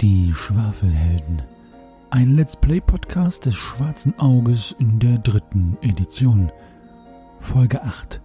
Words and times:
Die 0.00 0.32
Schwafelhelden. 0.34 1.42
Ein 2.08 2.34
Let's 2.34 2.56
Play 2.56 2.80
Podcast 2.80 3.44
des 3.44 3.54
Schwarzen 3.54 4.18
Auges 4.18 4.74
in 4.78 4.98
der 4.98 5.18
dritten 5.18 5.76
Edition. 5.82 6.50
Folge 7.38 7.82
8. 7.82 8.18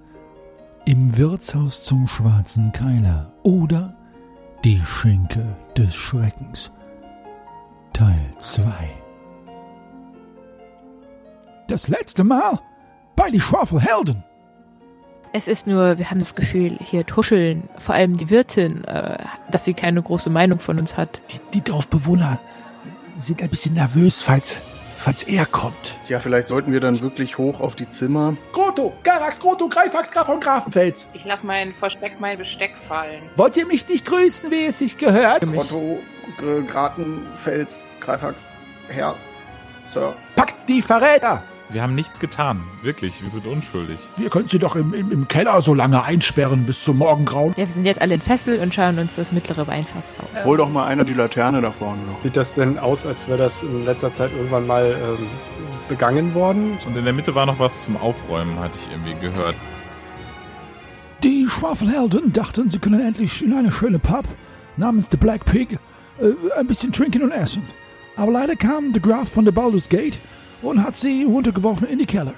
Im 0.86 1.18
Wirtshaus 1.18 1.84
zum 1.84 2.08
Schwarzen 2.08 2.72
Keiler 2.72 3.34
oder 3.44 3.94
Die 4.64 4.82
Schenke 4.86 5.58
des 5.76 5.94
Schreckens. 5.94 6.72
Teil 7.92 8.34
2. 8.40 8.64
Das 11.68 11.90
letzte 11.90 12.24
Mal 12.24 12.62
bei 13.18 13.30
die 13.32 13.42
Schwafelhelden. 13.42 14.24
Es 15.38 15.50
ist 15.50 15.68
nur, 15.68 15.98
wir 15.98 16.10
haben 16.10 16.20
das 16.20 16.34
Gefühl, 16.34 16.78
hier 16.82 17.06
tuscheln, 17.06 17.68
vor 17.78 17.94
allem 17.94 18.16
die 18.16 18.30
Wirtin, 18.30 18.86
äh, 18.86 19.18
dass 19.52 19.66
sie 19.66 19.74
keine 19.74 20.02
große 20.02 20.30
Meinung 20.30 20.60
von 20.60 20.80
uns 20.80 20.96
hat. 20.96 21.20
Die, 21.30 21.42
die 21.54 21.60
Dorfbewohner 21.60 22.40
sind 23.18 23.44
ein 23.44 23.50
bisschen 23.50 23.74
nervös, 23.74 24.22
falls, 24.22 24.56
falls 24.98 25.24
er 25.24 25.46
kommt. 25.46 25.98
Ja, 26.08 26.22
vielleicht 26.22 26.48
sollten 26.48 26.72
wir 26.72 26.80
dann 26.80 27.02
wirklich 27.02 27.38
hoch 27.38 27.60
auf 27.60 27.76
die 27.76 27.92
Zimmer. 27.92 28.38
Grotto, 28.54 28.94
Garax, 29.04 29.42
Grotto, 29.42 29.68
Greifax, 29.68 30.10
Graf 30.12 30.28
von 30.28 30.40
Grafenfels. 30.40 31.06
Ich 31.12 31.26
lass 31.26 31.44
mein 31.44 31.74
Versteck, 31.74 32.14
mein 32.22 32.38
Besteck 32.38 32.78
fallen. 32.78 33.22
Wollt 33.36 33.58
ihr 33.58 33.66
mich 33.66 33.86
nicht 33.90 34.06
grüßen, 34.06 34.50
wie 34.52 34.68
es 34.68 34.80
sich 34.80 34.98
gehört? 34.98 35.46
Otto, 35.46 36.00
G 36.40 36.62
Gratenfels, 36.66 37.84
Greifax, 38.00 38.48
Herr, 38.88 39.16
Sir. 39.86 40.16
Packt 40.38 40.70
die 40.70 40.82
Verräter! 40.82 41.44
Wir 41.70 41.82
haben 41.82 41.96
nichts 41.96 42.20
getan. 42.20 42.62
Wirklich, 42.84 43.24
wir 43.24 43.30
sind 43.30 43.48
unschuldig. 43.48 43.98
Wir 44.18 44.30
können 44.30 44.48
sie 44.48 44.60
doch 44.60 44.76
im, 44.76 44.94
im, 44.94 45.12
im 45.12 45.28
Keller 45.28 45.62
so 45.62 45.74
lange 45.74 46.04
einsperren 46.04 46.66
bis 46.66 46.84
zum 46.84 46.98
Morgengrauen. 46.98 47.54
Ja, 47.58 47.66
wir 47.66 47.74
sind 47.74 47.86
jetzt 47.86 48.02
alle 48.02 48.16
in 48.16 48.22
Fessel 48.22 48.60
und 48.60 48.74
schauen 48.74 49.00
uns 49.00 49.16
das 49.16 49.32
mittlere 49.32 49.66
Weinfass 49.66 50.14
an. 50.20 50.46
Hol 50.46 50.58
doch 50.58 50.70
mal 50.70 50.86
einer 50.86 51.04
die 51.04 51.14
Laterne 51.14 51.62
da 51.62 51.72
vorne 51.72 52.02
noch. 52.04 52.22
Sieht 52.22 52.38
das 52.38 52.54
denn 52.54 52.78
aus, 52.78 53.06
als 53.06 53.28
wäre 53.28 53.40
das 53.40 53.64
in 53.64 53.84
letzter 53.84 54.14
Zeit 54.14 54.32
irgendwann 54.32 54.68
mal 54.68 54.96
ähm, 55.20 55.28
begangen 55.90 56.36
worden? 56.36 56.78
Und 56.86 56.96
in 56.96 57.04
der 57.04 57.14
Mitte 57.14 57.34
war 57.34 57.48
noch 57.48 57.58
was 57.58 57.84
zum 57.84 57.98
Aufräumen, 57.98 58.60
hatte 58.60 58.76
ich 58.80 58.92
irgendwie 58.94 59.20
gehört. 59.20 59.56
Die 61.24 61.48
Schwafelhelden 61.50 62.32
dachten, 62.32 62.70
sie 62.70 62.78
können 62.78 63.00
endlich 63.00 63.44
in 63.44 63.54
eine 63.54 63.72
schöne 63.72 63.98
Pub 63.98 64.26
namens 64.78 65.08
The 65.10 65.18
Black 65.18 65.46
Pig 65.46 65.80
äh, 66.20 66.60
ein 66.60 66.68
bisschen 66.68 66.92
trinken 66.92 67.24
und 67.24 67.32
essen. 67.32 67.64
Aber 68.16 68.32
leider 68.32 68.56
kam 68.56 68.94
der 68.94 69.02
Graf 69.02 69.30
von 69.30 69.46
der 69.46 69.52
Baldur's 69.52 69.90
Gate 69.90 70.20
und 70.66 70.84
hat 70.84 70.96
sie 70.96 71.24
runtergeworfen 71.24 71.88
in 71.88 72.00
die 72.00 72.06
Keller. 72.06 72.34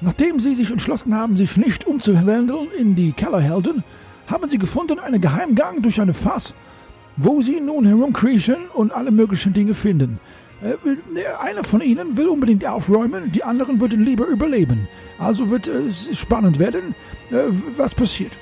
Nachdem 0.00 0.40
sie 0.40 0.54
sich 0.54 0.70
entschlossen 0.70 1.14
haben, 1.14 1.36
sich 1.36 1.56
nicht 1.56 1.86
umzuwandeln 1.86 2.68
in 2.78 2.94
die 2.94 3.12
Kellerhelden, 3.12 3.82
haben 4.26 4.48
sie 4.48 4.58
gefunden 4.58 4.98
einen 4.98 5.20
Geheimgang 5.20 5.82
durch 5.82 6.00
eine 6.00 6.14
Fass, 6.14 6.54
wo 7.16 7.40
sie 7.40 7.60
nun 7.60 7.86
herumkriechen 7.86 8.68
und 8.74 8.92
alle 8.92 9.10
möglichen 9.10 9.52
Dinge 9.52 9.74
finden. 9.74 10.20
Äh, 10.62 10.76
einer 11.42 11.64
von 11.64 11.80
ihnen 11.80 12.16
will 12.16 12.28
unbedingt 12.28 12.64
aufräumen, 12.64 13.32
die 13.32 13.44
anderen 13.44 13.80
würden 13.80 14.04
lieber 14.04 14.26
überleben. 14.26 14.88
Also 15.18 15.50
wird 15.50 15.66
es 15.66 16.16
spannend 16.18 16.58
werden, 16.58 16.94
äh, 17.30 17.44
was 17.76 17.94
passiert. 17.94 18.32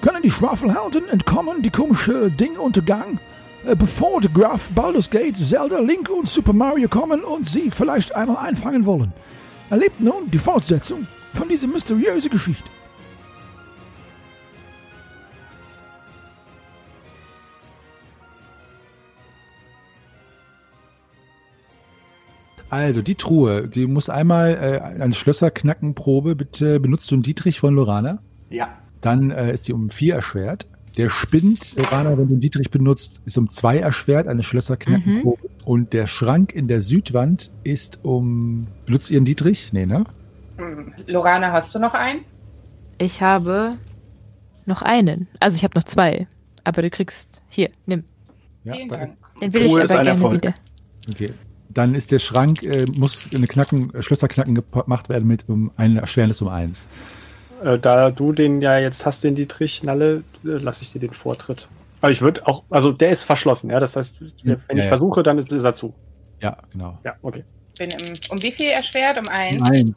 Können 0.00 0.22
die 0.22 0.30
Schwafelhelden 0.30 1.08
entkommen, 1.08 1.60
die 1.62 1.70
komische 1.70 2.30
Ding 2.30 2.56
Untergang? 2.56 3.18
Äh, 3.66 3.76
bevor 3.76 4.20
der 4.20 4.30
Graf 4.30 4.70
Baldur's 4.70 5.10
Gate, 5.10 5.36
Zelda, 5.36 5.80
Link 5.80 6.08
und 6.08 6.28
Super 6.28 6.52
Mario 6.52 6.88
kommen 6.88 7.22
und 7.22 7.48
sie 7.48 7.70
vielleicht 7.70 8.14
einmal 8.14 8.38
einfangen 8.38 8.86
wollen. 8.86 9.12
Erlebt 9.68 10.00
nun 10.00 10.30
die 10.30 10.38
Fortsetzung 10.38 11.06
von 11.34 11.48
dieser 11.48 11.66
mysteriösen 11.66 12.30
Geschichte. 12.30 12.64
Also, 22.70 23.02
die 23.02 23.16
Truhe, 23.16 23.66
die 23.66 23.86
muss 23.86 24.08
einmal 24.08 24.52
äh, 24.52 25.02
eine 25.02 25.12
Schlösserknackenprobe. 25.12 26.36
Bitte 26.36 26.78
benutzt 26.78 27.10
du 27.10 27.16
einen 27.16 27.22
Dietrich 27.24 27.58
von 27.58 27.74
Lorana. 27.74 28.22
Ja. 28.48 28.68
Dann 29.00 29.32
äh, 29.32 29.52
ist 29.52 29.66
die 29.66 29.72
um 29.72 29.90
vier 29.90 30.14
erschwert. 30.14 30.68
Der 30.98 31.08
Spind, 31.10 31.76
Lorana, 31.76 32.10
wenn 32.18 32.26
du 32.28 32.34
einen 32.34 32.40
Dietrich 32.40 32.70
benutzt, 32.70 33.22
ist 33.24 33.38
um 33.38 33.48
zwei 33.48 33.78
erschwert, 33.78 34.26
eine 34.26 34.42
Schlösserknackenprobe. 34.42 35.48
Und 35.64 35.92
der 35.92 36.06
Schrank 36.06 36.52
in 36.52 36.68
der 36.68 36.82
Südwand 36.82 37.50
ist 37.62 38.00
um. 38.02 38.66
Benutzt 38.86 39.10
ihr 39.10 39.18
einen 39.18 39.26
Dietrich? 39.26 39.72
Nee, 39.72 39.86
ne? 39.86 40.04
Hm, 40.56 40.92
Lorana, 41.06 41.52
hast 41.52 41.74
du 41.74 41.78
noch 41.78 41.94
einen? 41.94 42.24
Ich 42.98 43.22
habe 43.22 43.76
noch 44.66 44.82
einen. 44.82 45.28
Also 45.38 45.56
ich 45.56 45.64
habe 45.64 45.78
noch 45.78 45.84
zwei. 45.84 46.26
Aber 46.64 46.82
du 46.82 46.90
kriegst. 46.90 47.40
Hier, 47.48 47.70
nimm. 47.86 48.04
Ja, 48.64 48.74
Vielen 48.74 48.88
danke. 48.88 49.06
Dank. 49.06 49.40
Den 49.40 49.52
will 49.54 49.62
ich 49.62 49.72
aber 49.72 49.82
ein 49.82 49.88
gerne 49.88 50.08
Erfolg. 50.10 50.42
wieder. 50.42 50.54
Okay. 51.08 51.32
Dann 51.70 51.94
ist 51.94 52.10
der 52.10 52.18
Schrank, 52.18 52.62
äh, 52.64 52.84
muss 52.96 53.28
eine 53.32 53.46
Knacken, 53.46 53.94
äh, 53.94 54.02
Schlösserknacken 54.02 54.54
gemacht 54.54 55.08
werden 55.08 55.28
mit 55.28 55.48
um 55.48 55.70
eine 55.76 56.00
Erschwernis 56.00 56.42
um 56.42 56.48
eins. 56.48 56.88
Äh, 57.62 57.78
da 57.78 58.10
du 58.10 58.32
den 58.32 58.60
ja 58.62 58.78
jetzt 58.78 59.04
hast, 59.06 59.24
den 59.24 59.34
Dietrich 59.34 59.82
Nalle, 59.82 60.22
äh, 60.44 60.48
lasse 60.48 60.82
ich 60.82 60.92
dir 60.92 60.98
den 61.00 61.12
Vortritt. 61.12 61.68
Aber 62.00 62.10
ich 62.12 62.22
würde 62.22 62.46
auch, 62.46 62.64
also 62.70 62.92
der 62.92 63.10
ist 63.10 63.24
verschlossen, 63.24 63.70
ja. 63.70 63.78
Das 63.80 63.96
heißt, 63.96 64.16
wenn 64.20 64.30
Ja, 64.44 64.56
ich 64.70 64.76
ja. 64.76 64.82
versuche, 64.84 65.22
dann 65.22 65.38
ist 65.38 65.64
er 65.64 65.74
zu. 65.74 65.92
Ja, 66.40 66.56
genau. 66.72 66.98
Ja, 67.04 67.14
okay. 67.22 67.44
Bin 67.78 67.90
im, 67.90 68.18
um 68.30 68.42
wie 68.42 68.50
viel 68.52 68.68
erschwert? 68.68 69.18
Um 69.18 69.28
eins? 69.28 69.68
Nein, 69.68 69.94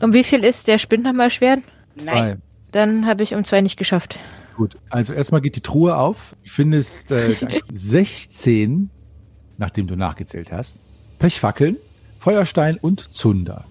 Um 0.00 0.12
wie 0.12 0.24
viel 0.24 0.44
ist 0.44 0.68
der 0.68 0.78
Spind 0.78 1.04
nochmal 1.04 1.30
schwer? 1.30 1.58
zwei. 2.02 2.36
Dann 2.72 3.06
habe 3.06 3.22
ich 3.22 3.34
um 3.34 3.44
zwei 3.44 3.60
nicht 3.60 3.76
geschafft. 3.76 4.18
Gut, 4.56 4.76
also 4.90 5.12
erstmal 5.14 5.40
geht 5.40 5.56
die 5.56 5.60
Truhe 5.62 5.96
auf, 5.96 6.36
findest 6.44 7.10
äh, 7.10 7.36
16, 7.72 8.90
nachdem 9.58 9.86
du 9.86 9.96
nachgezählt 9.96 10.52
hast, 10.52 10.78
Pechfackeln, 11.18 11.76
Feuerstein 12.18 12.76
und 12.76 13.12
Zunder. 13.14 13.64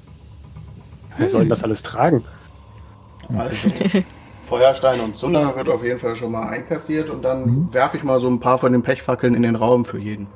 Wer 1.18 1.30
soll 1.30 1.42
denn 1.42 1.50
das 1.50 1.64
alles 1.64 1.84
tragen? 1.84 2.24
Also, 3.36 3.70
Feuerstein 4.42 5.00
und 5.00 5.16
Zunder 5.18 5.56
wird 5.56 5.70
auf 5.70 5.84
jeden 5.84 6.00
Fall 6.00 6.16
schon 6.16 6.32
mal 6.32 6.48
einkassiert 6.50 7.10
und 7.10 7.22
dann 7.24 7.46
Mhm. 7.46 7.74
werfe 7.74 7.98
ich 7.98 8.04
mal 8.04 8.20
so 8.20 8.28
ein 8.30 8.40
paar 8.40 8.58
von 8.58 8.72
den 8.74 8.84
Pechfackeln 8.84 9.34
in 9.36 9.44
den 9.44 9.56
Raum 9.56 9.86
für 9.86 10.00
jeden. 10.00 10.28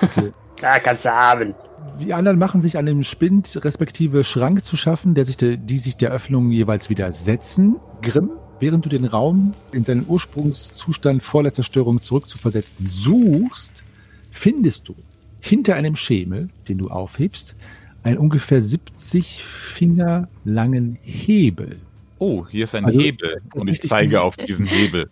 Ja, 0.60 0.78
kannst 0.78 1.04
du 1.04 1.10
haben. 1.10 1.56
Die 1.98 2.14
anderen 2.14 2.38
machen 2.38 2.62
sich 2.62 2.78
an 2.78 2.86
dem 2.86 3.02
Spind 3.02 3.58
respektive 3.64 4.22
Schrank 4.22 4.64
zu 4.64 4.76
schaffen, 4.76 5.14
der 5.14 5.24
sich 5.24 5.36
de, 5.36 5.56
die 5.56 5.78
sich 5.78 5.96
der 5.96 6.12
Öffnung 6.12 6.52
jeweils 6.52 6.88
widersetzen. 6.88 7.80
Grimm, 8.00 8.30
während 8.60 8.84
du 8.84 8.88
den 8.88 9.04
Raum 9.04 9.54
in 9.72 9.82
seinen 9.82 10.04
Ursprungszustand 10.06 11.20
vor 11.20 11.42
der 11.42 11.52
Zerstörung 11.52 12.00
zurückzuversetzen 12.00 12.86
suchst, 12.86 13.82
findest 14.30 14.88
du 14.88 14.94
hinter 15.40 15.74
einem 15.74 15.96
Schemel, 15.96 16.48
den 16.68 16.78
du 16.78 16.90
aufhebst, 16.90 17.56
einen 18.04 18.18
ungefähr 18.18 18.62
70 18.62 19.42
Finger 19.42 20.28
langen 20.44 20.96
Hebel. 21.02 21.80
Oh, 22.22 22.46
hier 22.48 22.62
ist 22.62 22.76
ein 22.76 22.84
Also, 22.84 23.00
Hebel 23.00 23.42
und 23.52 23.66
ich 23.66 23.82
zeige 23.82 24.20
auf 24.20 24.36
diesen 24.36 24.64
Hebel. 24.64 25.10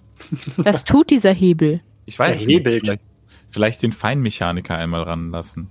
Was 0.59 0.85
tut 0.85 1.11
dieser 1.11 1.33
Hebel? 1.33 1.81
Ich 2.07 2.17
weiß 2.17 2.39
Der 2.39 2.47
hebelt. 2.47 2.83
Vielleicht, 2.85 3.03
vielleicht 3.51 3.83
den 3.83 3.91
Feinmechaniker 3.91 4.79
einmal 4.79 5.03
ranlassen. 5.03 5.71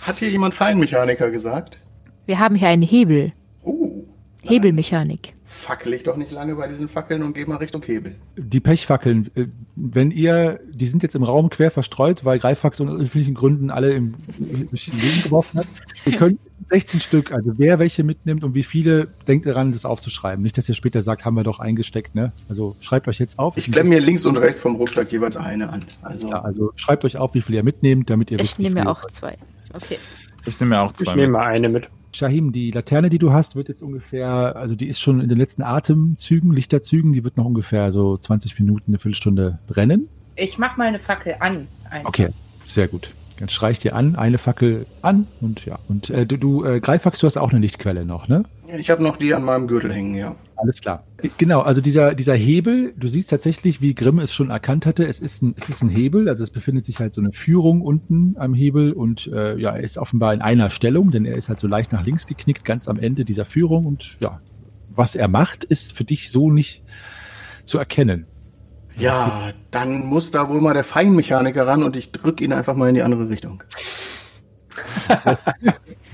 Hat 0.00 0.18
hier 0.18 0.30
jemand 0.30 0.54
Feinmechaniker 0.54 1.30
gesagt? 1.30 1.78
Wir 2.26 2.40
haben 2.40 2.56
hier 2.56 2.66
einen 2.70 2.82
Hebel. 2.82 3.32
Uh, 3.64 4.02
Hebelmechanik. 4.42 5.34
fackel 5.44 5.92
ich 5.92 6.02
doch 6.02 6.16
nicht 6.16 6.32
lange 6.32 6.56
bei 6.56 6.66
diesen 6.66 6.88
Fackeln 6.88 7.22
und 7.22 7.34
gehe 7.34 7.46
mal 7.46 7.58
Richtung 7.58 7.84
Hebel. 7.84 8.16
Die 8.36 8.58
Pechfackeln, 8.58 9.30
äh, 9.36 9.46
wenn 9.76 10.10
ihr, 10.10 10.58
die 10.72 10.88
sind 10.88 11.04
jetzt 11.04 11.14
im 11.14 11.22
Raum 11.22 11.50
quer 11.50 11.70
verstreut, 11.70 12.24
weil 12.24 12.40
Greifax 12.40 12.80
aus 12.80 12.90
unterschiedlichen 12.90 13.34
Gründen 13.34 13.70
alle 13.70 13.92
im, 13.92 14.16
im 14.40 14.68
Leben 14.72 15.22
geworfen 15.22 15.60
hat. 15.60 15.68
Ihr 16.04 16.16
könnt 16.16 16.40
16 16.70 17.00
Stück, 17.00 17.32
also 17.32 17.52
wer 17.56 17.78
welche 17.78 18.04
mitnimmt 18.04 18.44
und 18.44 18.54
wie 18.54 18.62
viele, 18.62 19.08
denkt 19.26 19.46
daran, 19.46 19.72
das 19.72 19.84
aufzuschreiben. 19.84 20.42
Nicht, 20.42 20.58
dass 20.58 20.68
ihr 20.68 20.74
später 20.74 21.02
sagt, 21.02 21.24
haben 21.24 21.34
wir 21.34 21.44
doch 21.44 21.60
eingesteckt, 21.60 22.14
ne? 22.14 22.32
Also 22.48 22.76
schreibt 22.80 23.08
euch 23.08 23.18
jetzt 23.18 23.38
auf. 23.38 23.56
Ich 23.56 23.70
klemme 23.70 23.90
mir 23.90 24.00
links 24.00 24.26
und 24.26 24.36
rechts 24.36 24.60
vom 24.60 24.76
Rucksack 24.76 25.10
jeweils 25.12 25.36
eine 25.36 25.70
an. 25.70 25.84
Also, 26.02 26.28
Ja, 26.28 26.40
also 26.40 26.72
schreibt 26.76 27.04
euch 27.04 27.16
auf, 27.16 27.34
wie 27.34 27.40
viel 27.40 27.54
ihr 27.54 27.62
mitnehmt, 27.62 28.10
damit 28.10 28.30
ihr 28.30 28.38
Ich 28.38 28.44
wisst, 28.50 28.58
nehme 28.58 28.82
mir 28.82 28.90
auch 28.90 29.04
zwei. 29.06 29.36
Okay. 29.72 29.98
Ich 30.46 30.58
nehme 30.60 30.76
mir 30.76 30.82
auch 30.82 30.92
Ich 30.92 30.98
zwei. 30.98 31.12
nehme 31.14 31.28
mit. 31.28 31.32
mal 31.32 31.46
eine 31.46 31.68
mit. 31.68 31.88
Shahim, 32.12 32.52
die 32.52 32.70
Laterne, 32.70 33.10
die 33.10 33.18
du 33.18 33.32
hast, 33.32 33.54
wird 33.54 33.68
jetzt 33.68 33.82
ungefähr, 33.82 34.56
also 34.56 34.74
die 34.74 34.88
ist 34.88 34.98
schon 35.00 35.20
in 35.20 35.28
den 35.28 35.38
letzten 35.38 35.62
Atemzügen, 35.62 36.52
Lichterzügen, 36.52 37.12
die 37.12 37.22
wird 37.22 37.36
noch 37.36 37.44
ungefähr 37.44 37.92
so 37.92 38.16
20 38.16 38.58
Minuten, 38.58 38.90
eine 38.92 38.98
Viertelstunde 38.98 39.58
brennen. 39.66 40.08
Ich 40.34 40.58
mach 40.58 40.76
mal 40.76 40.88
eine 40.88 40.98
Fackel 40.98 41.36
an. 41.40 41.68
Einfach. 41.90 42.08
Okay, 42.08 42.28
sehr 42.64 42.88
gut. 42.88 43.14
Dann 43.38 43.48
streich 43.48 43.78
dir 43.78 43.94
an, 43.94 44.16
eine 44.16 44.38
Fackel 44.38 44.86
an 45.02 45.26
und 45.40 45.64
ja. 45.64 45.78
Und 45.88 46.10
äh, 46.10 46.26
du, 46.26 46.36
du 46.36 46.64
äh, 46.64 46.80
Greifax, 46.80 47.20
du 47.20 47.26
hast 47.26 47.38
auch 47.38 47.50
eine 47.50 47.60
Lichtquelle 47.60 48.04
noch, 48.04 48.28
ne? 48.28 48.44
ich 48.76 48.90
habe 48.90 49.02
noch 49.02 49.16
die 49.16 49.34
an 49.34 49.44
meinem 49.44 49.66
Gürtel 49.66 49.92
hängen, 49.92 50.14
ja. 50.14 50.36
Alles 50.56 50.80
klar. 50.80 51.04
Genau, 51.38 51.60
also 51.60 51.80
dieser, 51.80 52.14
dieser 52.14 52.34
Hebel, 52.34 52.92
du 52.96 53.08
siehst 53.08 53.30
tatsächlich, 53.30 53.80
wie 53.80 53.94
Grimm 53.94 54.18
es 54.18 54.34
schon 54.34 54.50
erkannt 54.50 54.86
hatte, 54.86 55.06
es 55.06 55.20
ist 55.20 55.42
ein, 55.42 55.54
es 55.56 55.68
ist 55.68 55.82
ein 55.82 55.88
Hebel, 55.88 56.28
also 56.28 56.42
es 56.42 56.50
befindet 56.50 56.84
sich 56.84 56.98
halt 56.98 57.14
so 57.14 57.20
eine 57.20 57.32
Führung 57.32 57.80
unten 57.80 58.34
am 58.38 58.54
Hebel 58.54 58.92
und 58.92 59.28
äh, 59.28 59.56
ja, 59.56 59.70
er 59.70 59.82
ist 59.82 59.98
offenbar 59.98 60.34
in 60.34 60.42
einer 60.42 60.70
Stellung, 60.70 61.12
denn 61.12 61.24
er 61.24 61.36
ist 61.36 61.48
halt 61.48 61.60
so 61.60 61.68
leicht 61.68 61.92
nach 61.92 62.04
links 62.04 62.26
geknickt, 62.26 62.64
ganz 62.64 62.88
am 62.88 62.98
Ende 62.98 63.24
dieser 63.24 63.44
Führung 63.44 63.86
und 63.86 64.16
ja, 64.20 64.40
was 64.94 65.14
er 65.14 65.28
macht, 65.28 65.64
ist 65.64 65.92
für 65.92 66.04
dich 66.04 66.30
so 66.30 66.50
nicht 66.50 66.82
zu 67.64 67.78
erkennen. 67.78 68.26
Ja, 68.98 69.52
dann 69.70 70.06
muss 70.06 70.30
da 70.30 70.48
wohl 70.48 70.60
mal 70.60 70.74
der 70.74 70.84
Feinmechaniker 70.84 71.66
ran 71.66 71.82
und 71.82 71.96
ich 71.96 72.12
drück 72.12 72.40
ihn 72.40 72.52
einfach 72.52 72.74
mal 72.74 72.88
in 72.88 72.94
die 72.94 73.02
andere 73.02 73.28
Richtung. 73.28 73.62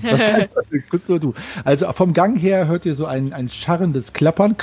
Das 0.03 0.21
kann 0.21 0.47
kurz 0.89 1.07
nur 1.09 1.19
du. 1.19 1.33
Also 1.63 1.91
vom 1.93 2.13
Gang 2.13 2.37
her 2.37 2.67
hört 2.67 2.85
ihr 2.85 2.95
so 2.95 3.05
ein, 3.05 3.33
ein 3.33 3.49
scharrendes 3.49 4.13
Klappern. 4.13 4.55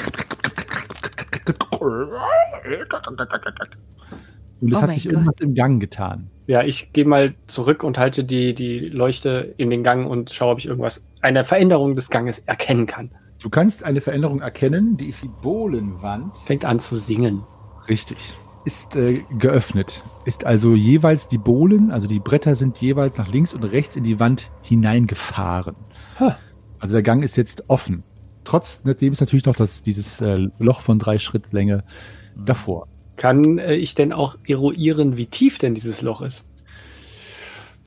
Und 4.61 4.73
es 4.73 4.79
Oh 4.79 4.83
hat 4.83 4.95
sich 4.95 5.05
Gott. 5.05 5.13
irgendwas 5.13 5.35
im 5.41 5.55
Gang 5.55 5.81
getan. 5.81 6.31
Ja, 6.47 6.63
ich 6.63 6.93
gehe 6.93 7.05
mal 7.05 7.35
zurück 7.47 7.83
und 7.83 7.99
halte 7.99 8.25
die, 8.25 8.55
die 8.55 8.81
Leuchte 8.81 9.55
in 9.57 9.71
den 9.71 9.83
Gang 9.83 10.09
und 10.09 10.31
schaue, 10.31 10.53
ob 10.53 10.59
ich 10.59 10.67
irgendwas, 10.67 11.05
eine 11.21 11.45
Veränderung 11.45 11.97
des 11.97 12.11
Ganges 12.11 12.41
erkennen 12.41 12.87
kann. 12.87 13.11
Du 13.43 13.51
kannst 13.51 13.85
eine 13.85 14.01
Veränderung 14.01 14.41
erkennen, 14.41 14.97
die 14.97 15.13
die 15.21 15.29
Bohlenwand 15.43 16.37
Fängt 16.45 16.65
an 16.65 16.79
zu 16.79 16.97
singen. 16.97 17.43
Richtig. 17.88 18.34
Ist 18.64 18.94
äh, 18.94 19.25
geöffnet. 19.38 20.02
Ist 20.25 20.46
also 20.46 20.75
jeweils 20.75 21.29
die 21.29 21.38
Bohlen, 21.38 21.90
also 21.90 22.06
die 22.06 22.20
Bretter 22.20 22.55
sind 22.55 22.81
jeweils 22.81 23.19
nach 23.19 23.29
links 23.29 23.55
und 23.55 23.64
rechts 23.64 23.96
in 23.96 24.05
die 24.05 24.20
Wand 24.20 24.50
hineingefahren. 24.62 25.75
Ha. 26.20 26.38
Also 26.79 26.94
der 26.94 27.02
Gang 27.02 27.25
ist 27.25 27.37
jetzt 27.37 27.69
offen. 27.69 28.05
Trotzdem 28.44 29.12
ist 29.12 29.20
natürlich 29.20 29.46
noch 29.46 29.55
das, 29.55 29.82
dieses 29.82 30.20
äh, 30.20 30.49
Loch 30.58 30.81
von 30.81 30.99
drei 30.99 31.19
Schritt 31.19 31.52
Länge 31.52 31.84
davor. 32.37 32.88
Kann 33.17 33.58
äh, 33.58 33.75
ich 33.75 33.94
denn 33.94 34.12
auch 34.12 34.37
eruieren, 34.46 35.17
wie 35.17 35.26
tief 35.26 35.58
denn 35.58 35.75
dieses 35.75 36.02
Loch 36.02 36.23
ist? 36.23 36.44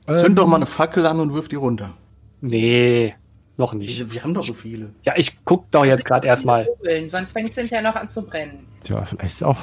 Zünd 0.06 0.24
Ähm, 0.24 0.34
doch 0.36 0.46
mal 0.46 0.56
eine 0.56 0.66
Fackel 0.66 1.06
an 1.06 1.20
und 1.20 1.34
wirf 1.34 1.48
die 1.48 1.56
runter. 1.56 1.94
Nee, 2.40 3.14
noch 3.58 3.72
nicht. 3.72 3.98
Wir, 3.98 4.12
wir 4.12 4.22
haben 4.22 4.34
doch 4.34 4.44
so 4.44 4.52
viele. 4.54 4.90
Ja, 5.04 5.14
ich 5.16 5.38
guck 5.44 5.70
doch 5.70 5.84
jetzt 5.84 6.04
gerade 6.04 6.26
erstmal. 6.26 6.68
Sonst 7.06 7.32
fängt 7.32 7.50
es 7.50 7.56
hinterher 7.56 7.82
noch 7.82 7.96
an 7.96 8.08
zu 8.08 8.22
brennen. 8.22 8.66
Tja, 8.82 9.04
vielleicht 9.04 9.34
ist 9.34 9.42
auch 9.44 9.58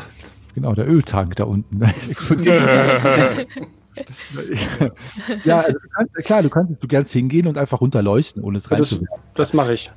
genau 0.55 0.73
der 0.73 0.87
Öltank 0.87 1.35
da 1.35 1.45
unten. 1.45 1.81
Explodiert. 2.09 2.61
ja, 5.43 5.59
also 5.61 5.77
du 5.79 5.87
kannst, 5.95 6.15
klar, 6.25 6.41
du 6.41 6.49
kannst 6.49 6.83
du 6.83 6.87
kannst 6.87 7.11
hingehen 7.11 7.47
und 7.47 7.57
einfach 7.57 7.79
runterleuchten, 7.81 8.43
ohne 8.43 8.57
es 8.57 8.63
Das, 8.63 8.71
reinzuwerfen. 8.71 9.19
das 9.35 9.53
mache 9.53 9.73
ich. 9.73 9.91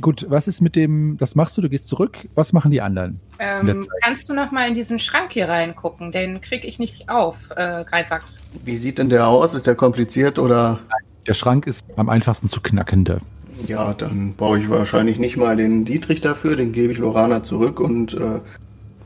Gut, 0.00 0.26
was 0.28 0.48
ist 0.48 0.60
mit 0.60 0.74
dem, 0.76 1.16
das 1.18 1.34
machst 1.34 1.56
du, 1.56 1.62
du 1.62 1.68
gehst 1.68 1.86
zurück, 1.86 2.28
was 2.34 2.52
machen 2.52 2.70
die 2.70 2.80
anderen? 2.80 3.20
Ähm, 3.38 3.86
kannst 4.02 4.28
du 4.28 4.34
noch 4.34 4.50
mal 4.50 4.68
in 4.68 4.74
diesen 4.74 4.98
Schrank 4.98 5.32
hier 5.32 5.48
reingucken? 5.48 6.12
Den 6.12 6.40
kriege 6.40 6.66
ich 6.66 6.78
nicht 6.78 7.08
auf, 7.08 7.50
äh, 7.54 7.84
Greifax. 7.84 8.42
Wie 8.64 8.76
sieht 8.76 8.98
denn 8.98 9.10
der 9.10 9.28
aus? 9.28 9.54
Ist 9.54 9.66
der 9.66 9.74
kompliziert 9.76 10.38
oder? 10.38 10.80
Der 11.26 11.34
Schrank 11.34 11.66
ist 11.66 11.84
am 11.96 12.08
einfachsten 12.08 12.48
zu 12.48 12.60
knackende. 12.60 13.20
Ja, 13.66 13.94
dann 13.94 14.34
brauche 14.36 14.58
ich 14.58 14.68
wahrscheinlich 14.68 15.18
nicht 15.18 15.36
mal 15.36 15.56
den 15.56 15.84
Dietrich 15.84 16.20
dafür. 16.20 16.56
Den 16.56 16.72
gebe 16.72 16.92
ich 16.92 16.98
Lorana 16.98 17.42
zurück 17.42 17.80
und 17.80 18.14
äh, 18.14 18.40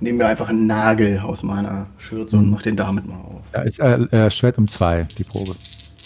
nehme 0.00 0.18
mir 0.18 0.26
einfach 0.26 0.48
einen 0.48 0.66
Nagel 0.66 1.20
aus 1.20 1.42
meiner 1.42 1.86
Schürze 1.98 2.36
und 2.36 2.50
mache 2.50 2.64
den 2.64 2.76
damit 2.76 3.06
mal 3.06 3.16
auf. 3.20 3.42
Da 3.52 3.62
ist 3.62 3.78
äh, 3.80 3.94
äh, 4.10 4.30
Schwert 4.30 4.58
um 4.58 4.66
zwei, 4.68 5.06
die 5.18 5.24
Probe. 5.24 5.52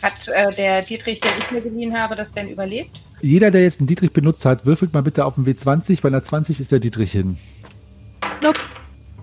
Hat 0.03 0.29
äh, 0.29 0.55
der 0.55 0.83
Dietrich, 0.83 1.21
den 1.21 1.31
ich 1.39 1.51
mir 1.51 1.61
geliehen 1.63 1.99
habe, 1.99 2.15
das 2.17 2.33
denn 2.33 2.49
überlebt? 2.49 3.03
Jeder, 3.23 3.51
der 3.51 3.63
jetzt 3.63 3.81
einen 3.81 3.87
Dietrich 3.87 4.13
benutzt 4.13 4.45
hat, 4.45 4.67
würfelt 4.67 4.93
mal 4.93 5.03
bitte 5.03 5.25
auf 5.25 5.37
den 5.37 5.47
W20. 5.47 6.03
Bei 6.03 6.09
einer 6.09 6.23
20 6.23 6.61
ist 6.61 6.71
der 6.73 6.81
Dietrich 6.81 7.13
hin. 7.13 7.39
Nope. 8.43 8.61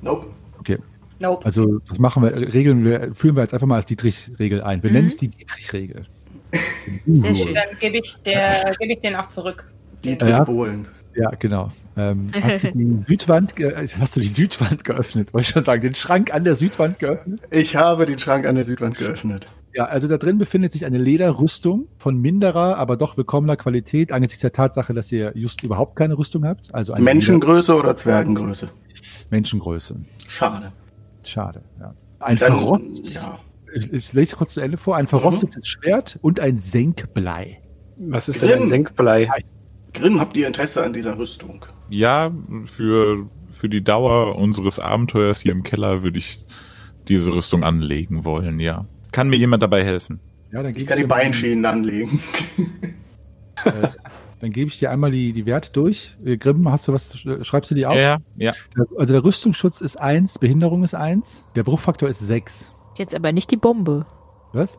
Nope. 0.01 0.27
Okay, 0.59 0.79
Nope. 1.19 1.45
also 1.45 1.79
das 1.87 1.99
machen 1.99 2.23
wir, 2.23 2.35
regeln 2.53 2.83
wir, 2.83 3.13
führen 3.13 3.35
wir 3.35 3.41
jetzt 3.43 3.53
einfach 3.53 3.67
mal 3.67 3.75
als 3.75 3.85
Dietrich-Regel 3.85 4.61
ein. 4.63 4.81
Wir 4.81 4.89
Mhm. 4.89 4.95
nennen 4.95 5.07
es 5.07 5.17
die 5.17 5.27
Dietrich-Regel. 5.27 6.05
Sehr 7.05 7.35
schön. 7.35 7.53
Dann 7.53 7.77
gebe 7.79 7.97
ich, 7.97 8.15
der- 8.25 8.71
gebe 8.79 8.93
ich 8.93 8.99
den 8.99 9.15
auch 9.15 9.27
zurück. 9.27 9.69
Dietrich 10.03 10.29
Ja. 10.31 10.43
Bohlen. 10.43 10.87
Ja, 11.15 11.29
genau. 11.31 11.71
Ähm, 11.97 12.27
hast, 12.41 12.63
du 12.63 12.71
die 12.71 13.03
Südwand, 13.07 13.53
hast 13.99 14.15
du 14.15 14.19
die 14.21 14.27
Südwand 14.29 14.83
geöffnet? 14.85 15.33
Wollte 15.33 15.43
ich 15.43 15.49
schon 15.53 15.63
sagen, 15.63 15.81
den 15.81 15.93
Schrank 15.93 16.33
an 16.33 16.43
der 16.45 16.55
Südwand 16.55 16.99
geöffnet? 16.99 17.41
Ich 17.51 17.75
habe 17.75 18.05
den 18.05 18.17
Schrank 18.17 18.45
an 18.45 18.55
der 18.55 18.63
Südwand 18.63 18.97
geöffnet. 18.97 19.49
Ja, 19.73 19.85
also 19.85 20.07
da 20.07 20.17
drin 20.17 20.37
befindet 20.37 20.71
sich 20.71 20.85
eine 20.85 20.97
Lederrüstung 20.97 21.87
von 21.97 22.17
minderer, 22.19 22.77
aber 22.77 22.97
doch 22.97 23.15
willkommener 23.17 23.55
Qualität, 23.57 24.11
angesichts 24.11 24.41
der 24.41 24.51
Tatsache, 24.53 24.93
dass 24.93 25.11
ihr 25.11 25.31
just 25.35 25.63
überhaupt 25.63 25.95
keine 25.97 26.17
Rüstung 26.17 26.45
habt. 26.45 26.73
Also 26.73 26.93
eine 26.93 27.03
Menschengröße 27.03 27.75
oder 27.75 27.95
Zwergengröße? 27.95 28.69
Menschengröße. 29.29 29.97
Schade. 30.27 30.71
Schade, 31.23 31.61
ja. 31.79 31.93
Ein 32.19 32.37
Dann, 32.37 32.47
verrost, 32.55 33.13
ja. 33.15 33.39
Ich, 33.73 33.91
ich 33.93 34.13
lese 34.13 34.35
kurz 34.35 34.53
zu 34.53 34.61
Ende 34.61 34.77
vor, 34.77 34.95
ein 34.97 35.07
verrostetes 35.07 35.67
Schwert 35.67 36.19
und 36.21 36.39
ein 36.39 36.57
Senkblei. 36.59 37.59
Was 37.97 38.29
ist 38.29 38.41
denn 38.41 38.61
ein 38.63 38.67
Senkblei? 38.67 39.29
Grimm, 39.93 40.19
habt 40.19 40.35
ihr 40.37 40.47
Interesse 40.47 40.83
an 40.83 40.93
dieser 40.93 41.17
Rüstung? 41.17 41.65
Ja, 41.89 42.31
für, 42.65 43.27
für 43.49 43.69
die 43.69 43.83
Dauer 43.83 44.35
unseres 44.37 44.79
Abenteuers 44.79 45.41
hier 45.41 45.51
im 45.51 45.63
Keller 45.63 46.01
würde 46.03 46.17
ich 46.17 46.45
diese 47.07 47.33
Rüstung 47.33 47.63
anlegen 47.63 48.23
wollen, 48.25 48.59
ja. 48.59 48.85
Kann 49.11 49.29
mir 49.29 49.35
jemand 49.37 49.61
dabei 49.61 49.83
helfen? 49.83 50.19
Ja, 50.51 50.63
dann 50.63 50.71
Ich 50.71 50.77
gebe 50.77 50.87
kann 50.89 50.97
die 50.97 51.05
Beinschienen 51.05 51.65
anlegen. 51.65 52.21
äh, 53.65 53.89
dann 54.39 54.51
gebe 54.51 54.69
ich 54.69 54.79
dir 54.79 54.89
einmal 54.91 55.11
die, 55.11 55.33
die 55.33 55.45
Werte 55.45 55.71
durch. 55.71 56.15
Äh, 56.25 56.37
Grimm, 56.37 56.69
hast 56.71 56.87
du 56.87 56.93
was, 56.93 57.13
sch- 57.15 57.43
schreibst 57.43 57.69
du 57.71 57.75
die 57.75 57.85
auf? 57.85 57.95
Ja, 57.95 58.17
ja. 58.37 58.53
Also 58.97 59.13
der 59.13 59.23
Rüstungsschutz 59.23 59.81
ist 59.81 59.97
1, 59.99 60.39
Behinderung 60.39 60.83
ist 60.83 60.93
1, 60.95 61.43
der 61.55 61.63
Bruchfaktor 61.63 62.09
ist 62.09 62.19
6. 62.19 62.70
Jetzt 62.95 63.15
aber 63.15 63.31
nicht 63.31 63.51
die 63.51 63.57
Bombe. 63.57 64.05
Was? 64.53 64.77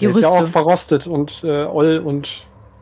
Die 0.00 0.06
Der 0.06 0.10
ist 0.10 0.20
ja 0.20 0.28
auch 0.28 0.46
verrostet 0.48 1.06
und 1.06 1.42
äh, 1.44 1.64
oll 1.64 1.98
und 2.04 2.28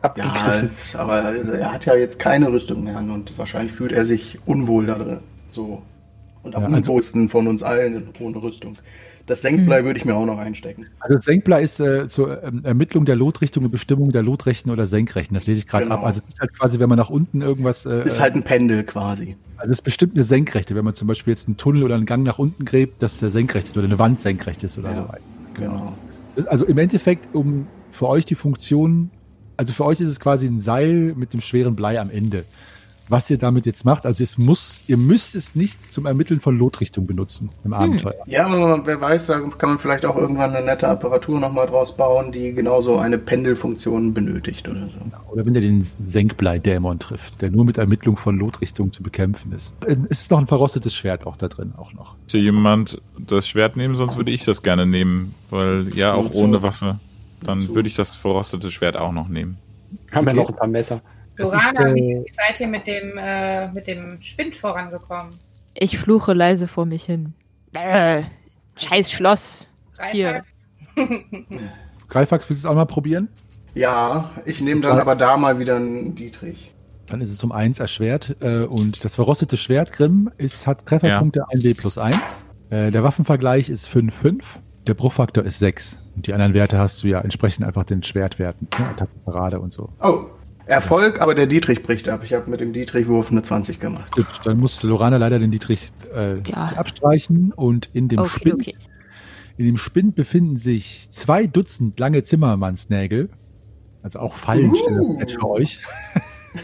Ja, 0.03 0.09
abgegriffen. 0.09 0.69
aber 0.99 1.13
also, 1.13 1.51
er 1.51 1.71
hat 1.73 1.85
ja 1.85 1.95
jetzt 1.95 2.19
keine 2.19 2.51
Rüstung 2.51 2.83
mehr 2.83 2.97
an 2.97 3.09
und 3.09 3.37
wahrscheinlich 3.37 3.73
fühlt 3.73 3.91
er 3.91 4.05
sich 4.05 4.37
unwohl 4.45 4.85
da 4.85 4.95
drin. 4.95 5.19
So. 5.49 5.81
Und 6.43 6.55
am 6.55 6.61
Ja, 6.61 6.67
also- 6.67 6.77
unwohlsten 6.91 7.27
von 7.29 7.47
uns 7.47 7.63
allen 7.63 8.09
ohne 8.19 8.41
Rüstung. 8.41 8.77
Das 9.27 9.41
Senkblei 9.41 9.83
würde 9.83 9.97
ich 9.99 10.05
mir 10.05 10.15
auch 10.15 10.25
noch 10.25 10.37
einstecken. 10.37 10.85
Also 10.99 11.17
Senkblei 11.17 11.63
ist 11.63 11.79
äh, 11.79 12.07
zur 12.07 12.43
ähm, 12.43 12.61
Ermittlung 12.63 13.05
der 13.05 13.15
Lotrichtung 13.15 13.63
und 13.65 13.71
Bestimmung 13.71 14.11
der 14.11 14.21
Lotrechten 14.21 14.71
oder 14.71 14.85
Senkrechten. 14.85 15.33
Das 15.33 15.47
lese 15.47 15.59
ich 15.59 15.67
gerade 15.67 15.85
Genau. 15.85 15.95
ab. 15.95 16.03
Also 16.05 16.21
es 16.27 16.33
ist 16.35 16.39
halt 16.39 16.53
quasi, 16.57 16.79
wenn 16.79 16.89
man 16.89 16.97
nach 16.99 17.09
unten 17.09 17.41
irgendwas. 17.41 17.85
Äh, 17.87 18.03
Ist 18.05 18.19
halt 18.21 18.35
ein 18.35 18.43
Pendel 18.43 18.83
quasi. 18.83 19.35
also 19.57 19.71
es 19.71 19.79
ist 19.79 19.83
bestimmt 19.83 20.13
eine 20.13 20.23
Senkrechte. 20.23 20.75
Wenn 20.75 20.85
man 20.85 20.93
zum 20.93 21.07
Beispiel 21.07 21.31
jetzt 21.33 21.47
einen 21.47 21.57
Tunnel 21.57 21.81
oder 21.83 21.95
einen 21.95 22.05
Gang 22.05 22.23
nach 22.23 22.37
unten 22.37 22.65
gräbt, 22.65 23.01
dass 23.01 23.17
der 23.17 23.31
senkrecht 23.31 23.75
oder 23.75 23.85
eine 23.85 23.97
Wand 23.97 24.19
senkrecht 24.19 24.63
ist 24.63 24.77
oder 24.77 24.91
Ja. 24.91 25.03
so. 25.03 25.09
Genau. 25.55 25.93
Ist 26.35 26.47
also 26.47 26.65
im 26.65 26.77
Endeffekt, 26.77 27.33
um 27.33 27.65
für 27.91 28.07
euch 28.07 28.25
die 28.25 28.35
Funktion, 28.35 29.09
also 29.57 29.73
für 29.73 29.85
euch 29.85 30.01
ist 30.01 30.09
es 30.09 30.19
quasi 30.19 30.45
ein 30.47 30.59
Seil 30.59 31.13
mit 31.15 31.33
dem 31.33 31.41
schweren 31.41 31.75
Blei 31.75 31.99
am 31.99 32.09
Ende. 32.11 32.43
Was 33.07 33.29
ihr 33.29 33.37
damit 33.37 33.65
jetzt 33.65 33.85
macht, 33.85 34.05
also 34.05 34.23
es 34.23 34.37
muss, 34.37 34.83
ihr 34.87 34.97
müsst 34.97 35.35
es 35.35 35.53
nicht 35.55 35.79
zum 35.81 36.05
Ermitteln 36.07 36.39
von 36.39 36.57
Lotrichtung 36.57 37.05
benutzen 37.05 37.51
im 37.63 37.73
Abenteuer. 37.73 38.15
Ja, 38.25 38.47
wer 38.85 38.99
weiß, 38.99 39.27
da 39.27 39.39
kann 39.39 39.69
man 39.69 39.79
vielleicht 39.79 40.05
auch 40.05 40.15
irgendwann 40.15 40.55
eine 40.55 40.65
nette 40.65 40.87
Apparatur 40.87 41.39
nochmal 41.39 41.67
draus 41.67 41.95
bauen, 41.95 42.31
die 42.31 42.53
genauso 42.53 42.97
eine 42.97 43.17
Pendelfunktion 43.19 44.13
benötigt 44.13 44.67
oder 44.67 44.87
so. 44.89 44.97
Oder 45.31 45.45
wenn 45.45 45.53
ihr 45.53 45.61
den 45.61 45.83
Senkblei-Dämon 45.83 46.97
trifft, 46.99 47.41
der 47.41 47.51
nur 47.51 47.65
mit 47.65 47.77
Ermittlung 47.77 48.17
von 48.17 48.37
Lotrichtung 48.39 48.91
zu 48.91 49.03
bekämpfen 49.03 49.51
ist. 49.51 49.75
Es 50.09 50.21
ist 50.21 50.31
noch 50.31 50.39
ein 50.39 50.47
verrostetes 50.47 50.95
Schwert 50.95 51.27
auch 51.27 51.35
da 51.35 51.47
drin, 51.47 51.73
auch 51.77 51.93
noch. 51.93 52.15
Möchte 52.23 52.37
jemand 52.39 52.99
das 53.19 53.47
Schwert 53.47 53.77
nehmen, 53.77 53.95
sonst 53.95 54.17
würde 54.17 54.31
ich 54.31 54.45
das 54.45 54.63
gerne 54.63 54.85
nehmen. 54.85 55.35
Weil 55.51 55.95
ja, 55.95 56.15
auch 56.15 56.33
ohne 56.33 56.63
Waffe. 56.63 56.99
Dann 57.43 57.75
würde 57.75 57.87
ich 57.87 57.93
das 57.95 58.15
verrostete 58.15 58.71
Schwert 58.71 58.97
auch 58.97 59.11
noch 59.11 59.27
nehmen. 59.27 59.57
Haben 60.11 60.25
ja 60.25 60.33
Okay. 60.33 60.41
noch 60.41 60.49
ein 60.49 60.55
paar 60.55 60.67
Messer. 60.67 61.01
Lorana, 61.37 61.87
ist, 61.89 61.95
wie 61.95 62.13
äh, 62.13 62.23
wie 62.25 62.33
seid 62.33 62.59
ihr 62.59 62.67
mit 62.67 62.87
dem, 62.87 63.17
äh, 63.17 63.67
mit 63.71 63.87
dem 63.87 64.21
Spind 64.21 64.55
vorangekommen? 64.55 65.33
Ich 65.73 65.97
fluche 65.97 66.33
leise 66.33 66.67
vor 66.67 66.85
mich 66.85 67.03
hin. 67.03 67.33
Äh, 67.73 68.23
scheiß 68.77 69.11
Schloss. 69.11 69.69
Hier. 70.11 70.43
Greifax? 70.43 70.69
Greifax, 72.09 72.49
willst 72.49 72.63
du 72.63 72.67
es 72.67 72.71
auch 72.71 72.75
mal 72.75 72.85
probieren? 72.85 73.27
Ja, 73.73 74.31
ich 74.45 74.61
nehme 74.61 74.81
dann 74.81 74.99
aber 74.99 75.15
da 75.15 75.35
mal 75.35 75.59
wieder 75.59 75.75
einen 75.75 76.15
Dietrich. 76.15 76.71
Dann 77.07 77.21
ist 77.21 77.29
es 77.29 77.43
um 77.43 77.51
1 77.51 77.79
erschwert. 77.79 78.37
Äh, 78.39 78.63
und 78.63 79.03
das 79.03 79.15
verrostete 79.15 79.57
Schwert, 79.57 79.91
Grimm, 79.91 80.31
ist, 80.37 80.65
hat 80.65 80.85
Trefferpunkte 80.85 81.43
1W 81.45 81.77
plus 81.77 81.97
1. 81.97 82.45
Äh, 82.69 82.91
der 82.91 83.03
Waffenvergleich 83.03 83.69
ist 83.69 83.89
5,5. 83.89 84.43
Der 84.87 84.93
Bruchfaktor 84.93 85.43
ist 85.43 85.59
6. 85.59 86.03
Und 86.15 86.27
die 86.27 86.33
anderen 86.33 86.53
Werte 86.53 86.77
hast 86.77 87.03
du 87.03 87.07
ja 87.07 87.19
entsprechend 87.19 87.65
einfach 87.65 87.83
den 87.83 88.01
Schwertwerten. 88.01 88.67
Ne? 88.79 88.89
Attackenparade 88.89 89.59
und 89.59 89.73
so. 89.73 89.89
Oh, 90.01 90.25
Erfolg, 90.67 91.21
aber 91.21 91.35
der 91.35 91.45
Dietrich 91.45 91.83
bricht 91.83 92.09
ab. 92.09 92.21
Ich 92.23 92.33
habe 92.33 92.49
mit 92.49 92.59
dem 92.59 92.73
Dietrichwurf 92.73 93.29
eine 93.31 93.41
20 93.43 93.79
gemacht. 93.79 94.11
Gut, 94.11 94.25
dann 94.43 94.57
muss 94.57 94.81
Lorana 94.83 95.17
leider 95.17 95.37
den 95.39 95.51
Dietrich 95.51 95.91
äh, 96.15 96.39
Ja. 96.49 96.73
abstreichen. 96.75 97.51
Und 97.53 97.89
in 97.93 98.07
dem, 98.09 98.19
Okay, 98.19 98.29
Spind, 98.35 98.53
okay. 98.55 98.75
in 99.57 99.65
dem 99.65 99.77
Spind 99.77 100.15
befinden 100.15 100.57
sich 100.57 101.09
zwei 101.11 101.45
Dutzend 101.45 101.99
lange 101.99 102.23
Zimmermannsnägel. 102.23 103.29
Also 104.01 104.19
auch 104.19 104.33
Fallensteller 104.33 105.01
Uh. 105.01 105.19
für 105.27 105.49
euch. 105.49 105.81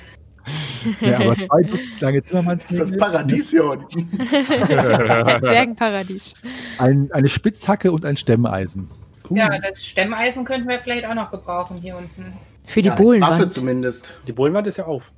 ja, 1.02 1.20
aber 1.20 1.36
zwei 1.36 1.64
Dutzend 1.64 2.02
lange 2.02 2.22
Das 2.22 2.30
Zimmermannsnägel. 2.30 2.84
ist 2.84 2.92
das 2.94 2.98
Paradies 3.00 3.50
hier 3.52 3.66
unten. 3.66 4.10
Ein 4.20 5.44
Zwergenparadies. 5.44 6.34
Ein, 6.80 7.12
eine 7.12 7.30
Spitzhacke 7.30 7.92
und 7.92 8.04
ein 8.06 8.18
Stemmeisen. 8.18 8.90
Puh. 9.24 9.36
Ja, 9.36 9.50
das 9.60 9.86
Stemmeisen 9.86 10.44
könnten 10.44 10.68
wir 10.68 10.80
vielleicht 10.80 11.06
auch 11.06 11.14
noch 11.14 11.30
gebrauchen 11.30 11.78
hier 11.78 11.98
unten. 11.98 12.34
Für 12.72 12.82
die 12.82 12.88
ja, 12.88 12.94
als 12.94 13.00
Waffe 13.00 13.20
Bohlenwand. 13.20 13.54
zumindest. 13.54 14.14
Die 14.28 14.32
Bohlenwand 14.32 14.68
ist 14.68 14.78
ja 14.78 14.86
auf. 14.86 15.12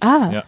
Ah, 0.00 0.30
Ja. 0.32 0.42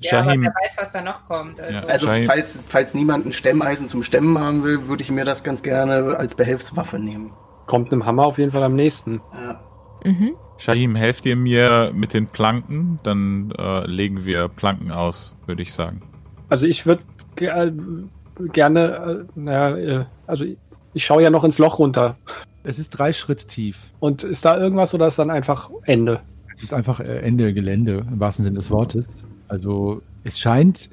Ja, 0.00 0.18
aber 0.18 0.24
Shahim, 0.24 0.42
wer 0.42 0.54
weiß, 0.62 0.76
was 0.78 0.92
da 0.92 1.00
noch 1.00 1.22
kommt. 1.22 1.60
Also, 1.60 1.74
Ja. 1.74 1.84
Also 1.86 2.06
falls, 2.26 2.66
falls 2.68 2.94
niemand 2.94 3.26
ein 3.26 3.32
Stemmeisen 3.32 3.88
zum 3.88 4.02
Stemmen 4.02 4.36
haben 4.38 4.62
will, 4.64 4.86
würde 4.86 5.02
ich 5.02 5.10
mir 5.10 5.24
das 5.24 5.44
ganz 5.44 5.62
gerne 5.62 6.16
als 6.16 6.34
Behelfswaffe 6.34 6.98
nehmen. 6.98 7.32
Kommt 7.66 7.92
einem 7.92 8.04
Hammer 8.04 8.26
auf 8.26 8.38
jeden 8.38 8.52
Fall 8.52 8.62
am 8.62 8.74
nächsten. 8.74 9.20
Ja. 9.32 9.60
mhm. 10.04 10.34
Shahim, 10.58 10.96
helft 10.96 11.24
ihr 11.24 11.36
mir 11.36 11.92
mit 11.94 12.12
den 12.12 12.26
Planken? 12.26 12.98
Dann 13.04 13.52
äh, 13.56 13.86
legen 13.86 14.24
wir 14.24 14.48
Planken 14.48 14.90
aus, 14.90 15.34
würde 15.46 15.62
ich 15.62 15.72
sagen. 15.72 16.02
Also 16.48 16.66
ich 16.66 16.84
würde 16.84 17.04
ge 17.36 17.72
gerne, 18.52 19.26
äh, 19.36 19.40
naja, 19.40 19.76
äh, 19.76 20.04
also 20.26 20.44
ich, 20.44 20.58
ich 20.94 21.04
schaue 21.06 21.22
ja 21.22 21.30
noch 21.30 21.44
ins 21.44 21.58
Loch 21.58 21.78
runter. 21.78 22.16
Es 22.68 22.78
ist 22.78 22.90
drei 22.90 23.14
Schritt 23.14 23.48
tief. 23.48 23.86
Und 23.98 24.24
ist 24.24 24.44
da 24.44 24.58
irgendwas 24.58 24.92
oder 24.92 25.06
ist 25.06 25.18
dann 25.18 25.30
einfach 25.30 25.70
Ende? 25.84 26.20
Es 26.54 26.62
ist 26.62 26.74
einfach 26.74 27.00
äh, 27.00 27.20
Ende 27.20 27.54
Gelände, 27.54 28.04
im 28.10 28.20
wahrsten 28.20 28.44
Sinne 28.44 28.58
des 28.58 28.70
Wortes. 28.70 29.26
Also 29.48 30.02
es 30.22 30.38
scheint, 30.38 30.90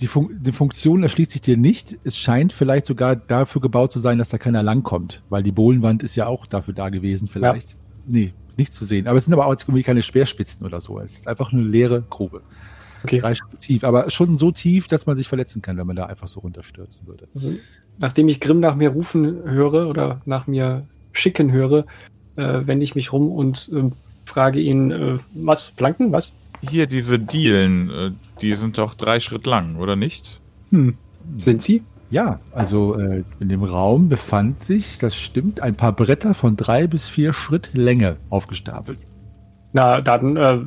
die, 0.00 0.06
Fun 0.06 0.40
die 0.40 0.52
Funktion 0.52 1.02
erschließt 1.02 1.32
sich 1.32 1.42
dir 1.42 1.58
nicht. 1.58 1.98
Es 2.04 2.16
scheint 2.16 2.54
vielleicht 2.54 2.86
sogar 2.86 3.14
dafür 3.14 3.60
gebaut 3.60 3.92
zu 3.92 3.98
sein, 3.98 4.16
dass 4.16 4.30
da 4.30 4.38
keiner 4.38 4.62
langkommt. 4.62 5.22
Weil 5.28 5.42
die 5.42 5.52
Bohlenwand 5.52 6.02
ist 6.02 6.16
ja 6.16 6.26
auch 6.26 6.46
dafür 6.46 6.72
da 6.72 6.88
gewesen 6.88 7.28
vielleicht. 7.28 7.76
Nee, 8.06 8.32
nicht 8.56 8.72
zu 8.72 8.86
sehen. 8.86 9.06
Aber 9.06 9.18
es 9.18 9.24
sind 9.24 9.34
aber 9.34 9.44
auch 9.44 9.52
irgendwie 9.52 9.82
keine 9.82 10.00
Speerspitzen 10.00 10.64
oder 10.64 10.80
so. 10.80 10.98
Es 10.98 11.18
ist 11.18 11.28
einfach 11.28 11.52
eine 11.52 11.60
leere 11.60 12.04
Grube. 12.08 12.40
Okay. 13.04 13.18
Drei 13.18 13.34
Schritt 13.34 13.60
tief. 13.60 13.84
Aber 13.84 14.10
schon 14.10 14.38
so 14.38 14.50
tief, 14.50 14.88
dass 14.88 15.04
man 15.04 15.14
sich 15.14 15.28
verletzen 15.28 15.60
kann, 15.60 15.76
wenn 15.76 15.86
man 15.86 15.96
da 15.96 16.06
einfach 16.06 16.26
so 16.26 16.40
runterstürzen 16.40 17.06
würde. 17.06 17.28
Also, 17.34 17.52
nachdem 17.98 18.28
ich 18.28 18.40
Grimm 18.40 18.60
nach 18.60 18.76
mir 18.76 18.88
rufen 18.88 19.42
höre 19.44 19.88
oder 19.88 20.22
nach 20.24 20.46
mir 20.46 20.86
schicken 21.18 21.52
höre, 21.52 21.84
äh, 22.36 22.66
wende 22.66 22.84
ich 22.84 22.94
mich 22.94 23.12
rum 23.12 23.30
und 23.30 23.70
äh, 23.74 23.90
frage 24.24 24.60
ihn, 24.60 24.90
äh, 24.90 25.18
was, 25.34 25.70
Planken, 25.72 26.12
was? 26.12 26.32
Hier, 26.60 26.86
diese 26.86 27.18
Dielen, 27.18 27.90
äh, 27.90 28.10
die 28.40 28.54
sind 28.54 28.78
doch 28.78 28.94
drei 28.94 29.20
Schritt 29.20 29.46
lang, 29.46 29.76
oder 29.76 29.96
nicht? 29.96 30.40
Hm. 30.70 30.96
Sind 31.38 31.62
sie? 31.62 31.82
Ja, 32.10 32.40
also 32.52 32.98
äh, 32.98 33.22
in 33.38 33.48
dem 33.48 33.62
Raum 33.62 34.08
befand 34.08 34.64
sich, 34.64 34.98
das 34.98 35.14
stimmt, 35.14 35.60
ein 35.60 35.74
paar 35.74 35.92
Bretter 35.92 36.32
von 36.34 36.56
drei 36.56 36.86
bis 36.86 37.08
vier 37.08 37.32
Schritt 37.32 37.70
Länge 37.74 38.16
aufgestapelt. 38.30 38.98
Na, 39.72 40.00
dann 40.00 40.36
äh, 40.36 40.58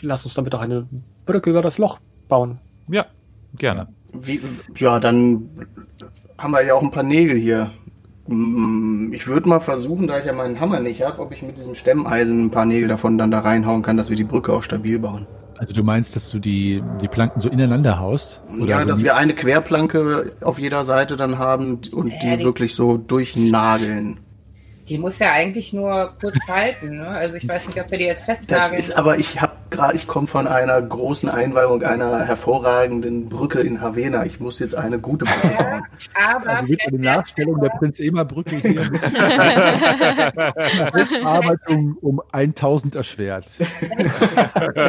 lass 0.00 0.24
uns 0.24 0.34
damit 0.34 0.52
doch 0.52 0.60
eine 0.60 0.86
Brücke 1.26 1.50
über 1.50 1.62
das 1.62 1.78
Loch 1.78 2.00
bauen. 2.28 2.58
Ja, 2.88 3.06
gerne. 3.56 3.86
Wie, 4.12 4.40
ja, 4.76 4.98
dann 4.98 5.48
haben 6.38 6.50
wir 6.50 6.64
ja 6.64 6.74
auch 6.74 6.82
ein 6.82 6.90
paar 6.90 7.02
Nägel 7.04 7.36
hier. 7.36 7.70
Mm, 8.28 9.12
Ich 9.12 9.26
würde 9.26 9.48
mal 9.48 9.60
versuchen, 9.60 10.06
da 10.06 10.18
ich 10.18 10.24
ja 10.24 10.32
meinen 10.32 10.58
Hammer 10.60 10.80
nicht 10.80 11.02
habe, 11.02 11.20
ob 11.20 11.32
ich 11.32 11.42
mit 11.42 11.58
diesen 11.58 11.74
Stemmeisen 11.74 12.46
ein 12.46 12.50
paar 12.50 12.66
Nägel 12.66 12.88
davon 12.88 13.18
dann 13.18 13.30
da 13.30 13.40
reinhauen 13.40 13.82
kann, 13.82 13.96
dass 13.96 14.10
wir 14.10 14.16
die 14.16 14.24
Brücke 14.24 14.52
auch 14.52 14.62
stabil 14.62 14.98
bauen. 14.98 15.26
Also 15.58 15.72
du 15.72 15.82
meinst, 15.82 16.14
dass 16.16 16.30
du 16.30 16.38
die, 16.38 16.82
die 17.00 17.08
Planken 17.08 17.40
so 17.40 17.48
ineinander 17.48 17.98
haust? 17.98 18.42
ja, 18.66 18.84
dass 18.84 19.02
wir 19.02 19.16
eine 19.16 19.34
Querplanke 19.34 20.32
auf 20.42 20.58
jeder 20.58 20.84
Seite 20.84 21.16
dann 21.16 21.38
haben 21.38 21.80
und 21.92 22.12
Ja, 22.12 22.18
die 22.22 22.36
die- 22.38 22.44
wirklich 22.44 22.74
so 22.74 22.98
durchnageln. 22.98 24.18
Die 24.88 24.98
muss 24.98 25.18
ja 25.18 25.32
eigentlich 25.32 25.72
nur 25.72 26.14
kurz 26.20 26.36
halten. 26.48 26.98
Ne? 26.98 27.08
Also 27.08 27.36
ich 27.36 27.48
weiß 27.48 27.66
nicht, 27.68 27.80
ob 27.80 27.90
wir 27.90 27.98
die 27.98 28.04
jetzt 28.04 28.28
Das 28.28 28.38
festnageln. 28.40 28.78
ist 28.78 28.96
aber, 28.96 29.18
ich 29.18 29.40
habe 29.40 29.52
gerade, 29.70 29.96
ich 29.96 30.06
komme 30.06 30.26
von 30.26 30.46
einer 30.46 30.80
großen 30.80 31.28
Einweihung 31.28 31.82
einer 31.82 32.24
hervorragenden 32.24 33.28
Brücke 33.28 33.60
in 33.60 33.80
Havena. 33.80 34.24
Ich 34.24 34.40
muss 34.40 34.58
jetzt 34.58 34.74
eine 34.74 34.98
gute 34.98 35.24
Brücke 35.42 35.48
bauen. 35.56 35.82
aber 36.14 36.50
Also 36.50 36.70
willst 36.70 36.86
du 36.86 36.90
die 36.90 36.96
vielleicht 36.98 37.04
wär's 37.04 37.16
Nachstellung 37.16 37.60
der 37.60 37.68
Prinz 37.70 38.00
Emer 38.00 38.24
Brücke 38.24 38.56
hier 38.56 38.90
mit 38.90 39.02
Arbeitung 41.24 41.96
um 42.00 42.22
1000 42.32 42.94
erschwert? 42.94 43.46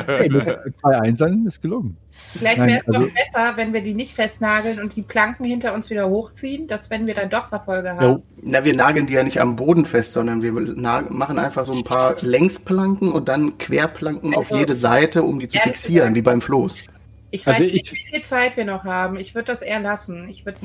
hey, 0.08 0.30
mit 0.30 0.78
zwei 0.78 0.98
Einsern 1.00 1.46
ist 1.46 1.62
gelungen. 1.62 1.98
Vielleicht 2.36 2.60
wäre 2.60 2.78
es 2.78 2.88
also- 2.88 3.00
doch 3.08 3.14
besser, 3.14 3.54
wenn 3.56 3.74
wir 3.74 3.82
die 3.82 3.94
nicht 3.94 4.14
festnageln 4.16 4.80
und 4.80 4.96
die 4.96 5.02
Planken 5.02 5.46
hinter 5.46 5.74
uns 5.74 5.90
wieder 5.90 6.08
hochziehen, 6.10 6.68
dass 6.68 6.90
wenn 6.90 7.08
wir 7.08 7.14
dann 7.14 7.30
doch 7.30 7.48
Verfolger 7.48 7.96
haben. 7.96 8.06
Jo. 8.06 8.24
Na, 8.42 8.64
wir 8.66 8.76
nageln 8.76 9.08
die 9.08 9.14
ja 9.14 9.24
nicht 9.24 9.40
am 9.42 9.56
Boden 9.56 9.86
fest, 9.86 10.14
sondern 10.14 10.42
wir 10.42 10.52
machen 10.52 11.40
einfach 11.40 11.66
so 11.66 11.74
ein 11.74 11.84
paar 11.84 12.16
Längsplanken 12.22 13.12
und 13.12 13.28
dann 13.28 13.58
Querplanken 13.58 14.36
Also, 14.36 14.54
auf 14.56 14.60
jede 14.60 14.76
Seite, 14.76 15.24
um 15.24 15.40
die 15.40 15.48
zu 15.48 15.60
fixieren, 15.60 16.10
gesagt- 16.10 16.16
wie 16.16 16.22
beim 16.22 16.42
Floß. 16.42 16.82
Ich 17.30 17.46
weiß 17.46 17.58
Also 17.58 17.68
nicht, 17.70 17.92
ich- 17.92 17.94
wie 17.94 18.06
viel 18.12 18.22
Zeit 18.22 18.56
wir 18.56 18.66
noch 18.66 18.86
haben. 18.86 19.18
Ich 19.18 19.36
würde 19.36 19.48
das 19.48 19.62
eher 19.62 19.80
lassen. 19.82 20.30
Ich 20.30 20.46
würde 20.46 20.60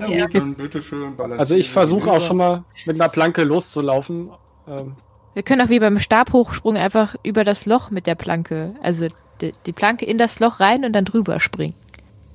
ballert 1.16 1.38
Also 1.40 1.54
ich 1.54 1.70
versuche 1.70 2.10
auch 2.10 2.20
schon 2.20 2.36
mal 2.36 2.64
mit 2.86 3.00
einer 3.00 3.08
Planke 3.08 3.42
loszulaufen. 3.42 4.30
Ähm, 4.68 4.94
Wir 5.34 5.42
können 5.42 5.62
auch 5.62 5.70
wie 5.70 5.80
beim 5.80 5.98
Stabhochsprung 5.98 6.76
einfach 6.76 7.16
über 7.24 7.42
das 7.42 7.66
Loch 7.66 7.90
mit 7.90 8.06
der 8.06 8.14
Planke, 8.14 8.74
also 8.82 9.06
die, 9.42 9.52
die 9.66 9.72
Planke 9.72 10.06
in 10.06 10.16
das 10.18 10.40
Loch 10.40 10.60
rein 10.60 10.84
und 10.84 10.92
dann 10.94 11.04
drüber 11.04 11.40
springen. 11.40 11.74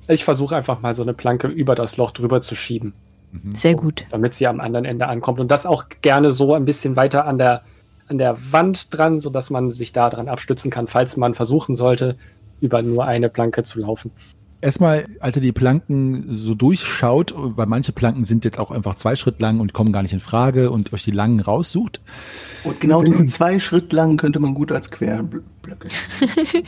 ich 0.08 0.24
versuche 0.24 0.54
einfach 0.56 0.80
mal 0.80 0.94
so 0.94 1.02
eine 1.02 1.14
Planke 1.14 1.48
über 1.48 1.74
das 1.74 1.96
Loch 1.96 2.12
drüber 2.12 2.40
zu 2.42 2.54
schieben, 2.54 2.92
Sehr 3.54 3.74
gut. 3.74 4.04
damit 4.10 4.34
sie 4.34 4.46
am 4.46 4.60
anderen 4.60 4.84
Ende 4.84 5.06
ankommt. 5.06 5.40
Und 5.40 5.48
das 5.50 5.66
auch 5.66 5.84
gerne 6.02 6.30
so 6.30 6.54
ein 6.54 6.64
bisschen 6.64 6.96
weiter 6.96 7.26
an 7.26 7.38
der, 7.38 7.62
an 8.08 8.18
der 8.18 8.36
Wand 8.52 8.94
dran, 8.96 9.20
sodass 9.20 9.50
man 9.50 9.70
sich 9.72 9.92
da 9.92 10.08
dran 10.10 10.28
abstützen 10.28 10.70
kann, 10.70 10.86
falls 10.86 11.16
man 11.16 11.34
versuchen 11.34 11.74
sollte, 11.74 12.16
über 12.60 12.82
nur 12.82 13.04
eine 13.04 13.28
Planke 13.28 13.62
zu 13.64 13.80
laufen. 13.80 14.10
Erstmal, 14.60 15.04
als 15.20 15.36
ihr 15.36 15.42
die 15.42 15.52
Planken 15.52 16.24
so 16.30 16.56
durchschaut, 16.56 17.32
weil 17.36 17.66
manche 17.66 17.92
Planken 17.92 18.24
sind 18.24 18.44
jetzt 18.44 18.58
auch 18.58 18.72
einfach 18.72 18.96
zwei 18.96 19.14
Schritt 19.14 19.40
lang 19.40 19.60
und 19.60 19.72
kommen 19.72 19.92
gar 19.92 20.02
nicht 20.02 20.12
in 20.12 20.18
Frage 20.18 20.72
und 20.72 20.92
euch 20.92 21.04
die 21.04 21.12
langen 21.12 21.38
raussucht, 21.38 22.00
Und 22.64 22.80
genau 22.80 23.02
diese 23.04 23.24
zwei 23.26 23.60
Schritt 23.60 23.92
lang 23.92 24.16
könnte 24.16 24.40
man 24.40 24.54
gut 24.54 24.72
als 24.72 24.90
Querblöcke. 25.68 25.88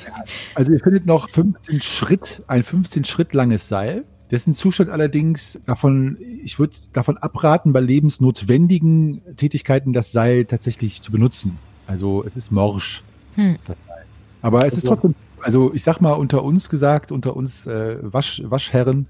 Also 0.55 0.73
ihr 0.73 0.81
findet 0.81 1.07
noch 1.07 1.31
15 1.31 1.83
Schritt, 1.83 2.43
ein 2.47 2.63
15 2.63 3.05
Schritt 3.05 3.33
langes 3.35 3.69
Seil. 3.69 4.05
Dessen 4.31 4.55
Zustand 4.55 4.91
allerdings 4.91 5.59
davon, 5.67 6.17
ich 6.45 6.59
würde 6.59 6.77
davon 6.93 7.19
abraten, 7.19 7.73
bei 7.73 7.81
lebensnotwendigen 7.81 9.23
Tätigkeiten 9.37 9.93
das 9.93 10.13
Seil 10.13 10.45
tatsächlich 10.45 11.03
zu 11.03 11.11
benutzen. 11.11 11.59
Also 11.87 12.25
es 12.25 12.37
ist 12.37 12.53
morsch. 12.53 13.03
Hm. 13.35 13.57
Das 13.67 13.77
Seil. 13.89 14.05
Aber 14.43 14.67
es 14.67 14.75
ist 14.75 14.85
Also- 14.85 14.95
trotzdem, 14.95 15.15
also 15.41 15.75
ich 15.75 15.83
sag 15.83 16.01
mal 16.01 16.13
unter 16.13 16.45
uns 16.45 16.69
gesagt, 16.69 17.11
unter 17.13 17.35
uns 17.37 17.67
äh, 17.67 17.97
Wasch, 18.03 18.43
Waschherren, 18.45 19.07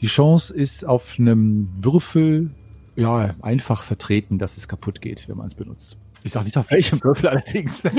die 0.00 0.06
Chance 0.08 0.52
ist 0.54 0.84
auf 0.88 1.14
einem 1.18 1.68
Würfel 1.76 2.50
ja 2.96 3.34
einfach 3.42 3.82
vertreten, 3.84 4.38
dass 4.38 4.56
es 4.56 4.66
kaputt 4.66 5.00
geht, 5.00 5.28
wenn 5.28 5.36
man 5.36 5.46
es 5.46 5.54
benutzt. 5.54 5.96
Ich 6.24 6.32
sag 6.32 6.44
nicht 6.44 6.56
auf 6.56 6.70
welchem 6.70 7.02
Würfel 7.02 7.28
allerdings. 7.30 7.82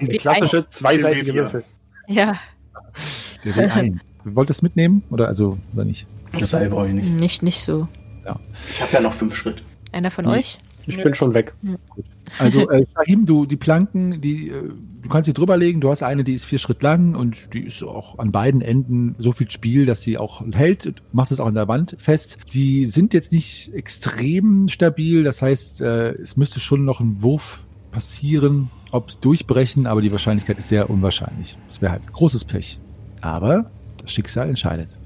Die 0.00 0.18
klassische 0.18 0.68
zweiseitige 0.68 1.30
Ja. 1.32 1.34
Würfel. 1.42 1.64
ja, 2.08 2.34
Der 3.44 3.54
W1. 3.54 3.98
Wollt 4.24 4.50
ihr 4.50 4.52
es 4.52 4.62
mitnehmen? 4.62 5.04
Oder 5.10 5.28
also, 5.28 5.56
oder 5.74 5.84
nicht? 5.84 6.06
Das 6.38 6.50
brauche 6.50 6.88
ich 6.88 6.94
nicht. 6.94 7.20
nicht, 7.20 7.42
nicht 7.42 7.62
so. 7.62 7.86
Ich 8.70 8.82
habe 8.82 8.92
ja 8.92 9.00
noch 9.00 9.12
fünf 9.12 9.36
Schritt. 9.36 9.62
Einer 9.92 10.10
von 10.10 10.24
Hm. 10.24 10.32
euch? 10.32 10.58
Ich 10.86 10.96
Nö. 10.98 11.04
bin 11.04 11.14
schon 11.14 11.34
weg. 11.34 11.54
Also, 12.38 12.68
äh, 12.70 12.86
Shahim, 12.94 13.26
du, 13.26 13.46
die 13.46 13.56
Planken, 13.56 14.20
die, 14.20 14.50
äh, 14.50 14.70
du 15.02 15.08
kannst 15.08 15.26
sie 15.26 15.32
drüberlegen. 15.32 15.80
Du 15.80 15.90
hast 15.90 16.02
eine, 16.02 16.24
die 16.24 16.34
ist 16.34 16.44
vier 16.44 16.58
Schritt 16.58 16.82
lang 16.82 17.14
und 17.14 17.52
die 17.54 17.60
ist 17.60 17.82
auch 17.82 18.18
an 18.18 18.32
beiden 18.32 18.60
Enden 18.60 19.14
so 19.18 19.32
viel 19.32 19.50
Spiel, 19.50 19.86
dass 19.86 20.02
sie 20.02 20.18
auch 20.18 20.42
hält. 20.52 20.84
Du 20.86 20.92
machst 21.12 21.32
es 21.32 21.40
auch 21.40 21.46
an 21.46 21.54
der 21.54 21.68
Wand 21.68 21.96
fest. 21.98 22.38
Die 22.52 22.86
sind 22.86 23.14
jetzt 23.14 23.32
nicht 23.32 23.74
extrem 23.74 24.68
stabil. 24.68 25.24
Das 25.24 25.42
heißt, 25.42 25.80
äh, 25.80 26.12
es 26.12 26.36
müsste 26.36 26.60
schon 26.60 26.84
noch 26.84 27.00
ein 27.00 27.22
Wurf 27.22 27.62
passieren, 27.90 28.70
ob 28.90 29.08
es 29.08 29.20
durchbrechen, 29.20 29.86
aber 29.86 30.02
die 30.02 30.12
Wahrscheinlichkeit 30.12 30.58
ist 30.58 30.68
sehr 30.68 30.90
unwahrscheinlich. 30.90 31.58
Es 31.68 31.80
wäre 31.80 31.92
halt 31.92 32.12
großes 32.12 32.44
Pech. 32.44 32.78
Aber 33.20 33.70
das 33.98 34.12
Schicksal 34.12 34.48
entscheidet. 34.48 34.96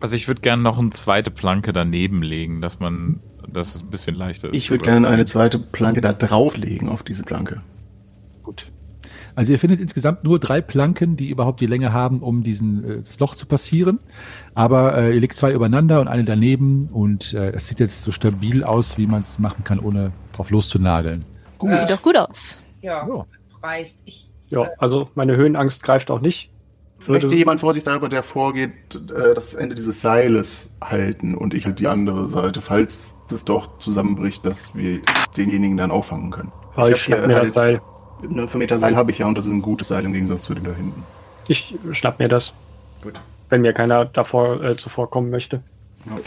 Also 0.00 0.16
ich 0.16 0.28
würde 0.28 0.42
gerne 0.42 0.62
noch 0.62 0.78
eine 0.78 0.90
zweite 0.90 1.30
Planke 1.30 1.72
daneben 1.72 2.22
legen, 2.22 2.60
dass 2.60 2.78
man, 2.78 3.20
dass 3.54 3.74
es 3.74 3.82
ein 3.82 3.90
bisschen 3.90 4.14
leichter 4.14 4.48
ist. 4.48 4.54
Ich 4.54 4.70
würde 4.70 4.84
gerne 4.84 5.08
eine 5.08 5.24
zweite 5.24 5.58
Planke 5.58 6.00
da 6.00 6.12
drauflegen 6.12 6.88
auf 6.88 7.02
diese 7.02 7.22
Planke. 7.22 7.62
Gut. 8.42 8.70
Also 9.36 9.52
ihr 9.52 9.58
findet 9.58 9.80
insgesamt 9.80 10.22
nur 10.24 10.38
drei 10.38 10.60
Planken, 10.60 11.16
die 11.16 11.28
überhaupt 11.28 11.60
die 11.60 11.66
Länge 11.66 11.92
haben, 11.92 12.20
um 12.20 12.42
diesen 12.42 12.84
äh, 12.84 12.98
das 12.98 13.18
Loch 13.18 13.34
zu 13.34 13.46
passieren. 13.46 13.98
Aber 14.54 14.96
äh, 14.96 15.14
ihr 15.14 15.20
legt 15.20 15.34
zwei 15.34 15.52
übereinander 15.52 16.00
und 16.00 16.08
eine 16.08 16.24
daneben 16.24 16.88
und 16.92 17.32
äh, 17.34 17.50
es 17.50 17.66
sieht 17.66 17.80
jetzt 17.80 18.02
so 18.02 18.12
stabil 18.12 18.62
aus, 18.62 18.96
wie 18.96 19.06
man 19.06 19.22
es 19.22 19.38
machen 19.38 19.64
kann, 19.64 19.80
ohne 19.80 20.12
drauf 20.32 20.50
loszunageln. 20.50 21.24
Sieht 21.60 21.90
doch 21.90 22.02
gut 22.02 22.16
aus. 22.16 22.62
Ja, 22.80 23.06
Ja. 23.08 23.26
reicht. 23.62 23.98
Ich, 24.04 24.28
Ja, 24.50 24.68
also 24.78 25.08
meine 25.14 25.36
Höhenangst 25.36 25.82
greift 25.82 26.10
auch 26.10 26.20
nicht. 26.20 26.50
Möchte 27.06 27.34
jemand 27.34 27.60
vorsichtshalber, 27.60 28.08
der 28.08 28.22
vorgeht, 28.22 28.72
äh, 28.94 29.34
das 29.34 29.54
Ende 29.54 29.74
dieses 29.74 30.00
Seiles 30.00 30.70
halten 30.80 31.34
und 31.34 31.54
ich 31.54 31.66
halt 31.66 31.80
die 31.80 31.88
andere 31.88 32.28
Seite, 32.28 32.60
falls 32.60 33.16
das 33.28 33.44
doch 33.44 33.78
zusammenbricht, 33.78 34.44
dass 34.46 34.74
wir 34.74 35.00
denjenigen 35.36 35.76
dann 35.76 35.90
auffangen 35.90 36.30
können. 36.30 36.52
Aber 36.74 36.90
ich, 36.90 36.98
schnapp 37.02 37.26
mir 37.26 37.36
halt- 37.36 37.46
das 37.48 37.54
Seil. 37.54 37.80
Ne, 38.26 38.48
5 38.48 38.54
Meter 38.54 38.78
Seil 38.78 38.96
habe 38.96 39.10
ich 39.10 39.18
ja 39.18 39.26
und 39.26 39.36
das 39.36 39.44
ist 39.46 39.52
ein 39.52 39.60
gutes 39.60 39.88
Seil 39.88 40.04
im 40.04 40.12
Gegensatz 40.12 40.46
zu 40.46 40.54
dem 40.54 40.64
da 40.64 40.72
hinten. 40.72 41.02
Ich 41.48 41.74
schnapp 41.92 42.18
mir 42.18 42.28
das, 42.28 42.54
Gut. 43.02 43.20
wenn 43.50 43.60
mir 43.60 43.74
keiner 43.74 44.06
davor 44.06 44.62
äh, 44.62 44.76
zuvorkommen 44.76 45.30
möchte. 45.30 45.62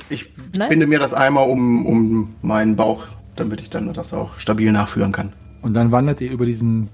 Ich 0.10 0.30
Nein. 0.56 0.70
binde 0.70 0.88
mir 0.88 1.00
das 1.00 1.14
einmal 1.14 1.50
um, 1.50 1.86
um 1.86 2.36
meinen 2.42 2.76
Bauch, 2.76 3.06
damit 3.36 3.62
ich 3.62 3.70
dann 3.70 3.92
das 3.94 4.14
auch 4.14 4.38
stabil 4.38 4.72
nachführen 4.72 5.12
kann. 5.12 5.34
Und 5.62 5.74
dann 5.74 5.92
wandert 5.92 6.22
ihr 6.22 6.32
über 6.32 6.46
diesen, 6.46 6.90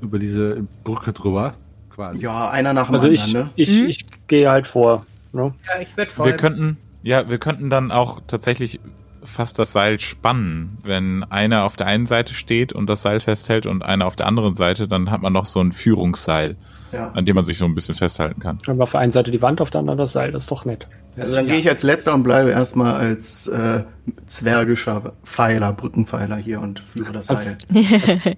über 0.00 0.18
diese 0.18 0.66
Brücke 0.84 1.12
drüber 1.12 1.54
quasi. 1.98 2.22
Ja, 2.22 2.48
einer 2.50 2.72
nach 2.74 2.86
dem 2.86 2.94
Also 2.94 3.08
anderen, 3.08 3.26
ich, 3.26 3.34
ne? 3.34 3.50
ich, 3.56 3.82
Mhm. 3.82 3.88
ich 3.88 4.06
gehe 4.28 4.48
halt 4.48 4.68
vor. 4.68 5.04
Ne? 5.32 5.52
Ja, 5.66 5.80
ich 5.82 5.88
würde 5.96 6.08
Wir 6.10 6.14
folgen. 6.14 6.36
könnten, 6.38 6.76
ja, 7.02 7.28
wir 7.28 7.38
könnten 7.38 7.70
dann 7.70 7.90
auch 7.90 8.20
tatsächlich 8.28 8.78
fast 9.24 9.58
das 9.58 9.72
Seil 9.72 9.98
spannen. 9.98 10.78
Wenn 10.84 11.24
einer 11.24 11.64
auf 11.64 11.74
der 11.74 11.86
einen 11.88 12.06
Seite 12.06 12.34
steht 12.34 12.72
und 12.72 12.86
das 12.86 13.02
Seil 13.02 13.18
festhält 13.18 13.66
und 13.66 13.82
einer 13.84 14.06
auf 14.06 14.14
der 14.14 14.26
anderen 14.26 14.54
Seite, 14.54 14.86
dann 14.86 15.10
hat 15.10 15.22
man 15.22 15.32
noch 15.32 15.44
so 15.44 15.60
ein 15.60 15.72
Führungsseil, 15.72 16.56
Ja. 16.92 17.10
an 17.10 17.26
dem 17.26 17.34
man 17.34 17.44
sich 17.44 17.58
so 17.58 17.64
ein 17.64 17.74
bisschen 17.74 17.96
festhalten 17.96 18.40
kann. 18.40 18.60
Dann 18.64 18.78
war 18.78 18.84
auf 18.84 18.92
der 18.92 19.00
einen 19.00 19.12
Seite 19.12 19.32
die 19.32 19.42
Wand, 19.42 19.60
auf 19.60 19.70
der 19.70 19.80
anderen 19.80 19.98
das 19.98 20.12
Seil. 20.12 20.30
Das 20.30 20.44
ist 20.44 20.50
doch 20.52 20.64
nett. 20.64 20.86
Also 21.18 21.34
dann 21.34 21.48
gehe 21.48 21.56
ich 21.58 21.68
als 21.68 21.82
letzter 21.82 22.14
und 22.14 22.22
bleibe 22.22 22.50
erstmal 22.50 22.94
als 22.94 23.48
äh, 23.48 23.82
zwergischer 24.26 25.12
Pfeiler, 25.24 25.72
Brückenpfeiler 25.72 26.36
hier 26.36 26.60
und 26.60 26.78
führe 26.78 27.12
das 27.12 27.28
Als- 27.28 27.44
Seil. 27.44 27.56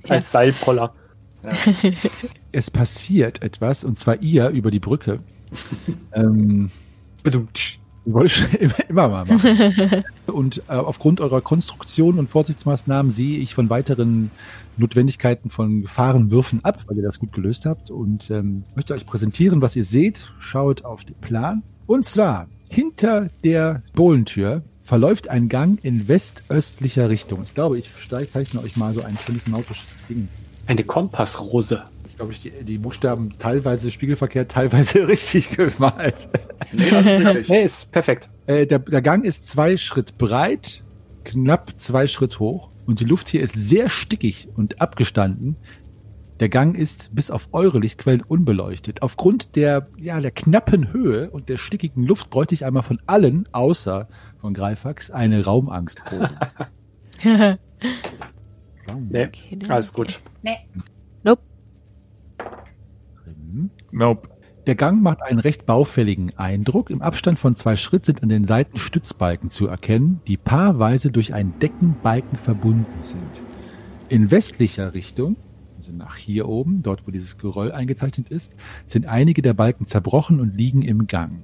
Als 0.08 0.30
Seilpoller. 0.32 0.92
Es 2.52 2.70
passiert 2.70 3.42
etwas, 3.42 3.84
und 3.84 3.98
zwar 3.98 4.20
ihr 4.22 4.48
über 4.48 4.70
die 4.70 4.80
Brücke. 4.80 5.20
ähm, 6.12 6.70
wollte 8.04 8.34
ich 8.34 8.60
immer, 8.60 8.88
immer 8.88 9.08
mal 9.08 9.24
machen. 9.24 10.04
Und 10.26 10.62
äh, 10.68 10.72
aufgrund 10.72 11.20
eurer 11.20 11.40
Konstruktion 11.40 12.18
und 12.18 12.28
Vorsichtsmaßnahmen 12.28 13.10
sehe 13.10 13.38
ich 13.38 13.54
von 13.54 13.70
weiteren 13.70 14.30
Notwendigkeiten 14.76 15.50
von 15.50 15.82
Gefahrenwürfen 15.82 16.64
ab, 16.64 16.84
weil 16.86 16.96
ihr 16.96 17.02
das 17.02 17.18
gut 17.18 17.32
gelöst 17.32 17.66
habt. 17.66 17.90
Und 17.90 18.30
ähm, 18.30 18.64
möchte 18.74 18.94
euch 18.94 19.06
präsentieren, 19.06 19.60
was 19.60 19.76
ihr 19.76 19.84
seht. 19.84 20.32
Schaut 20.38 20.84
auf 20.84 21.04
den 21.04 21.16
Plan. 21.16 21.62
Und 21.86 22.04
zwar 22.04 22.48
hinter 22.68 23.28
der 23.44 23.82
Bohlentür 23.94 24.62
verläuft 24.82 25.28
ein 25.28 25.48
Gang 25.48 25.78
in 25.84 26.08
westöstlicher 26.08 27.08
Richtung. 27.08 27.42
Ich 27.44 27.54
glaube, 27.54 27.78
ich 27.78 27.90
zeichne 28.08 28.60
euch 28.60 28.76
mal 28.76 28.94
so 28.94 29.02
ein 29.02 29.18
schönes 29.18 29.46
nautisches 29.46 30.04
Ding. 30.08 30.28
Eine 30.70 30.84
Kompassrose. 30.84 31.82
Das 32.02 32.12
ist, 32.12 32.16
glaube 32.16 32.30
ich, 32.32 32.42
die, 32.42 32.52
die 32.62 32.78
Buchstaben 32.78 33.36
teilweise 33.40 33.90
spiegelverkehrt, 33.90 34.52
teilweise 34.52 35.08
richtig 35.08 35.50
gemalt. 35.50 36.28
Nee, 36.70 36.84
richtig. 36.84 37.48
Nee, 37.48 37.64
ist 37.64 37.90
perfekt. 37.90 38.30
Äh, 38.46 38.68
der, 38.68 38.78
der 38.78 39.02
Gang 39.02 39.24
ist 39.24 39.48
zwei 39.48 39.76
Schritt 39.76 40.16
breit, 40.16 40.84
knapp 41.24 41.72
zwei 41.80 42.06
Schritt 42.06 42.38
hoch 42.38 42.68
und 42.86 43.00
die 43.00 43.04
Luft 43.04 43.28
hier 43.28 43.42
ist 43.42 43.54
sehr 43.54 43.88
stickig 43.88 44.46
und 44.54 44.80
abgestanden. 44.80 45.56
Der 46.38 46.48
Gang 46.48 46.78
ist 46.78 47.16
bis 47.16 47.32
auf 47.32 47.48
eure 47.50 47.80
Lichtquellen 47.80 48.22
unbeleuchtet. 48.22 49.02
Aufgrund 49.02 49.56
der, 49.56 49.88
ja, 49.96 50.20
der 50.20 50.30
knappen 50.30 50.92
Höhe 50.92 51.30
und 51.30 51.48
der 51.48 51.56
stickigen 51.56 52.04
Luft 52.04 52.30
bräuchte 52.30 52.54
ich 52.54 52.64
einmal 52.64 52.84
von 52.84 53.00
allen, 53.06 53.48
außer 53.50 54.06
von 54.40 54.54
Greifax, 54.54 55.10
eine 55.10 55.44
Raumangstprobe. 55.44 56.28
Nee, 59.08 59.28
alles 59.68 59.92
gut. 59.92 60.20
Nee. 60.42 60.58
nope. 61.22 61.42
Nope. 63.90 64.28
Der 64.66 64.74
Gang 64.74 65.02
macht 65.02 65.22
einen 65.22 65.40
recht 65.40 65.66
baufälligen 65.66 66.36
Eindruck. 66.36 66.90
Im 66.90 67.02
Abstand 67.02 67.38
von 67.38 67.56
zwei 67.56 67.76
Schritt 67.76 68.04
sind 68.04 68.22
an 68.22 68.28
den 68.28 68.44
Seiten 68.44 68.78
Stützbalken 68.78 69.50
zu 69.50 69.66
erkennen, 69.66 70.20
die 70.26 70.36
paarweise 70.36 71.10
durch 71.10 71.32
einen 71.34 71.58
Deckenbalken 71.58 72.38
verbunden 72.38 73.02
sind. 73.02 73.40
In 74.10 74.30
westlicher 74.30 74.94
Richtung, 74.94 75.36
also 75.78 75.92
nach 75.92 76.16
hier 76.16 76.48
oben, 76.48 76.82
dort 76.82 77.06
wo 77.06 77.10
dieses 77.10 77.38
Geröll 77.38 77.72
eingezeichnet 77.72 78.28
ist, 78.28 78.54
sind 78.84 79.06
einige 79.06 79.40
der 79.40 79.54
Balken 79.54 79.86
zerbrochen 79.86 80.40
und 80.40 80.54
liegen 80.54 80.82
im 80.82 81.06
Gang. 81.06 81.42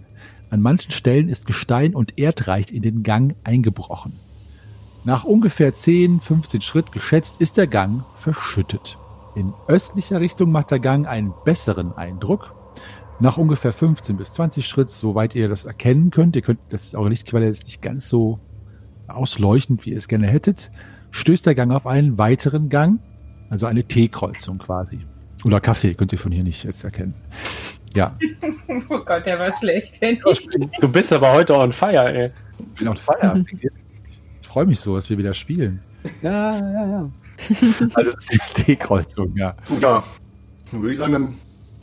An 0.50 0.60
manchen 0.60 0.92
Stellen 0.92 1.28
ist 1.28 1.46
Gestein 1.46 1.94
und 1.94 2.18
Erdreich 2.18 2.70
in 2.70 2.82
den 2.82 3.02
Gang 3.02 3.34
eingebrochen. 3.44 4.12
Nach 5.06 5.22
ungefähr 5.22 5.72
10, 5.72 6.20
15 6.20 6.62
Schritt 6.62 6.90
geschätzt 6.90 7.36
ist 7.38 7.56
der 7.56 7.68
Gang 7.68 8.02
verschüttet. 8.16 8.98
In 9.36 9.54
östlicher 9.68 10.18
Richtung 10.18 10.50
macht 10.50 10.72
der 10.72 10.80
Gang 10.80 11.06
einen 11.06 11.32
besseren 11.44 11.96
Eindruck. 11.96 12.52
Nach 13.20 13.36
ungefähr 13.36 13.72
15 13.72 14.16
bis 14.16 14.32
20 14.32 14.66
Schritt, 14.66 14.90
soweit 14.90 15.36
ihr 15.36 15.48
das 15.48 15.64
erkennen 15.64 16.10
könnt, 16.10 16.34
ihr 16.34 16.42
könnt, 16.42 16.58
das 16.70 16.86
ist 16.86 16.96
eure 16.96 17.10
Lichtquelle 17.10 17.48
ist 17.48 17.66
nicht 17.66 17.82
ganz 17.82 18.08
so 18.08 18.40
ausleuchtend, 19.06 19.86
wie 19.86 19.90
ihr 19.90 19.98
es 19.98 20.08
gerne 20.08 20.26
hättet, 20.26 20.72
stößt 21.12 21.46
der 21.46 21.54
Gang 21.54 21.70
auf 21.70 21.86
einen 21.86 22.18
weiteren 22.18 22.68
Gang, 22.68 22.98
also 23.48 23.66
eine 23.66 23.84
T-Kreuzung 23.84 24.58
quasi. 24.58 24.98
Oder 25.44 25.60
Kaffee, 25.60 25.94
könnt 25.94 26.10
ihr 26.10 26.18
von 26.18 26.32
hier 26.32 26.42
nicht 26.42 26.64
jetzt 26.64 26.82
erkennen. 26.82 27.14
Ja, 27.94 28.18
Oh 28.90 28.98
Gott, 29.04 29.24
der 29.24 29.38
war 29.38 29.52
schlecht. 29.52 30.00
Du 30.80 30.88
bist 30.88 31.12
aber 31.12 31.32
heute 31.32 31.54
on 31.54 31.72
fire, 31.72 32.12
ey. 32.12 32.32
ich 32.58 32.74
bin 32.80 32.88
on 32.88 32.96
fire. 32.96 33.44
Ich 33.62 33.70
freue 34.56 34.64
mich 34.64 34.80
so, 34.80 34.94
dass 34.94 35.10
wir 35.10 35.18
wieder 35.18 35.34
spielen. 35.34 35.82
Ja, 36.22 36.58
ja, 36.58 36.86
ja. 36.86 37.10
Also 37.92 38.10
es 38.16 38.30
ist 38.30 38.56
die 38.56 38.62
T-Kreuzung, 38.62 39.36
ja. 39.36 39.54
Ja, 39.82 40.02
dann 40.72 40.80
würde 40.80 40.92
ich 40.92 40.96
sagen, 40.96 41.12
dann 41.12 41.34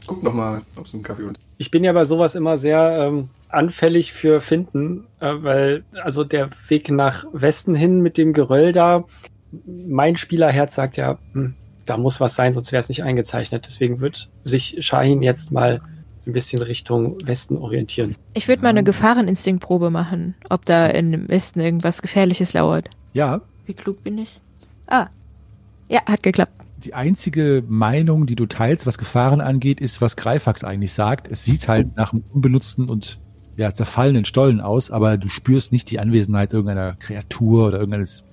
guck 0.07 0.23
noch 0.23 0.33
mal, 0.33 0.63
ob 0.75 0.87
es 0.87 0.93
einen 0.95 1.03
Kaffee 1.03 1.21
und 1.21 1.37
Ich 1.59 1.69
bin 1.69 1.83
ja 1.83 1.93
bei 1.93 2.03
sowas 2.03 2.33
immer 2.33 2.57
sehr 2.57 2.97
ähm, 2.97 3.29
anfällig 3.49 4.11
für 4.11 4.41
Finden, 4.41 5.05
äh, 5.19 5.35
weil 5.43 5.83
also 6.03 6.23
der 6.23 6.49
Weg 6.67 6.89
nach 6.89 7.25
Westen 7.31 7.75
hin 7.75 8.01
mit 8.01 8.17
dem 8.17 8.33
Geröll 8.33 8.73
da, 8.73 9.03
mein 9.67 10.17
Spielerherz 10.17 10.73
sagt 10.73 10.97
ja, 10.97 11.19
hm, 11.33 11.53
da 11.85 11.97
muss 11.97 12.19
was 12.19 12.33
sein, 12.33 12.55
sonst 12.55 12.71
wäre 12.71 12.81
es 12.81 12.89
nicht 12.89 13.03
eingezeichnet. 13.03 13.67
Deswegen 13.67 13.99
wird 14.01 14.31
sich 14.45 14.77
Shahin 14.79 15.21
jetzt 15.21 15.51
mal 15.51 15.79
ein 16.25 16.33
bisschen 16.33 16.61
Richtung 16.61 17.17
Westen 17.25 17.57
orientieren. 17.57 18.15
Ich 18.33 18.47
würde 18.47 18.61
mal 18.61 18.69
eine 18.69 18.83
Gefahreninstinktprobe 18.83 19.89
machen, 19.89 20.35
ob 20.49 20.65
da 20.65 20.87
im 20.87 21.27
Westen 21.27 21.59
irgendwas 21.59 22.01
Gefährliches 22.01 22.53
lauert. 22.53 22.89
Ja, 23.13 23.41
Wie 23.65 23.73
klug 23.73 24.03
bin 24.03 24.17
ich? 24.17 24.39
Ah. 24.87 25.07
Ja, 25.89 26.01
hat 26.05 26.23
geklappt. 26.23 26.53
die 26.83 26.93
einzige 26.93 27.63
Meinung, 27.67 28.25
die 28.25 28.35
du 28.35 28.45
teilst, 28.45 28.85
was 28.87 28.97
Gefahren 28.97 29.41
angeht, 29.41 29.79
ist, 29.81 30.01
was 30.01 30.15
Greifax 30.17 30.63
eigentlich 30.63 30.93
sagt. 30.93 31.29
Es 31.31 31.43
sieht 31.43 31.67
halt 31.67 31.95
nach 31.95 32.13
einem 32.13 32.23
unbenutzten 32.33 32.89
und 32.89 33.19
ja, 33.55 33.73
zerfallenen 33.73 34.25
Stollen 34.25 34.61
aus, 34.61 34.89
aber 34.91 35.17
du 35.17 35.29
spürst 35.29 35.71
nicht 35.71 35.91
die 35.91 35.99
Anwesenheit 35.99 36.53
irgendeiner 36.53 36.95
Kreatur 36.95 37.67
oder 37.67 37.77
irgendeines 37.79 38.23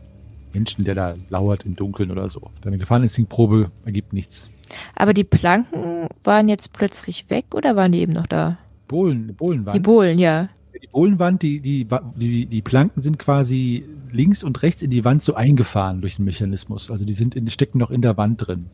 Menschen, 0.55 0.85
der 0.85 0.95
da 0.95 1.15
lauert 1.29 1.65
im 1.67 1.77
Dunkeln 1.77 2.11
oder 2.11 2.29
so. 2.29 2.51
Deine 2.63 2.79
Gefahreninstinktprobe 2.79 3.71
ergibt 3.85 4.13
nichts. 4.13 4.51
Aber 4.95 5.15
die 5.15 5.25
Planken 5.25 6.09
waren 6.25 6.49
jetzt 6.49 6.73
plötzlich 6.73 7.31
weg 7.31 7.47
oder 7.55 7.77
waren 7.77 7.93
die 7.93 8.01
eben 8.01 8.13
noch 8.13 8.27
da? 8.27 8.59
Bohlen, 8.89 9.35
Bohlenwand. 9.37 9.77
Die 9.77 9.81
Bohlen, 9.81 10.19
ja. 10.19 10.49
die 10.83 10.89
Bohlenwand, 10.89 11.43
die, 11.43 11.61
die, 11.61 11.87
die, 12.17 12.47
die 12.47 12.63
Planken 12.63 13.03
sind 13.03 13.19
quasi 13.19 13.85
links 14.11 14.43
und 14.43 14.63
rechts 14.63 14.83
in 14.83 14.91
die 14.91 15.05
Wand 15.05 15.23
so 15.23 15.35
eingefahren 15.35 16.01
durch 16.01 16.17
den 16.17 16.25
Mechanismus. 16.25 16.91
Also 16.91 17.05
die 17.05 17.15
sind 17.15 17.37
in, 17.37 17.49
stecken 17.49 17.79
noch 17.79 17.91
in 17.91 18.03
der 18.03 18.17
Wand 18.17 18.47
drin. 18.47 18.67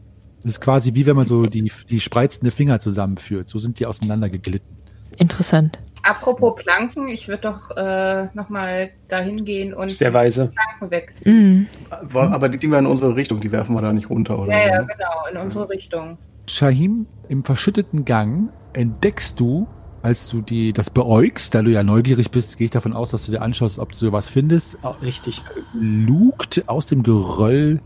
Das 0.42 0.52
ist 0.52 0.60
quasi 0.60 0.94
wie 0.94 1.06
wenn 1.06 1.16
man 1.16 1.26
so 1.26 1.46
die, 1.46 1.70
die 1.90 2.00
spreizende 2.00 2.50
Finger 2.50 2.78
zusammenführt. 2.78 3.48
So 3.48 3.58
sind 3.58 3.80
die 3.80 3.86
auseinandergeglitten. 3.86 4.76
Interessant. 5.18 5.78
Apropos 6.06 6.54
Planken, 6.62 7.08
ich 7.08 7.26
würde 7.26 7.42
doch 7.42 7.76
äh, 7.76 8.28
nochmal 8.34 8.90
dahin 9.08 9.44
gehen 9.44 9.74
und 9.74 9.92
Sehr 9.92 10.14
weise. 10.14 10.52
Planken 10.54 10.90
wegziehen. 10.90 11.68
Mhm. 11.90 12.18
Aber 12.18 12.48
die 12.48 12.58
ziehen 12.58 12.70
wir 12.70 12.78
in 12.78 12.86
unsere 12.86 13.16
Richtung, 13.16 13.40
die 13.40 13.50
werfen 13.50 13.74
wir 13.74 13.82
da 13.82 13.92
nicht 13.92 14.08
runter, 14.08 14.38
oder? 14.38 14.52
Ja, 14.52 14.66
ja, 14.66 14.80
ne? 14.82 14.86
genau, 14.86 15.26
in 15.30 15.36
unsere 15.36 15.68
Richtung. 15.68 16.18
Shahim, 16.48 17.06
im 17.28 17.42
verschütteten 17.44 18.04
Gang 18.04 18.50
entdeckst 18.72 19.40
du, 19.40 19.66
als 20.02 20.28
du 20.28 20.40
die, 20.40 20.72
das 20.72 20.90
beäugst, 20.90 21.54
da 21.54 21.62
du 21.62 21.70
ja 21.70 21.82
neugierig 21.82 22.30
bist, 22.30 22.56
gehe 22.58 22.66
ich 22.66 22.70
davon 22.70 22.92
aus, 22.92 23.10
dass 23.10 23.26
du 23.26 23.32
dir 23.32 23.42
anschaust, 23.42 23.80
ob 23.80 23.92
du 23.92 24.12
was 24.12 24.28
findest, 24.28 24.78
Richtig. 25.02 25.42
lugt 25.74 26.62
aus 26.68 26.86
dem 26.86 27.02
Geröll 27.02 27.80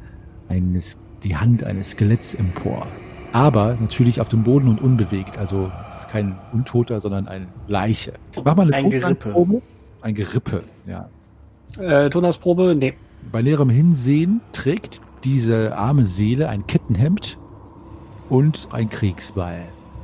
eines, 0.49 0.99
die 1.23 1.37
Hand 1.37 1.65
eines 1.65 1.93
Skeletts 1.93 2.35
empor. 2.35 2.87
Aber 3.33 3.77
natürlich 3.81 4.21
auf 4.21 4.29
dem 4.29 4.43
Boden 4.43 4.69
und 4.69 4.81
unbewegt. 4.81 5.39
Also 5.39 5.71
es 5.89 6.01
ist 6.01 6.09
kein 6.09 6.39
Untoter, 6.53 7.01
sondern 7.01 7.29
eine 7.29 7.47
Leiche. 7.69 8.15
Mach 8.45 8.57
mal 8.57 8.63
eine 8.63 8.75
Ein 8.75 8.91
Gerippe. 8.91 9.63
Ein 10.03 10.15
Gerippe, 10.15 10.63
ja. 10.87 11.09
Äh, 11.79 12.11
Tonausprobe? 12.11 12.75
Nee. 12.75 12.95
Bei 13.31 13.43
näherem 13.43 13.71
Hinsehen 13.71 14.41
trägt 14.53 15.01
diese 15.25 15.77
arme 15.77 16.07
Seele 16.07 16.49
ein 16.49 16.67
Kettenhemd 16.67 17.39
und 18.29 18.69
ein 18.73 18.89
Kriegsbeil. 18.89 19.63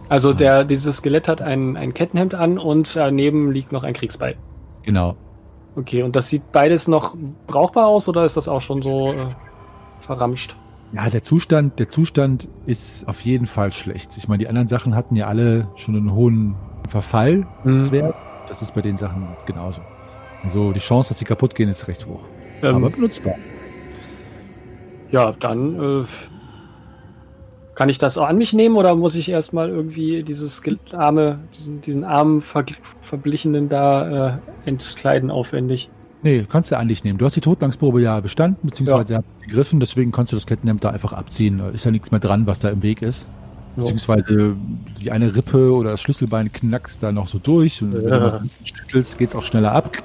Also 0.09 0.33
der, 0.33 0.65
dieses 0.65 0.99
Skelett 0.99 1.27
hat 1.27 1.43
ein, 1.43 1.77
ein 1.77 1.93
Kettenhemd 1.93 2.35
an 2.35 2.59
und 2.59 2.95
daneben 2.95 3.51
liegt 3.51 3.73
noch 3.73 3.83
ein 3.83 3.95
Kriegsbeil. 3.95 4.37
Genau. 4.83 5.17
Okay, 5.75 6.03
und 6.03 6.15
das 6.15 6.29
sieht 6.29 6.53
beides 6.53 6.87
noch 6.87 7.17
brauchbar 7.47 7.87
aus 7.87 8.09
oder 8.09 8.25
ist 8.25 8.37
das 8.37 8.47
auch 8.47 8.61
schon 8.61 8.83
so 8.83 9.11
äh, 9.11 9.15
verramscht? 10.01 10.55
Ja, 10.93 11.11
der 11.11 11.23
Zustand, 11.23 11.79
der 11.79 11.89
Zustand 11.89 12.49
ist 12.65 13.09
auf 13.09 13.21
jeden 13.21 13.47
Fall 13.47 13.73
schlecht. 13.73 14.17
Ich 14.17 14.29
meine, 14.29 14.39
die 14.39 14.49
anderen 14.49 14.69
Sachen 14.69 14.95
hatten 14.95 15.17
ja 15.17 15.27
alle 15.27 15.69
schon 15.77 15.97
einen 15.97 16.15
hohen 16.15 16.55
Verfallswert. 16.89 18.15
Das 18.49 18.63
ist 18.63 18.75
bei 18.75 18.83
den 18.83 18.97
Sachen 18.97 19.29
genauso. 19.47 19.81
Also 20.43 20.73
die 20.73 20.81
Chance, 20.81 21.09
dass 21.09 21.19
sie 21.19 21.25
kaputt 21.25 21.55
gehen, 21.55 21.69
ist 21.69 21.89
recht 21.89 22.07
hoch. 22.07 22.23
Ähm, 22.63 22.77
Aber 22.77 22.91
benutzbar. 22.91 23.35
Ja, 25.11 25.33
dann 25.33 26.03
äh, 26.03 26.05
kann 27.75 27.89
ich 27.89 27.99
das 27.99 28.17
auch 28.17 28.27
an 28.27 28.39
mich 28.39 28.53
nehmen 28.53 28.77
oder 28.77 28.95
muss 28.95 29.15
ich 29.15 29.29
erstmal 29.29 29.69
irgendwie 29.69 30.23
dieses 30.23 30.63
arme, 30.93 31.41
diesen, 31.55 31.81
diesen 31.81 32.05
armen 32.05 32.41
Ver 32.41 32.65
Verblichenen 33.01 33.69
da 33.69 34.37
äh, 34.37 34.39
entkleiden 34.65 35.31
aufwendig? 35.31 35.91
Nee, 36.27 36.45
kannst 36.51 36.73
du 36.73 36.77
eigentlich 36.77 37.05
nehmen. 37.05 37.19
Du 37.21 37.25
hast 37.25 37.37
die 37.37 37.41
Totlangsprobe 37.41 38.03
ja 38.03 38.19
bestanden, 38.19 38.59
beziehungsweise 38.67 39.13
ja. 39.15 39.21
gegriffen, 39.43 39.79
deswegen 39.79 40.11
kannst 40.11 40.33
du 40.33 40.37
das 40.37 40.45
Kettenhemd 40.45 40.83
da 40.83 40.91
einfach 40.91 41.13
abziehen. 41.13 41.61
Ist 41.73 41.85
ja 41.85 41.93
nichts 41.93 42.11
mehr 42.11 42.19
dran, 42.19 42.49
was 42.49 42.59
da 42.59 42.69
im 42.69 42.83
Weg 42.83 43.01
ist. 43.01 43.29
Beziehungsweise 43.77 44.57
die 45.01 45.13
eine 45.13 45.37
Rippe 45.37 45.73
oder 45.73 45.93
das 45.93 46.01
Schlüsselbein 46.01 46.53
knackst 46.53 47.01
da 47.01 47.13
noch 47.13 47.29
so 47.29 47.39
durch 47.39 47.81
und 47.81 47.93
wenn 47.93 48.03
du 48.03 48.09
Ja. 48.09 48.23
was 48.33 48.43
schüttelst, 48.65 49.19
geht's 49.19 49.37
auch 49.37 49.43
schneller 49.45 49.71
ab. 49.71 49.97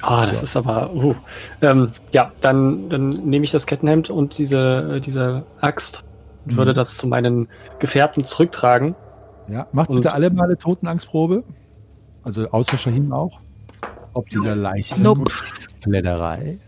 Ah, 0.00 0.24
das 0.24 0.38
Ja. 0.38 0.42
ist 0.44 0.56
aber. 0.56 0.94
Uh. 0.94 1.14
Ähm, 1.60 1.90
ja, 2.12 2.32
dann, 2.40 2.88
dann 2.88 3.10
nehme 3.10 3.44
ich 3.44 3.50
das 3.50 3.66
Kettenhemd 3.66 4.08
und 4.08 4.38
diese, 4.38 4.94
äh, 4.96 5.00
diese 5.02 5.44
Axt 5.60 6.04
und 6.46 6.54
Mhm. 6.54 6.56
würde 6.56 6.72
das 6.72 6.96
zu 6.96 7.06
meinen 7.06 7.48
Gefährten 7.80 8.24
zurücktragen. 8.24 8.94
Ja, 9.48 9.66
macht 9.72 9.90
Und- 9.90 9.96
bitte 9.96 10.14
alle 10.14 10.30
mal 10.30 10.44
eine 10.46 10.56
Totenangstprobe. 10.56 11.44
Also 12.24 12.48
außer 12.48 12.76
Shahim 12.76 13.12
auch. 13.12 13.40
Ob 14.14 14.28
dieser 14.28 14.54
leichten 14.54 15.02
Nope. 15.02 15.30
Fledderei. 15.82 16.58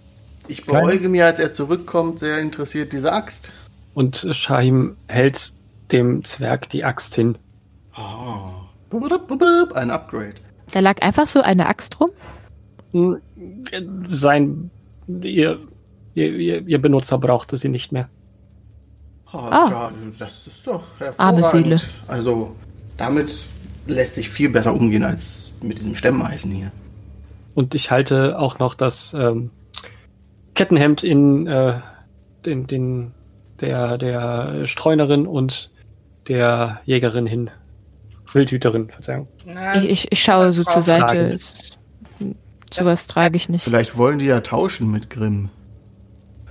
Ich 0.49 0.65
beuge 0.65 1.09
mir, 1.09 1.27
als 1.27 1.39
er 1.39 1.53
zurückkommt, 1.53 2.19
sehr 2.19 2.39
interessiert 2.41 2.93
diese 2.93 3.13
Axt. 3.13 3.53
Und 3.95 4.27
Shahim 4.33 4.97
hält 5.09 5.53
dem 5.93 6.25
Zwerg 6.25 6.69
die 6.71 6.85
Axt 6.85 7.15
hin. 7.15 7.39
Ah. 7.95 8.51
Ein 9.75 9.91
Upgrade. 9.91 10.35
Da 10.73 10.81
lag 10.81 11.03
einfach 11.03 11.27
so 11.27 11.41
eine 11.41 11.67
Axt 11.67 12.01
rum. 12.01 12.11
Hm, 12.93 13.19
Sein. 14.07 14.71
Ihr, 15.07 15.61
ihr, 16.15 16.67
ihr, 16.67 16.81
Benutzer 16.81 17.19
brauchte 17.19 17.59
sie 17.59 17.69
nicht 17.69 17.93
mehr. 17.93 18.09
Ah, 19.27 19.49
Ah. 19.51 19.71
Ja, 19.71 19.93
das 20.19 20.47
ist 20.47 20.67
doch 20.67 20.83
Arme 21.19 21.43
hervorragend. 21.43 21.81
Seele. 21.81 21.93
Also, 22.07 22.55
damit 22.97 23.35
lässt 23.87 24.15
sich 24.15 24.29
viel 24.31 24.49
besser 24.49 24.73
umgehen 24.75 25.05
als 25.05 25.53
mit 25.61 25.79
diesem 25.79 25.95
Stemmeisen 25.95 26.53
hier. 26.53 26.73
Und 27.55 27.75
ich 27.75 27.91
halte 27.91 28.39
auch 28.39 28.59
noch 28.59 28.75
das 28.75 29.15
ähm, 29.15 29.51
Kettenhemd 30.55 31.05
in 31.05 31.47
äh, 31.47 31.81
den, 32.45 32.67
den, 32.67 33.13
der, 33.61 33.99
der 33.99 34.67
Streunerin 34.67 35.27
und 35.27 35.71
der 36.29 36.81
Jägerin 36.85 37.27
hin. 37.27 37.51
Wildhüterin, 38.33 38.91
Verzeihung. 38.91 39.29
Ich, 39.75 39.89
ich, 39.89 40.13
ich 40.13 40.23
schaue 40.23 40.53
so 40.53 40.65
zur 40.65 40.83
Seite. 40.83 41.39
Sowas 42.73 43.07
trage 43.07 43.37
ich 43.37 43.49
nicht. 43.49 43.63
Vielleicht 43.63 43.97
wollen 43.97 44.19
die 44.19 44.25
ja 44.25 44.41
tauschen 44.41 44.91
mit 44.91 45.09
Grimm. 45.09 45.51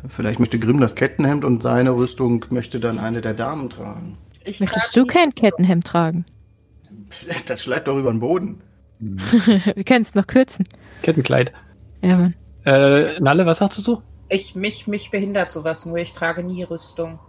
Vielleicht 0.08 0.39
möchte 0.39 0.60
Grimm 0.60 0.80
das 0.80 0.96
Kettenhemd 0.96 1.44
und 1.44 1.62
seine 1.62 1.92
Rüstung 1.92 2.46
möchte 2.50 2.80
dann 2.80 3.00
eine 3.00 3.20
der 3.20 3.34
Damen 3.34 3.70
tragen. 3.70 4.18
ich 4.46 4.60
Möchtest 4.60 4.94
trage 4.94 5.08
du 5.08 5.13
kein 5.13 5.36
Kettenhemd 5.36 5.86
tragen? 5.86 6.26
Das 7.46 7.62
schleift 7.62 7.88
doch 7.88 7.98
über 7.98 8.12
den 8.12 8.20
Boden. 8.20 8.62
Wir 9.00 9.84
können 9.84 10.02
es 10.02 10.16
noch 10.16 10.26
kürzen. 10.26 10.68
Kettenkleid. 11.04 11.54
Ja, 12.02 12.18
Mann. 12.18 12.36
Äh, 12.66 13.20
Nalle, 13.20 13.46
was 13.46 13.60
sagtest 13.60 13.88
du? 13.88 14.02
Ich, 14.30 14.56
mich, 14.56 14.88
mich 14.88 15.12
behindert 15.12 15.52
sowas 15.52 15.86
nur. 15.86 15.98
Ich 15.98 16.13
trage 16.13 16.44
nie 16.44 16.63
Rüstung. 16.63 17.20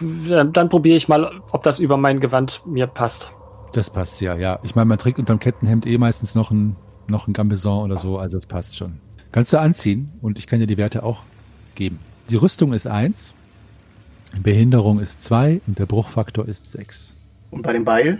Dann, 0.00 0.52
dann 0.52 0.68
probiere 0.68 0.96
ich 0.96 1.08
mal, 1.08 1.40
ob 1.52 1.62
das 1.62 1.78
über 1.78 1.96
mein 1.96 2.20
Gewand 2.20 2.62
mir 2.66 2.86
passt. 2.86 3.32
Das 3.72 3.90
passt 3.90 4.20
ja, 4.20 4.34
ja. 4.36 4.58
Ich 4.62 4.74
meine, 4.74 4.86
man 4.86 4.98
trägt 4.98 5.18
unterm 5.18 5.38
Kettenhemd 5.38 5.86
eh 5.86 5.98
meistens 5.98 6.34
noch 6.34 6.50
ein, 6.50 6.76
noch 7.06 7.28
ein 7.28 7.32
Gambeson 7.32 7.84
oder 7.84 7.98
so, 7.98 8.18
also 8.18 8.36
das 8.36 8.46
passt 8.46 8.76
schon. 8.76 9.00
Kannst 9.32 9.52
du 9.52 9.60
anziehen 9.60 10.12
und 10.22 10.38
ich 10.38 10.46
kann 10.46 10.58
dir 10.58 10.66
die 10.66 10.76
Werte 10.76 11.04
auch 11.04 11.22
geben. 11.74 12.00
Die 12.28 12.36
Rüstung 12.36 12.72
ist 12.72 12.86
1, 12.86 13.34
Behinderung 14.42 14.98
ist 15.00 15.22
2 15.22 15.60
und 15.66 15.78
der 15.78 15.86
Bruchfaktor 15.86 16.46
ist 16.46 16.72
6. 16.72 17.16
Und 17.50 17.62
bei 17.62 17.72
dem 17.72 17.84
Beil? 17.84 18.18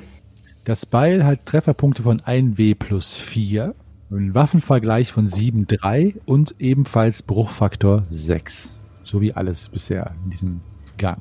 Das 0.64 0.86
Beil 0.86 1.24
hat 1.24 1.46
Trefferpunkte 1.46 2.02
von 2.02 2.20
1W 2.20 2.74
plus 2.76 3.16
4, 3.16 3.74
einen 4.10 4.34
Waffenvergleich 4.34 5.12
von 5.12 5.28
7, 5.28 5.66
3 5.66 6.14
und 6.26 6.54
ebenfalls 6.58 7.22
Bruchfaktor 7.22 8.02
6. 8.10 8.76
So 9.04 9.20
wie 9.20 9.32
alles 9.32 9.68
bisher 9.68 10.12
in 10.24 10.30
diesem 10.30 10.60
Gang. 10.98 11.18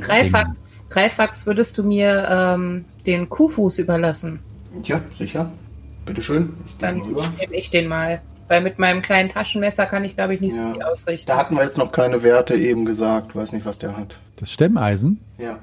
Greifax, 0.00 0.88
Greifax, 0.90 1.46
würdest 1.46 1.76
du 1.78 1.84
mir 1.84 2.26
ähm, 2.30 2.84
den 3.06 3.28
Kuhfuß 3.28 3.78
überlassen? 3.78 4.40
Ja, 4.82 5.00
sicher. 5.12 5.52
Bitteschön. 6.06 6.54
Ich 6.66 6.76
Dann 6.78 6.98
nehme 6.98 7.54
ich 7.54 7.70
den 7.70 7.88
mal. 7.88 8.20
Weil 8.48 8.60
mit 8.60 8.78
meinem 8.78 9.00
kleinen 9.00 9.30
Taschenmesser 9.30 9.86
kann 9.86 10.04
ich, 10.04 10.16
glaube 10.16 10.34
ich, 10.34 10.40
nicht 10.40 10.56
Ja. 10.56 10.66
so 10.68 10.74
viel 10.74 10.82
ausrichten. 10.82 11.26
Da 11.28 11.36
hatten 11.38 11.54
wir 11.56 11.64
jetzt 11.64 11.78
noch 11.78 11.92
keine 11.92 12.22
Werte 12.22 12.54
eben 12.56 12.84
gesagt. 12.84 13.34
Weiß 13.34 13.52
nicht, 13.54 13.64
was 13.64 13.78
der 13.78 13.96
hat. 13.96 14.18
Das 14.36 14.50
Stemmeisen, 14.50 15.20
Ja. 15.38 15.58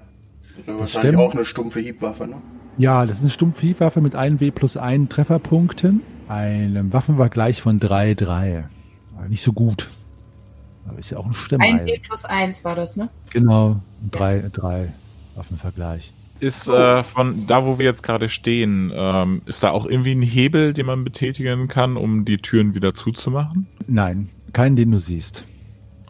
Das 0.57 0.59
ist 0.61 0.67
ja 0.67 0.73
Das 0.73 0.95
wahrscheinlich 0.95 1.15
auch 1.17 1.33
eine 1.33 1.45
stumpfe 1.45 1.79
Hiebwaffe, 1.79 2.27
ne? 2.27 2.37
ja, 2.77 3.05
das 3.05 3.17
ist 3.17 3.21
eine 3.21 3.29
Stumpfhiebwaffe 3.29 4.01
mit 4.01 4.15
1W 4.15 4.51
plus 4.51 4.77
1 4.77 5.09
Trefferpunkten, 5.09 6.01
einem 6.31 6.93
Waffenvergleich 6.93 7.61
von 7.61 7.79
3, 7.79 8.13
3. 8.15 8.63
Aber 9.17 9.27
nicht 9.27 9.43
so 9.43 9.53
gut. 9.53 9.87
Aber 10.87 10.97
ist 10.97 11.11
ja 11.11 11.17
auch 11.17 11.25
ein 11.25 11.31
Ein 11.31 11.35
Stemmeisen. 11.35 11.85
B 11.85 11.99
plus 11.99 12.25
eins 12.25 12.63
war 12.63 12.75
das, 12.75 12.97
ne? 12.97 13.09
Genau, 13.31 13.81
3, 14.11 14.49
3 14.51 14.93
Waffenvergleich. 15.35 16.13
Ist 16.39 16.67
äh, 16.67 17.03
von 17.03 17.45
da, 17.45 17.65
wo 17.65 17.77
wir 17.77 17.85
jetzt 17.85 18.01
gerade 18.01 18.27
stehen, 18.27 18.91
ähm, 18.95 19.43
ist 19.45 19.63
da 19.63 19.69
auch 19.69 19.85
irgendwie 19.85 20.13
ein 20.13 20.23
Hebel, 20.23 20.73
den 20.73 20.87
man 20.87 21.03
betätigen 21.03 21.67
kann, 21.67 21.97
um 21.97 22.25
die 22.25 22.37
Türen 22.39 22.73
wieder 22.73 22.95
zuzumachen? 22.95 23.67
Nein, 23.87 24.29
keinen, 24.51 24.75
den 24.75 24.89
du 24.91 24.97
siehst. 24.97 25.45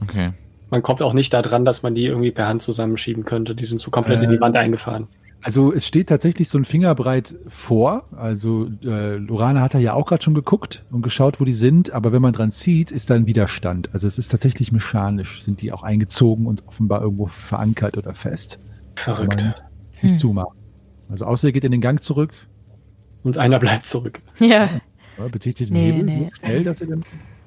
Okay. 0.02 0.32
Man 0.70 0.84
kommt 0.84 1.02
auch 1.02 1.12
nicht 1.12 1.34
da 1.34 1.42
dran, 1.42 1.66
dass 1.66 1.84
man 1.84 1.96
die 1.96 2.06
irgendwie 2.06 2.32
per 2.32 2.48
Hand 2.48 2.62
zusammenschieben 2.62 3.26
könnte. 3.26 3.56
Die 3.56 3.66
sind 3.66 3.82
so 3.82 3.92
komplett 3.92 4.24
in 4.24 4.30
Äh, 4.30 4.36
die 4.36 4.40
Wand 4.40 4.56
eingefahren. 4.56 5.08
Also 5.44 5.74
es 5.74 5.88
steht 5.88 6.10
tatsächlich 6.10 6.50
so 6.50 6.58
ein 6.58 6.66
Fingerbreit 6.66 7.36
vor. 7.48 8.04
Also 8.16 8.68
äh, 8.84 9.16
Lorana 9.16 9.62
hat 9.62 9.74
da 9.74 9.80
ja 9.80 9.94
auch 9.94 10.06
gerade 10.06 10.24
schon 10.24 10.34
geguckt 10.36 10.84
und 10.92 11.02
geschaut, 11.02 11.40
wo 11.42 11.46
die 11.46 11.54
sind. 11.54 11.92
Aber 11.94 12.12
wenn 12.12 12.22
man 12.22 12.34
dran 12.34 12.52
zieht, 12.52 12.92
ist 12.92 13.10
da 13.10 13.16
ein 13.16 13.26
Widerstand. 13.26 13.90
Also 13.94 14.06
es 14.08 14.18
ist 14.20 14.30
tatsächlich 14.30 14.72
mechanisch. 14.72 15.42
Sind 15.44 15.62
die 15.62 15.72
auch 15.72 15.82
eingezogen 15.84 16.46
und 16.46 16.68
offenbar 16.68 17.02
irgendwo 17.02 17.26
verankert 17.26 17.98
oder 17.98 18.14
fest. 18.14 18.60
Man 19.08 19.16
Verrückt. 19.16 19.36
nicht, 19.44 19.64
nicht 20.04 20.12
Hm. 20.14 20.18
zumachen. 20.20 20.58
Also 21.10 21.26
außer 21.26 21.48
ihr 21.48 21.54
geht 21.54 21.64
in 21.64 21.72
den 21.72 21.82
Gang 21.82 22.02
zurück, 22.04 22.32
Und 23.24 23.38
einer 23.38 23.60
bleibt 23.60 23.88
zurück. 23.88 24.22
Ja. 24.40 24.70
ja, 25.18 25.28
betätigt 25.32 25.72
den 25.72 25.78
Nee, 25.78 25.92
Hebel 25.92 26.04
nee. 26.06 26.30
so 26.30 26.46
schnell, 26.46 26.64
dass 26.64 26.82
ihr 26.82 26.88
dann, 26.88 27.04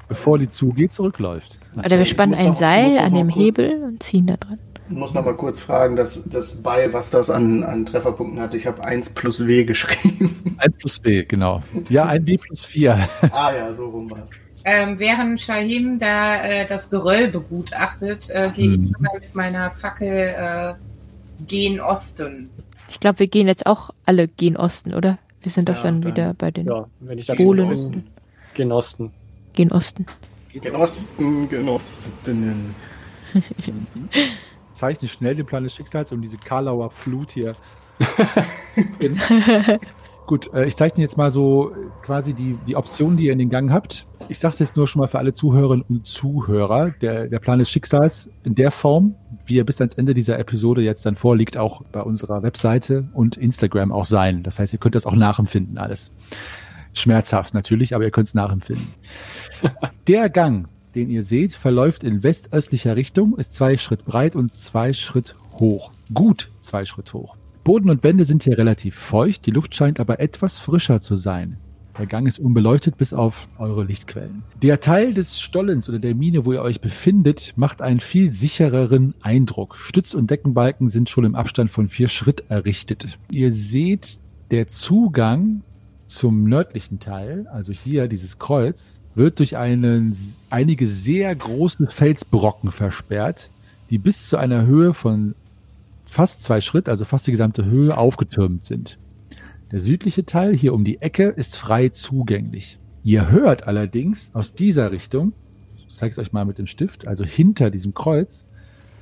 bevor 0.08 0.38
die 0.38 0.48
zugeht, 0.48 0.92
zurückläuft. 0.92 1.58
Oder 1.76 1.96
wir 1.98 2.04
spannen 2.04 2.34
ein 2.34 2.54
Seil 2.56 2.98
an 2.98 3.14
dem 3.14 3.28
kurz- 3.28 3.38
Hebel 3.38 3.84
und 3.84 4.02
ziehen 4.02 4.26
da 4.26 4.36
dran. 4.36 4.58
Ich 4.88 4.94
muss 4.94 5.14
noch 5.14 5.24
mal 5.24 5.34
kurz 5.34 5.60
fragen, 5.60 5.96
das, 5.96 6.22
das 6.26 6.62
Beil, 6.62 6.92
was 6.92 7.10
das 7.10 7.30
an, 7.30 7.62
an 7.64 7.86
Trefferpunkten 7.86 8.38
hat. 8.40 8.54
Ich 8.54 8.66
habe 8.66 8.84
1 8.84 9.10
plus 9.10 9.46
W 9.46 9.64
geschrieben. 9.64 10.54
1 10.58 10.74
plus 10.78 10.98
B, 10.98 11.24
genau. 11.24 11.62
Ja, 11.88 12.04
ein 12.04 12.24
B 12.24 12.36
plus 12.36 12.64
4. 12.66 13.08
ah 13.32 13.52
ja, 13.54 13.72
so 13.72 13.88
rum 13.88 14.10
war's. 14.10 14.30
Ähm, 14.66 14.98
während 14.98 15.40
Shahim 15.40 15.98
da 15.98 16.36
äh, 16.42 16.66
das 16.68 16.88
Geröll 16.90 17.28
begutachtet, 17.28 18.28
äh, 18.30 18.50
gehe 18.54 18.70
Mhm. 18.70 18.84
ich 18.84 18.90
schon 18.92 19.02
mal 19.02 19.20
mit 19.20 19.34
meiner 19.34 19.70
Fackel 19.70 20.08
äh, 20.08 20.74
gen 21.46 21.80
Osten. 21.80 22.50
Ich 22.88 23.00
glaube, 23.00 23.18
wir 23.20 23.28
gehen 23.28 23.46
jetzt 23.46 23.66
auch 23.66 23.90
alle 24.04 24.28
gen 24.28 24.56
Osten, 24.56 24.92
oder? 24.94 25.18
Wir 25.42 25.50
sind 25.50 25.68
doch 25.68 25.76
Ja, 25.76 25.82
dann, 25.82 26.00
dann- 26.02 26.12
wieder 26.12 26.34
bei 26.34 26.50
den 26.50 26.66
Ja, 26.66 26.86
wenn 27.00 27.18
ich 27.18 27.26
da 27.26 27.34
Polen. 27.34 27.68
bin, 27.68 28.04
Genosten. 28.54 29.10
gen 29.54 29.72
Osten. 29.72 30.06
Genossen, 30.52 31.48
Genossinnen. 31.48 32.74
Zeichne 34.74 35.08
schnell 35.08 35.34
den 35.34 35.46
Plan 35.46 35.62
des 35.62 35.74
Schicksals, 35.74 36.12
um 36.12 36.20
diese 36.20 36.38
Karlauer 36.38 36.90
Flut 36.90 37.30
hier. 37.30 37.54
Gut, 40.26 40.52
äh, 40.54 40.66
ich 40.66 40.76
zeichne 40.76 41.02
jetzt 41.02 41.16
mal 41.16 41.30
so 41.30 41.72
quasi 42.02 42.32
die, 42.32 42.58
die 42.66 42.76
Optionen, 42.76 43.16
die 43.16 43.26
ihr 43.26 43.32
in 43.32 43.38
den 43.38 43.50
Gang 43.50 43.70
habt. 43.70 44.06
Ich 44.28 44.38
sage 44.38 44.54
es 44.54 44.58
jetzt 44.58 44.76
nur 44.76 44.86
schon 44.86 45.00
mal 45.00 45.08
für 45.08 45.18
alle 45.18 45.34
Zuhörerinnen 45.34 45.84
und 45.86 46.06
Zuhörer. 46.06 46.90
Der, 47.02 47.28
der 47.28 47.38
Plan 47.40 47.58
des 47.58 47.70
Schicksals 47.70 48.30
in 48.42 48.54
der 48.54 48.70
Form, 48.70 49.16
wie 49.44 49.58
er 49.60 49.64
bis 49.64 49.80
ans 49.80 49.94
Ende 49.94 50.14
dieser 50.14 50.38
Episode 50.38 50.80
jetzt 50.80 51.04
dann 51.04 51.16
vorliegt, 51.16 51.58
auch 51.58 51.82
bei 51.92 52.00
unserer 52.00 52.42
Webseite 52.42 53.06
und 53.12 53.36
Instagram 53.36 53.92
auch 53.92 54.06
sein. 54.06 54.42
Das 54.42 54.58
heißt, 54.58 54.72
ihr 54.72 54.78
könnt 54.78 54.94
das 54.94 55.04
auch 55.04 55.14
nachempfinden 55.14 55.76
alles. 55.76 56.10
Schmerzhaft 56.94 57.52
natürlich, 57.52 57.94
aber 57.94 58.04
ihr 58.04 58.10
könnt 58.10 58.28
es 58.28 58.34
nachempfinden. 58.34 58.86
Der 60.06 60.30
Gang, 60.30 60.66
den 60.94 61.10
ihr 61.10 61.22
seht, 61.22 61.54
verläuft 61.54 62.04
in 62.04 62.22
westöstlicher 62.22 62.96
Richtung, 62.96 63.36
ist 63.36 63.54
zwei 63.54 63.76
Schritt 63.76 64.04
breit 64.04 64.36
und 64.36 64.52
zwei 64.52 64.92
Schritt 64.92 65.34
hoch. 65.58 65.90
Gut 66.12 66.50
zwei 66.58 66.84
Schritt 66.84 67.12
hoch. 67.12 67.36
Boden 67.62 67.90
und 67.90 68.04
Wände 68.04 68.24
sind 68.24 68.42
hier 68.42 68.58
relativ 68.58 68.94
feucht, 68.94 69.46
die 69.46 69.50
Luft 69.50 69.74
scheint 69.74 69.98
aber 69.98 70.20
etwas 70.20 70.58
frischer 70.58 71.00
zu 71.00 71.16
sein. 71.16 71.56
Der 71.98 72.06
Gang 72.06 72.26
ist 72.26 72.40
unbeleuchtet 72.40 72.98
bis 72.98 73.14
auf 73.14 73.48
eure 73.56 73.84
Lichtquellen. 73.84 74.42
Der 74.60 74.80
Teil 74.80 75.14
des 75.14 75.40
Stollens 75.40 75.88
oder 75.88 76.00
der 76.00 76.14
Mine, 76.14 76.44
wo 76.44 76.52
ihr 76.52 76.60
euch 76.60 76.80
befindet, 76.80 77.52
macht 77.56 77.80
einen 77.80 78.00
viel 78.00 78.32
sichereren 78.32 79.14
Eindruck. 79.22 79.76
Stütz- 79.76 80.14
und 80.14 80.28
Deckenbalken 80.28 80.88
sind 80.88 81.08
schon 81.08 81.24
im 81.24 81.36
Abstand 81.36 81.70
von 81.70 81.88
vier 81.88 82.08
Schritt 82.08 82.44
errichtet. 82.48 83.18
Ihr 83.30 83.52
seht, 83.52 84.18
der 84.50 84.66
Zugang 84.66 85.62
zum 86.06 86.48
nördlichen 86.48 86.98
Teil, 86.98 87.46
also 87.46 87.72
hier 87.72 88.08
dieses 88.08 88.38
Kreuz, 88.38 89.00
wird 89.14 89.38
durch 89.38 89.56
einen, 89.56 90.16
einige 90.50 90.86
sehr 90.86 91.34
große 91.34 91.86
Felsbrocken 91.88 92.72
versperrt, 92.72 93.50
die 93.90 93.98
bis 93.98 94.28
zu 94.28 94.36
einer 94.36 94.66
Höhe 94.66 94.94
von 94.94 95.34
fast 96.04 96.42
zwei 96.42 96.60
Schritt, 96.60 96.88
also 96.88 97.04
fast 97.04 97.26
die 97.26 97.30
gesamte 97.32 97.64
Höhe, 97.64 97.96
aufgetürmt 97.96 98.64
sind. 98.64 98.98
Der 99.70 99.80
südliche 99.80 100.24
Teil 100.24 100.54
hier 100.54 100.74
um 100.74 100.84
die 100.84 101.00
Ecke 101.00 101.24
ist 101.24 101.56
frei 101.56 101.88
zugänglich. 101.88 102.78
Ihr 103.02 103.30
hört 103.30 103.66
allerdings 103.66 104.30
aus 104.34 104.54
dieser 104.54 104.92
Richtung, 104.92 105.32
ich 105.88 105.94
zeige 105.94 106.12
es 106.12 106.18
euch 106.18 106.32
mal 106.32 106.44
mit 106.44 106.58
dem 106.58 106.66
Stift, 106.66 107.06
also 107.06 107.24
hinter 107.24 107.70
diesem 107.70 107.94
Kreuz, 107.94 108.46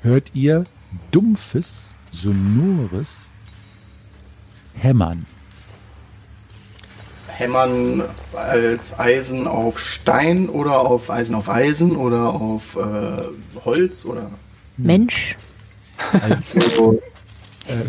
hört 0.02 0.34
ihr 0.34 0.64
dumpfes, 1.10 1.94
sonores 2.10 3.26
Hämmern. 4.74 5.24
Hämmern 7.36 8.02
als 8.34 8.98
Eisen 8.98 9.46
auf 9.46 9.78
Stein 9.78 10.48
oder 10.48 10.80
auf 10.80 11.10
Eisen 11.10 11.34
auf 11.34 11.48
Eisen 11.48 11.96
oder 11.96 12.34
auf 12.34 12.76
äh, 12.76 13.22
Holz 13.64 14.04
oder. 14.04 14.30
Mensch. 14.76 15.36
Also, 16.12 17.00
äh, 17.66 17.84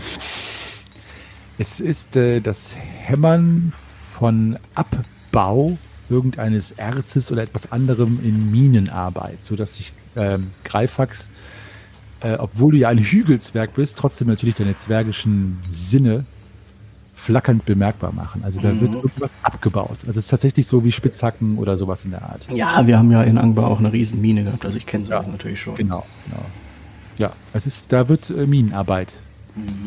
es 1.57 1.79
ist 1.79 2.15
äh, 2.15 2.39
das 2.39 2.75
Hämmern 2.75 3.71
von 3.75 4.57
Abbau 4.75 5.77
irgendeines 6.09 6.71
Erzes 6.71 7.31
oder 7.31 7.43
etwas 7.43 7.71
anderem 7.71 8.19
in 8.23 8.51
Minenarbeit, 8.51 9.41
sodass 9.41 9.75
sich 9.75 9.93
ähm, 10.15 10.51
Greifax, 10.63 11.29
äh, 12.21 12.33
obwohl 12.33 12.73
du 12.73 12.77
ja 12.77 12.89
ein 12.89 12.99
Hügelswerk 12.99 13.73
bist, 13.75 13.97
trotzdem 13.97 14.27
natürlich 14.27 14.55
deine 14.55 14.75
zwergischen 14.75 15.59
Sinne 15.71 16.25
flackernd 17.23 17.65
bemerkbar 17.65 18.11
machen. 18.13 18.43
Also 18.43 18.61
da 18.61 18.71
Mhm. 18.71 18.81
wird 18.81 18.95
irgendwas 18.95 19.31
abgebaut. 19.41 19.97
Also 20.05 20.11
es 20.19 20.25
ist 20.25 20.27
tatsächlich 20.29 20.67
so 20.67 20.83
wie 20.83 20.91
Spitzhacken 20.91 21.57
oder 21.57 21.77
sowas 21.77 22.03
in 22.05 22.11
der 22.11 22.21
Art. 22.23 22.47
Ja, 22.51 22.85
wir 22.85 22.97
haben 22.97 23.11
ja 23.11 23.23
in 23.23 23.37
Angbar 23.37 23.69
auch 23.71 23.79
eine 23.79 23.91
riesen 23.93 24.19
Mine 24.21 24.43
gehabt, 24.43 24.65
also 24.65 24.75
ich 24.77 24.85
kenne 24.85 25.05
sowas 25.05 25.25
Ja. 25.25 25.31
natürlich 25.31 25.61
schon. 25.61 25.75
Genau, 25.75 26.05
genau. 26.25 26.43
Ja, 27.17 27.33
es 27.53 27.65
ist, 27.65 27.91
da 27.93 28.09
wird 28.09 28.29
äh, 28.29 28.45
Minenarbeit 28.45 29.13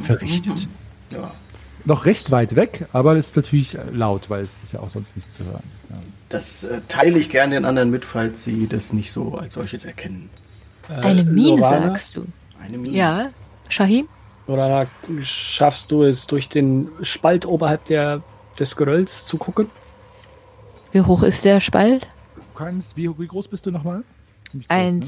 verrichtet. 0.03 0.69
Ja. 1.11 1.33
Noch 1.85 2.05
recht 2.05 2.31
weit 2.33 2.57
weg, 2.57 2.87
aber 2.93 3.17
es 3.17 3.29
ist 3.29 3.37
natürlich 3.37 3.77
äh, 3.79 3.83
laut, 3.93 4.29
weil 4.31 4.43
es 4.43 4.63
ist 4.63 4.73
ja 4.73 4.81
auch 4.81 4.91
sonst 4.91 5.15
nichts 5.17 5.35
zu 5.35 5.45
hören. 5.45 5.63
Ja. 5.91 5.97
Das 6.31 6.65
äh, 6.65 6.81
teile 6.89 7.19
ich 7.19 7.29
gerne 7.31 7.55
den 7.55 7.65
anderen 7.65 7.91
mit, 7.91 8.05
falls 8.05 8.43
sie 8.45 8.67
das 8.67 8.93
nicht 8.93 9.13
so 9.13 9.37
als 9.39 9.55
solches 9.55 9.85
erkennen. 9.85 10.29
Eine 10.89 11.21
Äh, 11.21 11.25
Mine, 11.25 11.49
Lorana, 11.61 11.87
sagst 11.89 12.17
du. 12.17 12.27
Eine 12.65 12.79
Mine. 12.79 12.97
Ja. 12.97 13.29
Shahim? 13.69 14.09
Lorana, 14.47 14.87
schaffst 15.23 15.91
du 15.91 16.05
es, 16.05 16.27
durch 16.27 16.49
den 16.49 16.89
Spalt 17.03 17.47
oberhalb 17.47 17.85
der, 17.87 18.23
des 18.59 18.77
Gerölls 18.77 19.25
zu 19.25 19.39
gucken? 19.39 19.71
Wie 20.93 21.01
hoch 21.01 21.23
ist 21.23 21.45
der 21.45 21.61
Spalt? 21.61 22.07
Du 22.37 22.43
kannst, 22.55 22.97
wie, 22.97 23.11
wie 23.19 23.27
groß 23.27 23.49
bist 23.49 23.67
du 23.67 23.71
nochmal? 23.71 24.03
Ziemlich 24.51 24.69
groß, 24.69 24.79
ne? 24.79 25.01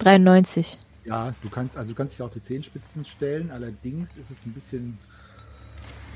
1,93. 0.00 0.76
Ja, 1.06 1.32
du 1.42 1.48
kannst, 1.48 1.76
also 1.76 1.90
du 1.92 1.96
kannst 1.96 2.14
dich 2.14 2.22
auch 2.22 2.30
die 2.30 2.42
Zehenspitzen 2.42 3.04
stellen, 3.04 3.50
allerdings 3.50 4.16
ist 4.16 4.30
es 4.30 4.44
ein 4.44 4.52
bisschen 4.52 4.98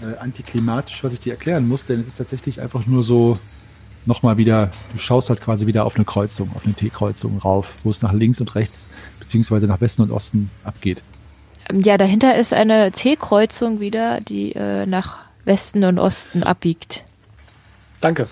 äh, 0.03 0.19
antiklimatisch, 0.19 1.03
was 1.03 1.15
ich 1.15 1.21
dir 1.21 1.33
erklären 1.33 1.67
muss, 1.67 1.87
denn 1.87 2.01
es 2.01 2.09
ist 2.09 2.19
tatsächlich 2.19 2.61
einfach 2.61 2.85
nur 2.87 3.03
so 3.03 3.39
nochmal 4.05 4.37
wieder, 4.37 4.71
du 4.93 4.99
schaust 4.99 5.31
halt 5.31 5.41
quasi 5.41 5.67
wieder 5.67 5.87
auf 5.87 5.97
eine 5.97 6.05
Kreuzung, 6.05 6.51
auf 6.55 6.65
eine 6.65 6.75
T-Kreuzung 6.75 7.39
rauf, 7.39 7.75
wo 7.85 7.91
es 7.91 8.03
nach 8.03 8.13
links 8.13 8.41
und 8.41 8.55
rechts, 8.55 8.89
beziehungsweise 9.19 9.67
nach 9.67 9.81
Westen 9.81 10.03
und 10.03 10.11
Osten 10.11 10.51
abgeht. 10.65 11.03
Ähm, 11.71 11.81
Ja, 11.81 11.99
dahinter 11.99 12.37
ist 12.37 12.53
eine 12.53 12.93
T-Kreuzung 12.93 13.81
wieder, 13.81 14.21
die 14.21 14.53
äh, 14.53 14.87
nach 14.87 15.19
Westen 15.45 15.85
und 15.85 15.99
Osten 15.99 16.43
abbiegt. 16.43 17.05
Danke. 18.01 18.29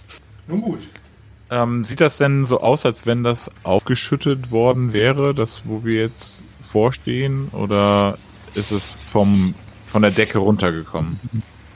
Nun 0.46 0.60
gut. 0.62 0.80
Ähm, 1.50 1.84
sieht 1.84 2.00
das 2.00 2.16
denn 2.16 2.46
so 2.46 2.60
aus, 2.60 2.86
als 2.86 3.06
wenn 3.06 3.24
das 3.24 3.50
aufgeschüttet 3.64 4.50
worden 4.50 4.92
wäre, 4.92 5.34
das 5.34 5.62
wo 5.64 5.84
wir 5.84 6.00
jetzt 6.00 6.42
vorstehen, 6.62 7.48
oder 7.48 8.18
ist 8.54 8.70
es 8.70 8.96
vom 9.04 9.54
von 9.90 10.02
der 10.02 10.12
Decke 10.12 10.38
runtergekommen? 10.38 11.18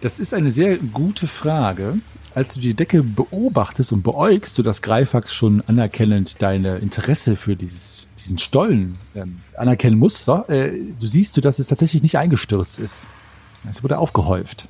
Das 0.00 0.20
ist 0.20 0.32
eine 0.34 0.52
sehr 0.52 0.76
gute 0.76 1.26
Frage. 1.26 1.98
Als 2.34 2.54
du 2.54 2.60
die 2.60 2.74
Decke 2.74 3.02
beobachtest 3.02 3.92
und 3.92 4.02
beäugst, 4.02 4.54
sodass 4.54 4.82
Greifax 4.82 5.34
schon 5.34 5.62
anerkennend 5.66 6.42
deine 6.42 6.76
Interesse 6.76 7.36
für 7.36 7.56
dieses, 7.56 8.06
diesen 8.24 8.38
Stollen 8.38 8.96
ähm, 9.14 9.40
anerkennen 9.56 9.98
muss, 9.98 10.24
so, 10.24 10.44
äh, 10.48 10.72
so 10.96 11.06
siehst 11.06 11.36
du, 11.36 11.40
dass 11.40 11.58
es 11.58 11.68
tatsächlich 11.68 12.02
nicht 12.02 12.18
eingestürzt 12.18 12.78
ist. 12.78 13.06
Es 13.70 13.82
wurde 13.82 13.98
aufgehäuft. 13.98 14.66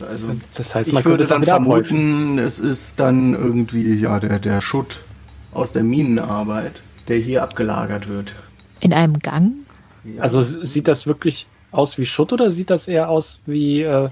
also, 0.00 0.26
Das 0.56 0.74
heißt, 0.74 0.88
ich 0.88 0.94
man 0.94 1.04
würde 1.04 1.18
könnte 1.18 1.24
es 1.24 1.30
auch 1.30 1.34
dann 1.34 1.42
wieder 1.42 1.54
abhäufen. 1.54 1.98
vermuten, 1.98 2.38
es 2.38 2.58
ist 2.58 2.98
dann 2.98 3.34
irgendwie 3.34 3.94
ja 3.94 4.18
der, 4.18 4.38
der 4.38 4.60
Schutt 4.60 5.00
aus 5.52 5.72
der 5.72 5.84
Minenarbeit, 5.84 6.82
der 7.08 7.18
hier 7.18 7.42
abgelagert 7.42 8.08
wird. 8.08 8.34
In 8.80 8.92
einem 8.92 9.18
Gang? 9.20 9.52
Ja. 10.04 10.22
Also 10.22 10.42
sieht 10.42 10.88
das 10.88 11.06
wirklich 11.06 11.46
aus 11.70 11.96
wie 11.98 12.06
Schutt 12.06 12.32
oder 12.32 12.50
sieht 12.50 12.70
das 12.70 12.88
eher 12.88 13.08
aus 13.08 13.40
wie 13.46 13.82
äh, 13.82 14.08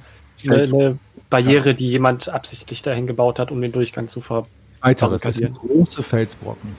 eine, 0.47 0.63
eine 0.63 0.99
Barriere, 1.29 1.75
die 1.75 1.91
jemand 1.91 2.29
absichtlich 2.29 2.83
dahin 2.83 3.07
gebaut 3.07 3.39
hat, 3.39 3.51
um 3.51 3.61
den 3.61 3.73
Durchgang 3.73 4.09
zu 4.09 4.21
ver... 4.21 4.47
Weiteres, 4.83 5.21
das 5.21 5.37
sind 5.37 5.55
große 5.55 6.03
Felsbrocken, 6.03 6.71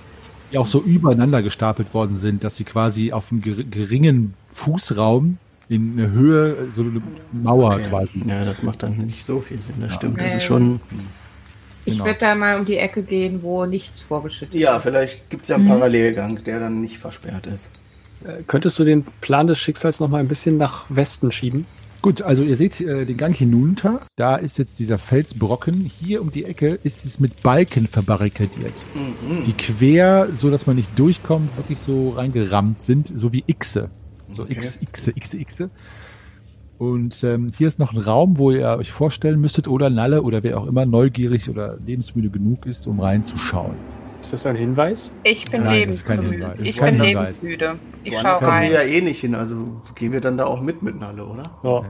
die 0.51 0.57
auch 0.57 0.65
so 0.67 0.81
übereinander 0.81 1.41
gestapelt 1.41 1.93
worden 1.93 2.15
sind, 2.15 2.43
dass 2.43 2.55
sie 2.57 2.63
quasi 2.63 3.11
auf 3.11 3.31
einem 3.31 3.41
ger- 3.41 3.63
geringen 3.69 4.33
Fußraum 4.49 5.37
in 5.69 5.93
eine 5.97 6.11
Höhe, 6.11 6.67
so 6.71 6.81
eine 6.81 7.01
Mauer 7.31 7.75
Okay. 7.75 7.85
quasi. 7.89 8.21
Ja, 8.27 8.43
das 8.43 8.61
macht 8.63 8.83
dann 8.83 8.97
nicht 8.97 9.23
so 9.25 9.39
viel 9.39 9.61
Sinn, 9.61 9.75
das 9.79 9.91
Ja. 9.91 9.97
stimmt. 9.97 10.19
Das 10.19 10.35
ist 10.35 10.43
schon. 10.43 10.81
Ich 11.85 11.93
Genau. 11.93 12.05
würde 12.05 12.19
da 12.19 12.35
mal 12.35 12.59
um 12.59 12.65
die 12.65 12.77
Ecke 12.77 13.01
gehen, 13.03 13.41
wo 13.41 13.65
nichts 13.65 14.01
vorgeschüttet 14.01 14.53
Ja, 14.59 14.75
ist. 14.77 14.83
vielleicht 14.83 15.29
gibt 15.29 15.43
es 15.43 15.49
ja 15.49 15.55
einen 15.55 15.65
Mhm. 15.65 15.69
Parallelgang, 15.69 16.43
der 16.43 16.59
dann 16.59 16.81
nicht 16.81 16.97
versperrt 16.99 17.47
ist. 17.47 17.69
Äh, 18.23 18.43
könntest 18.45 18.77
du 18.77 18.83
den 18.83 19.03
Plan 19.21 19.47
des 19.47 19.57
Schicksals 19.57 19.99
noch 19.99 20.07
mal 20.09 20.19
ein 20.19 20.27
bisschen 20.27 20.57
nach 20.57 20.85
Westen 20.89 21.31
schieben? 21.31 21.65
Gut, 22.01 22.23
also 22.23 22.41
ihr 22.41 22.55
seht 22.55 22.81
äh, 22.81 23.05
den 23.05 23.17
Gang 23.17 23.35
hinunter. 23.35 23.99
Da 24.15 24.35
ist 24.35 24.57
jetzt 24.57 24.79
dieser 24.79 24.97
Felsbrocken. 24.97 25.81
Hier 25.85 26.21
um 26.21 26.31
die 26.31 26.45
Ecke 26.45 26.79
ist 26.83 27.05
es 27.05 27.19
mit 27.19 27.43
Balken 27.43 27.85
verbarrikadiert, 27.87 28.73
Mhm. 28.95 29.43
die 29.45 29.53
quer, 29.53 30.29
so 30.33 30.49
dass 30.49 30.65
man 30.65 30.77
nicht 30.77 30.97
durchkommt, 30.97 31.55
wirklich 31.57 31.77
so 31.77 32.09
reingerammt 32.09 32.81
sind, 32.81 33.11
so 33.15 33.31
wie 33.33 33.43
Xe. 33.43 33.89
So 34.33 34.43
Okay. 34.43 34.53
X, 34.53 34.79
Xe, 34.91 35.13
Xe, 35.13 35.37
Xe. 35.45 35.69
Und 36.79 37.23
ähm, 37.23 37.51
hier 37.55 37.67
ist 37.67 37.77
noch 37.77 37.93
ein 37.93 37.99
Raum, 37.99 38.39
wo 38.39 38.49
ihr 38.49 38.65
euch 38.79 38.91
vorstellen 38.91 39.39
müsstet, 39.39 39.67
oder 39.67 39.91
Nalle 39.91 40.23
oder 40.23 40.41
wer 40.41 40.59
auch 40.59 40.65
immer 40.65 40.87
neugierig 40.87 41.47
oder 41.49 41.77
lebensmüde 41.85 42.31
genug 42.31 42.65
ist, 42.65 42.87
um 42.87 42.99
reinzuschauen. 42.99 43.75
Ist 44.33 44.45
das 44.45 44.49
ein 44.49 44.55
Hinweis? 44.55 45.11
Ich 45.23 45.51
bin 45.51 45.63
Nein, 45.63 45.73
lebensmüde. 45.73 46.55
Ich 46.61 46.79
bin 46.79 46.99
lebensmüde. 46.99 47.79
Ich 48.03 48.13
Woanders 48.13 48.39
schau 48.39 48.45
kommen 48.45 48.61
wir 48.61 48.69
ja 48.71 48.79
rein. 48.79 48.89
eh 48.89 49.01
nicht 49.01 49.19
hin, 49.19 49.35
also 49.35 49.81
gehen 49.95 50.13
wir 50.13 50.21
dann 50.21 50.37
da 50.37 50.45
auch 50.45 50.61
mit 50.61 50.81
mit 50.81 50.97
Nalle, 50.97 51.25
oder? 51.25 51.43
Ja. 51.63 51.81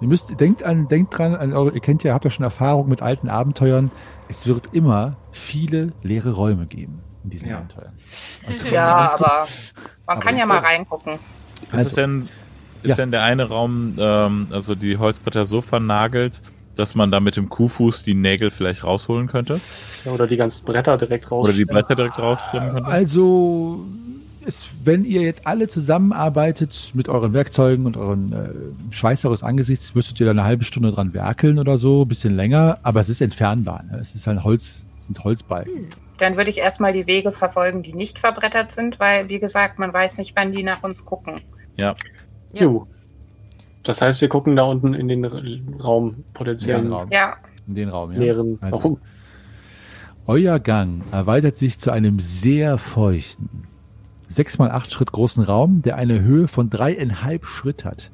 Ihr 0.00 0.06
müsst, 0.08 0.38
denkt 0.38 0.62
an, 0.62 0.86
denkt 0.86 1.18
dran, 1.18 1.34
an 1.34 1.52
eure, 1.52 1.72
ihr 1.72 1.80
kennt 1.80 2.04
ja, 2.04 2.14
habt 2.14 2.24
ja 2.24 2.30
schon 2.30 2.44
Erfahrung 2.44 2.88
mit 2.88 3.02
alten 3.02 3.28
Abenteuern. 3.28 3.90
Es 4.28 4.46
wird 4.46 4.68
immer 4.72 5.16
viele 5.32 5.92
leere 6.04 6.32
Räume 6.34 6.66
geben 6.66 7.00
in 7.24 7.30
diesen 7.30 7.48
Ja. 7.48 7.56
Abenteuern. 7.58 7.92
Also, 8.46 8.68
Ja, 8.68 8.94
das- 8.96 9.14
aber 9.16 9.26
man 10.06 10.16
Aber 10.18 10.20
kann 10.20 10.38
ja 10.38 10.46
mal 10.46 10.58
reingucken. 10.58 11.14
Ist, 11.14 11.72
Also- 11.72 11.84
es 11.88 11.92
denn, 11.94 12.28
ist 12.84 12.90
Ja. 12.90 12.94
denn 12.94 13.10
der 13.10 13.24
eine 13.24 13.48
Raum, 13.48 13.94
ähm, 13.98 14.46
also 14.52 14.76
die 14.76 14.98
Holzbretter 14.98 15.46
so 15.46 15.60
vernagelt, 15.62 16.42
dass 16.80 16.94
man 16.94 17.10
da 17.10 17.20
mit 17.20 17.36
dem 17.36 17.48
Kuhfuß 17.48 18.02
die 18.02 18.14
Nägel 18.14 18.50
vielleicht 18.50 18.82
rausholen 18.82 19.26
könnte? 19.28 19.60
Ja, 20.04 20.12
Oder 20.12 20.26
die 20.26 20.36
ganzen 20.36 20.64
Bretter 20.64 20.96
direkt 20.98 21.30
raus. 21.30 21.46
Oder 21.46 21.56
die 21.56 21.64
Bretter 21.64 21.94
direkt 21.94 22.18
rausstellen 22.18 22.72
könnte? 22.72 22.90
Also, 22.90 23.84
es, 24.44 24.66
wenn 24.82 25.04
ihr 25.04 25.22
jetzt 25.22 25.46
alle 25.46 25.68
zusammenarbeitet 25.68 26.92
mit 26.94 27.08
euren 27.08 27.32
Werkzeugen 27.32 27.86
und 27.86 27.96
euren 27.96 28.32
äh, 28.32 28.94
Schweiß 28.94 29.24
eures 29.26 29.42
Angesichts, 29.42 29.94
müsstet 29.94 30.18
ihr 30.20 30.26
da 30.26 30.32
eine 30.32 30.44
halbe 30.44 30.64
Stunde 30.64 30.90
dran 30.90 31.12
werkeln 31.14 31.58
oder 31.58 31.78
so, 31.78 32.04
bisschen 32.06 32.34
länger, 32.34 32.78
aber 32.82 33.00
es 33.00 33.08
ist 33.08 33.20
entfernbar. 33.20 33.84
Ne? 33.84 33.98
Es 34.00 34.14
ist 34.14 34.26
ein 34.26 34.42
Holz, 34.42 34.86
es 34.98 35.04
sind 35.04 35.22
Holzbalken. 35.22 35.88
Dann 36.18 36.36
würde 36.36 36.50
ich 36.50 36.58
erstmal 36.58 36.92
die 36.92 37.06
Wege 37.06 37.32
verfolgen, 37.32 37.82
die 37.82 37.92
nicht 37.92 38.18
verbrettert 38.18 38.70
sind, 38.70 38.98
weil, 39.00 39.28
wie 39.28 39.38
gesagt, 39.38 39.78
man 39.78 39.92
weiß 39.92 40.18
nicht, 40.18 40.34
wann 40.36 40.52
die 40.52 40.62
nach 40.62 40.82
uns 40.82 41.04
gucken. 41.04 41.40
Ja. 41.76 41.94
Ja. 42.52 42.62
Jo. 42.62 42.86
Das 43.82 44.02
heißt, 44.02 44.20
wir 44.20 44.28
gucken 44.28 44.56
da 44.56 44.64
unten 44.64 44.94
in 44.94 45.08
den 45.08 45.24
Raum, 45.24 46.24
potenziellen 46.34 46.84
Den 46.84 46.92
Raum. 46.92 47.08
Ja, 47.10 47.36
In 47.66 47.74
den 47.74 47.88
Raum, 47.88 48.12
ja. 48.12 48.18
leeren 48.18 48.58
Also, 48.60 48.76
Raum. 48.76 48.98
Euer 50.26 50.60
Gang 50.60 51.02
erweitert 51.12 51.58
sich 51.58 51.78
zu 51.78 51.90
einem 51.90 52.20
sehr 52.20 52.78
feuchten, 52.78 53.64
sechs 54.28 54.58
mal 54.58 54.70
acht 54.70 54.92
Schritt 54.92 55.12
großen 55.12 55.42
Raum, 55.42 55.82
der 55.82 55.96
eine 55.96 56.20
Höhe 56.20 56.46
von 56.46 56.70
dreieinhalb 56.70 57.46
Schritt 57.46 57.84
hat. 57.84 58.10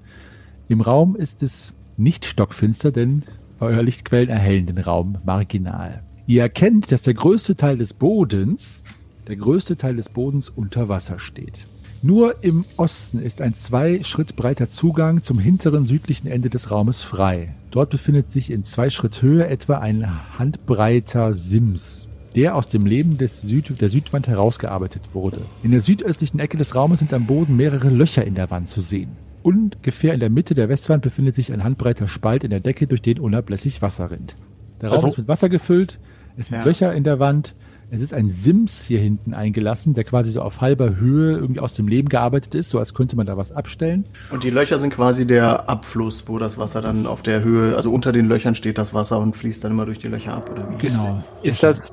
Im 0.69 0.81
Raum 0.81 1.17
ist 1.17 1.43
es 1.43 1.75
nicht 1.97 2.25
stockfinster, 2.25 2.93
denn 2.93 3.25
euer 3.61 3.83
Lichtquellen 3.83 4.29
erhellen 4.29 4.67
den 4.67 4.79
Raum 4.79 5.19
marginal. 5.25 6.03
Ihr 6.27 6.43
erkennt, 6.43 6.91
dass 6.91 7.03
der 7.03 7.15
größte 7.15 7.57
Teil 7.57 7.79
des 7.79 7.95
Bodens, 7.95 8.83
der 9.29 9.37
größte 9.37 9.77
Teil 9.77 9.97
des 9.97 10.09
Bodens 10.09 10.49
unter 10.49 10.89
Wasser 10.89 11.19
steht. 11.19 11.61
Nur 12.03 12.37
im 12.43 12.65
Osten 12.77 13.19
ist 13.21 13.41
ein 13.41 13.53
zwei 13.55 14.03
Schritt 14.03 14.37
breiter 14.37 14.69
Zugang 14.69 15.23
zum 15.23 15.39
hinteren 15.39 15.85
südlichen 15.85 16.29
Ende 16.29 16.51
des 16.51 16.71
Raumes 16.71 17.03
frei. 17.03 17.55
Dort 17.71 17.91
befindet 17.91 18.29
sich 18.29 18.51
in 18.51 18.63
zwei 18.63 18.91
Schritt 18.91 19.23
Höhe 19.23 19.47
etwa 19.49 19.79
ein 19.79 20.07
handbreiter 20.39 21.35
Sims, 21.35 22.07
der 22.35 22.55
aus 22.55 22.69
dem 22.69 22.87
Leben 22.87 23.19
des 23.19 23.41
Süd 23.43 23.81
der 23.81 23.89
Südwand 23.89 24.29
herausgearbeitet 24.29 25.03
wurde. 25.15 25.41
In 25.63 25.71
der 25.73 25.81
südöstlichen 25.81 26.39
Ecke 26.39 26.57
des 26.57 26.75
Raumes 26.75 27.01
sind 27.01 27.13
am 27.13 27.27
Boden 27.27 27.57
mehrere 27.57 27.89
Löcher 27.89 28.25
in 28.25 28.35
der 28.35 28.51
Wand 28.51 28.69
zu 28.69 28.81
sehen. 28.81 29.11
Ungefähr 29.43 30.13
in 30.15 30.21
der 30.21 30.31
Mitte 30.31 30.55
der 30.55 30.69
Westwand 30.69 31.03
befindet 31.03 31.35
sich 31.35 31.53
ein 31.53 31.65
handbreiter 31.65 32.09
Spalt 32.09 32.45
in 32.45 32.51
der 32.51 32.61
Decke, 32.61 32.87
durch 32.87 33.03
den 33.03 33.19
unablässig 33.21 33.81
Wasser 33.81 34.11
rinnt. 34.11 34.37
Der 34.81 34.91
Raum 34.91 34.97
Also- 34.97 35.09
ist 35.09 35.19
mit 35.19 35.29
Wasser 35.29 35.49
gefüllt, 35.49 35.99
es 36.37 36.49
sind 36.49 36.59
Ja. 36.59 36.65
Löcher 36.65 36.95
in 36.95 37.05
der 37.05 37.19
Wand, 37.19 37.55
Es 37.89 38.01
ist 38.01 38.13
ein 38.13 38.29
Sims 38.29 38.83
hier 38.83 38.99
hinten 38.99 39.33
eingelassen, 39.33 39.95
der 39.95 40.03
quasi 40.03 40.31
so 40.31 40.43
auf 40.43 40.61
halber 40.61 40.97
Höhe 40.97 41.37
irgendwie 41.37 41.61
aus 41.61 41.75
dem 41.75 41.87
Leben 41.87 42.09
gearbeitet 42.09 42.57
ist, 42.57 42.71
so 42.71 42.81
als 42.81 42.95
könnte 42.95 43.15
man 43.15 43.27
da 43.27 43.37
was 43.37 43.53
abstellen. 43.53 44.05
Und 44.31 44.43
die 44.43 44.51
Löcher 44.51 44.79
sind 44.79 44.93
quasi 44.93 45.25
der 45.25 45.69
Abfluss, 45.69 46.25
wo 46.27 46.39
das 46.39 46.59
Wasser 46.59 46.81
dann 46.81 47.07
auf 47.07 47.23
der 47.23 47.45
Höhe, 47.45 47.77
also 47.77 47.93
unter 47.93 48.11
den 48.11 48.27
Löchern 48.27 48.57
steht 48.57 48.77
das 48.77 48.93
Wasser 48.93 49.21
und 49.21 49.37
fließt 49.37 49.63
dann 49.63 49.71
immer 49.71 49.87
durch 49.87 49.99
die 49.99 50.09
Löcher 50.09 50.35
ab, 50.35 50.51
oder 50.51 50.69
wie? 50.69 50.87
Genau. 50.87 51.23
Ist 51.43 51.63
das, 51.63 51.93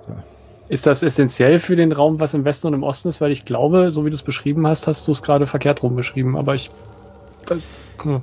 ist 0.67 0.87
das 0.87 1.03
essentiell 1.03 1.59
für 1.59 1.75
den 1.75 1.91
Raum, 1.91 2.19
was 2.19 2.33
im 2.33 2.43
Westen 2.43 2.67
und 2.67 2.73
im 2.73 2.83
Osten 2.83 3.09
ist? 3.09 3.21
Weil 3.21 3.31
ich 3.31 3.45
glaube, 3.45 3.91
so 3.91 4.03
wie 4.03 4.09
du 4.09 4.15
es 4.15 4.23
beschrieben 4.23 4.65
hast, 4.65 4.87
hast 4.87 5.07
du 5.07 5.11
es 5.11 5.21
gerade 5.21 5.45
verkehrt 5.45 5.83
rum 5.83 5.95
beschrieben. 5.95 6.35
Aber 6.37 6.55
ich. 6.55 6.71
Hm. 8.01 8.21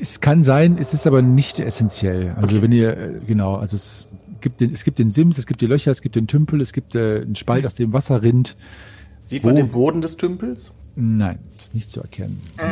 Es 0.00 0.20
kann 0.20 0.42
sein, 0.42 0.76
es 0.80 0.92
ist 0.92 1.06
aber 1.06 1.22
nicht 1.22 1.60
essentiell. 1.60 2.34
Also 2.40 2.60
wenn 2.60 2.72
ihr, 2.72 2.96
äh, 2.96 3.20
genau, 3.26 3.54
also 3.54 3.76
es 3.76 4.08
gibt 4.46 4.60
den, 4.60 4.72
es 4.72 4.84
gibt 4.84 5.00
den 5.00 5.10
Sims, 5.10 5.38
es 5.38 5.46
gibt 5.46 5.60
die 5.60 5.66
Löcher, 5.66 5.90
es 5.90 6.02
gibt 6.02 6.14
den 6.14 6.28
Tümpel, 6.28 6.60
es 6.60 6.72
gibt 6.72 6.94
äh, 6.94 7.22
einen 7.22 7.34
Spalt, 7.34 7.66
aus 7.66 7.74
dem 7.74 7.92
Wasser 7.92 8.22
rinnt. 8.22 8.56
Sieht 9.22 9.42
Wo- 9.42 9.48
man 9.48 9.56
den 9.56 9.70
Boden 9.70 10.00
des 10.02 10.16
Tümpels? 10.16 10.72
Nein, 10.94 11.40
ist 11.58 11.74
nicht 11.74 11.90
zu 11.90 12.00
erkennen. 12.00 12.40
Mm, 12.58 12.62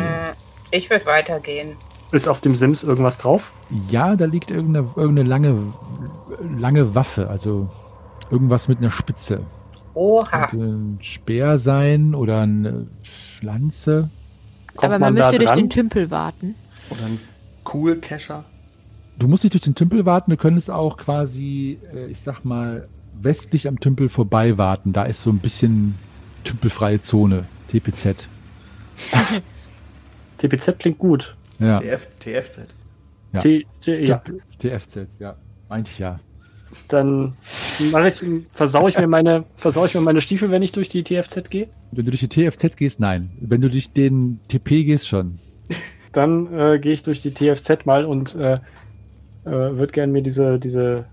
Ich 0.70 0.88
würde 0.88 1.04
weitergehen. 1.06 1.72
Ist 2.12 2.28
auf 2.28 2.40
dem 2.40 2.54
Sims 2.54 2.84
irgendwas 2.84 3.18
drauf? 3.18 3.52
Ja, 3.90 4.14
da 4.14 4.26
liegt 4.26 4.52
irgendeine, 4.52 4.88
irgendeine 4.94 5.28
lange, 5.28 5.58
lange 6.56 6.94
Waffe, 6.94 7.28
also 7.28 7.68
irgendwas 8.30 8.68
mit 8.68 8.78
einer 8.78 8.90
Spitze. 8.90 9.40
Oha. 9.94 10.46
Könnte 10.46 10.64
ein 10.64 10.98
Speer 11.02 11.58
sein 11.58 12.14
oder 12.14 12.42
eine 12.42 12.86
Pflanze. 13.02 14.10
Kommt 14.76 14.84
Aber 14.92 14.98
man, 15.00 15.16
da 15.16 15.22
müsste 15.22 15.38
durch 15.40 15.50
den 15.58 15.70
Tümpel 15.70 16.10
warten. 16.12 16.54
Oder 16.90 17.06
ein 17.06 17.18
Cool 17.72 17.96
Kescher? 17.96 18.44
Du 19.18 19.28
musst 19.28 19.44
nicht 19.44 19.54
durch 19.54 19.62
den 19.62 19.74
Tümpel 19.74 20.04
warten, 20.04 20.30
du 20.30 20.36
könntest 20.36 20.70
auch 20.70 20.96
quasi, 20.96 21.78
äh, 21.94 22.06
ich 22.06 22.20
sag 22.20 22.44
mal, 22.44 22.88
westlich 23.20 23.68
am 23.68 23.78
Tümpel 23.78 24.08
vorbei 24.08 24.58
warten. 24.58 24.92
Da 24.92 25.04
ist 25.04 25.22
so 25.22 25.30
ein 25.30 25.38
bisschen 25.38 25.94
tümpelfreie 26.42 27.00
Zone, 27.00 27.44
TPZ. 27.68 28.28
TPZ 30.38 30.78
klingt 30.78 30.98
gut. 30.98 31.36
Ja, 31.58 31.78
TF, 31.78 32.08
TFZ. 32.18 32.60
Ja. 33.32 33.40
T, 33.40 33.66
T, 33.80 34.04
ja. 34.04 34.22
TFZ, 34.58 35.06
ja. 35.18 35.36
Meinte 35.68 35.90
ich 35.90 35.98
ja. 35.98 36.20
Dann 36.88 37.34
ich, 37.78 38.24
versau 38.48 38.88
ich 38.88 38.98
mir 38.98 39.06
meine, 39.06 39.44
versau 39.54 39.84
ich 39.84 39.94
mir 39.94 40.00
meine 40.00 40.20
Stiefel, 40.20 40.50
wenn 40.50 40.62
ich 40.62 40.72
durch 40.72 40.88
die 40.88 41.04
TFZ 41.04 41.48
gehe. 41.48 41.68
Wenn 41.92 42.04
du 42.04 42.10
durch 42.10 42.26
die 42.26 42.28
TFZ 42.28 42.76
gehst, 42.76 42.98
nein. 42.98 43.30
Wenn 43.40 43.60
du 43.60 43.70
durch 43.70 43.92
den 43.92 44.40
TP 44.48 44.84
gehst, 44.84 45.06
schon. 45.06 45.38
Dann 46.12 46.52
äh, 46.52 46.78
gehe 46.78 46.92
ich 46.92 47.02
durch 47.02 47.22
die 47.22 47.32
TFZ 47.32 47.86
mal 47.86 48.04
und 48.04 48.34
äh, 48.34 48.58
äh, 49.44 49.50
würde 49.50 49.92
gerne 49.92 50.12
mir 50.12 50.22
diese, 50.22 50.58
diese 50.58 51.04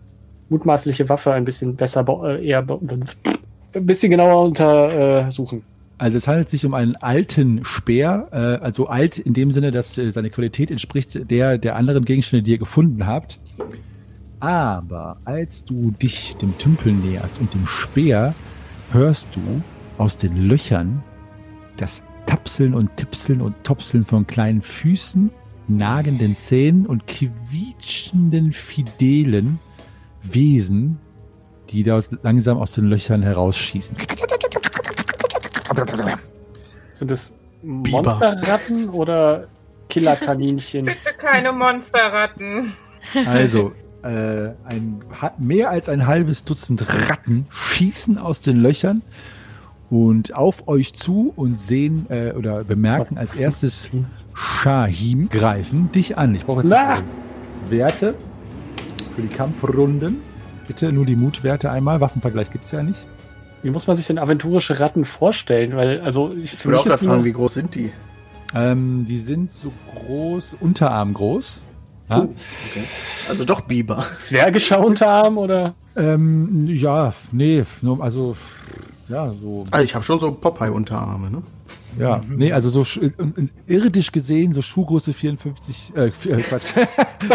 mutmaßliche 0.50 1.08
Waffe 1.10 1.34
ein 1.34 1.46
bisschen 1.46 1.76
besser, 1.76 2.06
äh, 2.24 2.46
eher 2.46 2.60
ein 2.60 3.86
bisschen 3.86 4.12
genauer 4.12 4.44
untersuchen. 4.46 5.64
Also 5.98 6.18
es 6.18 6.28
handelt 6.28 6.50
sich 6.50 6.66
um 6.66 6.74
einen 6.74 6.96
alten 6.96 7.64
Speer, 7.64 8.28
äh, 8.32 8.36
also 8.36 8.88
alt 8.88 9.20
in 9.20 9.34
dem 9.34 9.52
Sinne, 9.52 9.72
dass 9.72 9.98
äh, 9.98 10.10
seine 10.10 10.30
Qualität 10.32 10.72
entspricht 10.72 11.30
der 11.30 11.58
der 11.58 11.76
anderen 11.76 12.06
Gegenstände, 12.06 12.44
die 12.44 12.52
ihr 12.52 12.58
gefunden 12.58 13.06
habt. 13.06 13.40
Aber 14.40 15.18
als 15.26 15.64
du 15.64 15.92
dich 15.92 16.36
dem 16.38 16.58
Tümpel 16.58 16.94
näherst 16.94 17.40
und 17.40 17.54
dem 17.54 17.68
Speer, 17.68 18.34
hörst 18.92 19.28
du 19.36 19.62
aus 20.00 20.18
den 20.18 20.36
Löchern 20.36 21.04
das 21.78 22.04
Tapseln 22.26 22.74
und 22.74 22.98
Tipseln 22.98 23.40
und 23.40 23.56
Topseln 23.64 24.04
von 24.04 24.26
kleinen 24.26 24.64
Füßen, 24.64 25.30
nagenden 25.78 26.36
Zähnen 26.36 26.86
und 26.86 27.08
quietschenden 27.08 28.52
fidelen 28.52 29.60
Wesen, 30.24 31.00
die 31.70 31.84
dort 31.84 32.08
langsam 32.24 32.58
aus 32.58 32.74
den 32.74 32.86
Löchern 32.86 33.24
herausschießen. 33.24 33.98
Sind 36.94 37.12
das 37.12 37.34
Monsterratten 37.64 38.90
oder 38.90 39.48
Killerkaninchen? 39.90 40.86
Bitte 40.86 41.14
keine 41.18 41.52
Monsterratten. 41.52 42.74
Also, 43.26 43.74
äh, 44.04 44.54
ein, 44.66 45.04
mehr 45.38 45.70
als 45.70 45.90
ein 45.90 46.08
halbes 46.08 46.44
Dutzend 46.44 46.88
Ratten 46.88 47.48
schießen 47.50 48.18
aus 48.18 48.42
den 48.42 48.62
Löchern 48.62 49.02
und 49.92 50.34
auf 50.34 50.68
euch 50.68 50.94
zu 50.94 51.32
und 51.36 51.60
sehen 51.60 52.08
äh, 52.10 52.32
oder 52.32 52.64
bemerken 52.64 53.18
als 53.18 53.34
erstes 53.36 53.90
Shahim 54.34 55.30
greifen 55.30 55.92
dich 55.92 56.18
an. 56.18 56.34
Ich 56.34 56.46
brauche 56.46 56.62
jetzt 56.64 56.72
Werte 57.70 58.16
für 59.16 59.22
die 59.22 59.28
Kampfrunden. 59.28 60.18
Bitte 60.68 60.92
nur 60.94 61.06
die 61.06 61.16
Mutwerte 61.18 61.70
einmal. 61.70 62.00
Waffenvergleich 62.00 62.50
gibt 62.52 62.66
es 62.66 62.72
ja 62.72 62.82
nicht. 62.82 63.06
Wie 63.64 63.70
muss 63.70 63.86
man 63.86 63.98
sich 63.98 64.08
denn 64.08 64.18
aventurische 64.18 64.80
Ratten 64.80 65.04
vorstellen? 65.06 65.76
Weil, 65.76 66.00
also, 66.02 66.32
ich 66.42 66.54
Ich 66.54 66.66
würde 66.66 66.80
auch 66.80 66.86
gerade 66.86 67.06
fragen, 67.06 67.26
wie 67.26 67.34
groß 67.34 67.54
sind 67.54 67.76
die? 67.76 67.92
Ähm, 68.56 69.06
die 69.06 69.20
sind 69.20 69.52
so 69.52 69.72
groß, 69.96 70.56
Unterarm 70.60 71.14
groß. 71.14 71.62
Ja? 72.10 72.20
Oh, 72.22 72.30
okay. 72.70 72.84
Also 73.30 73.44
doch 73.44 73.62
Biber. 73.62 74.06
Zwergischer 74.20 74.84
Unterarm 74.84 75.38
oder? 75.38 75.76
Ähm, 75.96 76.66
ja, 76.68 77.14
nee, 77.32 77.64
nur- 77.82 78.02
also 78.02 78.36
ja, 79.12 79.32
so 79.32 79.66
Also 79.72 79.84
ich 79.84 79.94
habe 79.96 80.04
schon 80.04 80.20
so 80.20 80.32
Popeye-Unterarme, 80.32 81.30
ne? 81.30 81.42
Ja, 82.00 82.22
nee, 82.30 82.54
also 82.54 82.70
so 82.70 82.84
in- 83.02 83.34
in- 83.36 83.50
irdisch 83.68 84.12
gesehen, 84.14 84.54
so 84.54 84.62
Schuhgröße 84.62 85.12
54, 85.14 85.92
äh, 85.96 86.06
äh 86.08 86.12
Quatsch, 86.42 86.64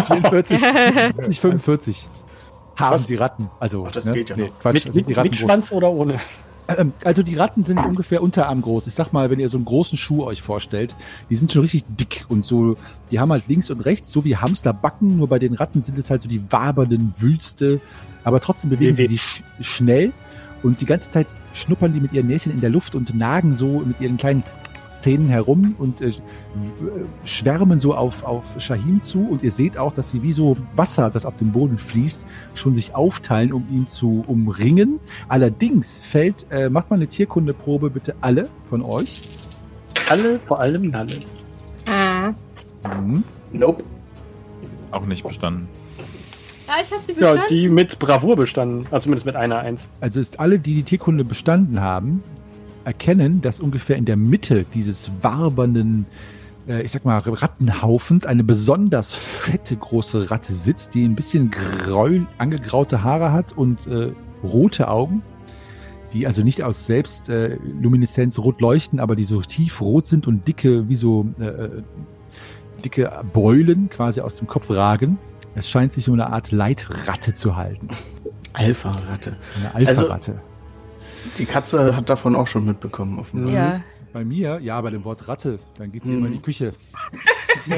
44, 0.06 0.60
40, 0.60 1.40
45 1.40 2.08
haben 2.76 2.94
Was? 2.94 3.06
die 3.06 3.14
Ratten. 3.16 3.50
Also, 3.60 3.84
Ach, 3.86 3.92
das 3.92 4.04
ne? 4.06 4.12
geht 4.14 4.30
ja 4.30 4.36
noch. 4.36 4.58
Quatsch, 4.60 4.74
Mit, 4.74 4.82
sind 4.84 4.94
mit, 4.96 5.08
die 5.08 5.12
Ratten 5.12 5.28
mit 5.30 5.38
groß. 5.38 5.46
Schwanz 5.46 5.72
oder 5.72 5.90
ohne? 5.90 6.18
Ähm, 6.68 6.92
Also 7.04 7.22
die 7.22 7.34
Ratten 7.36 7.64
sind 7.64 7.78
ungefähr 7.78 8.22
Unterarm 8.22 8.60
groß. 8.62 8.86
Ich 8.86 8.94
sag 8.94 9.12
mal, 9.12 9.30
wenn 9.30 9.38
ihr 9.38 9.48
so 9.48 9.56
einen 9.58 9.66
großen 9.66 9.96
Schuh 9.98 10.24
euch 10.24 10.42
vorstellt, 10.42 10.96
die 11.30 11.36
sind 11.36 11.52
schon 11.52 11.62
richtig 11.62 11.84
dick 11.88 12.24
und 12.28 12.44
so, 12.44 12.76
die 13.10 13.20
haben 13.20 13.30
halt 13.32 13.46
links 13.48 13.70
und 13.70 13.80
rechts 13.82 14.10
so 14.10 14.24
wie 14.24 14.36
Hamsterbacken, 14.36 15.16
nur 15.18 15.28
bei 15.28 15.38
den 15.38 15.54
Ratten 15.54 15.82
sind 15.82 15.98
es 15.98 16.10
halt 16.10 16.22
so 16.22 16.28
die 16.28 16.40
wabernden 16.50 17.14
Wülste, 17.18 17.80
aber 18.24 18.40
trotzdem 18.40 18.70
bewegen 18.70 18.96
sie 18.96 19.04
Wie- 19.04 19.08
sich 19.08 19.20
sch 19.22 19.42
schnell 19.60 20.12
und 20.62 20.80
die 20.80 20.86
ganze 20.86 21.10
Zeit 21.10 21.26
schnuppern 21.52 21.92
die 21.92 22.00
mit 22.00 22.12
ihren 22.12 22.26
Näschen 22.26 22.52
in 22.52 22.60
der 22.60 22.70
Luft 22.70 22.94
und 22.94 23.14
nagen 23.14 23.54
so 23.54 23.80
mit 23.80 24.00
ihren 24.00 24.16
kleinen 24.16 24.42
Zähnen 24.96 25.28
herum 25.28 25.74
und 25.78 26.00
äh, 26.00 26.08
äh, 26.08 26.12
schwärmen 27.24 27.78
so 27.78 27.94
auf, 27.94 28.24
auf 28.24 28.56
Shahim 28.58 29.02
zu 29.02 29.28
und 29.28 29.42
ihr 29.42 29.50
seht 29.50 29.78
auch, 29.78 29.92
dass 29.92 30.10
sie 30.10 30.22
wie 30.22 30.32
so 30.32 30.56
Wasser, 30.74 31.10
das 31.10 31.26
auf 31.26 31.36
dem 31.36 31.52
Boden 31.52 31.78
fließt, 31.78 32.26
schon 32.54 32.74
sich 32.74 32.94
aufteilen, 32.94 33.52
um 33.52 33.66
ihn 33.70 33.86
zu 33.86 34.24
umringen. 34.26 34.98
Allerdings 35.28 35.98
fällt, 35.98 36.46
äh, 36.50 36.70
macht 36.70 36.90
mal 36.90 36.96
eine 36.96 37.06
Tierkundeprobe 37.06 37.90
bitte 37.90 38.16
alle 38.20 38.48
von 38.68 38.82
euch. 38.82 39.22
Alle, 40.08 40.40
vor 40.40 40.60
allem 40.60 40.88
Nalle. 40.88 41.20
Mhm. 41.86 42.34
Mhm. 42.84 43.24
Nope. 43.52 43.84
Auch 44.90 45.06
nicht 45.06 45.26
bestanden. 45.26 45.68
Ja, 46.68 46.74
ich 46.82 46.90
habe 46.92 47.02
sie 47.02 47.12
Ja, 47.12 47.32
bestanden. 47.32 47.44
die 47.48 47.68
mit 47.68 47.98
Bravour 47.98 48.36
bestanden. 48.36 48.86
Also 48.90 49.04
zumindest 49.04 49.26
mit 49.26 49.36
einer 49.36 49.58
Eins. 49.58 49.88
Also 50.00 50.20
ist 50.20 50.40
alle, 50.40 50.58
die 50.58 50.74
die 50.74 50.82
Tierkunde 50.82 51.24
bestanden 51.24 51.80
haben, 51.80 52.22
erkennen, 52.84 53.40
dass 53.40 53.60
ungefähr 53.60 53.96
in 53.96 54.04
der 54.04 54.16
Mitte 54.16 54.64
dieses 54.74 55.10
wabernden, 55.22 56.06
äh, 56.68 56.82
ich 56.82 56.90
sag 56.92 57.04
mal, 57.04 57.18
Rattenhaufens 57.18 58.26
eine 58.26 58.44
besonders 58.44 59.12
fette 59.12 59.76
große 59.76 60.30
Ratte 60.30 60.54
sitzt, 60.54 60.94
die 60.94 61.04
ein 61.04 61.14
bisschen 61.14 61.50
gräul, 61.50 62.26
angegraute 62.38 63.02
Haare 63.02 63.32
hat 63.32 63.52
und 63.52 63.86
äh, 63.86 64.12
rote 64.42 64.88
Augen, 64.88 65.22
die 66.12 66.26
also 66.26 66.42
nicht 66.42 66.62
aus 66.62 66.86
selbst 66.86 67.28
äh, 67.28 67.58
Lumineszenz 67.80 68.38
rot 68.38 68.60
leuchten, 68.60 69.00
aber 69.00 69.16
die 69.16 69.24
so 69.24 69.40
tiefrot 69.40 70.06
sind 70.06 70.26
und 70.26 70.46
dicke, 70.46 70.88
wie 70.88 70.96
so 70.96 71.26
äh, 71.40 71.44
äh, 71.44 71.82
dicke 72.84 73.10
Beulen 73.32 73.88
quasi 73.90 74.20
aus 74.20 74.36
dem 74.36 74.46
Kopf 74.46 74.70
ragen. 74.70 75.18
Es 75.56 75.68
scheint 75.70 75.92
sich 75.92 76.08
um 76.08 76.14
eine 76.14 76.28
Art 76.32 76.52
Leitratte 76.52 77.32
zu 77.34 77.56
halten. 77.56 77.88
Alpha-Ratte. 78.52 79.36
Eine 79.74 79.88
Also- 79.88 80.02
Alpha-Ratte. 80.02 80.40
Die 81.38 81.46
Katze 81.46 81.96
hat 81.96 82.08
davon 82.08 82.36
auch 82.36 82.46
schon 82.46 82.64
mitbekommen. 82.66 83.18
Offenbar. 83.18 83.52
Ja. 83.52 83.80
Bei 84.12 84.24
mir, 84.24 84.60
ja, 84.62 84.80
bei 84.80 84.90
dem 84.90 85.04
Wort 85.04 85.26
Ratte, 85.28 85.58
dann 85.76 85.90
geht 85.92 86.04
sie 86.04 86.10
Mhm. 86.10 86.18
immer 86.18 86.26
in 86.28 86.32
die 86.34 86.40
Küche. 86.42 86.72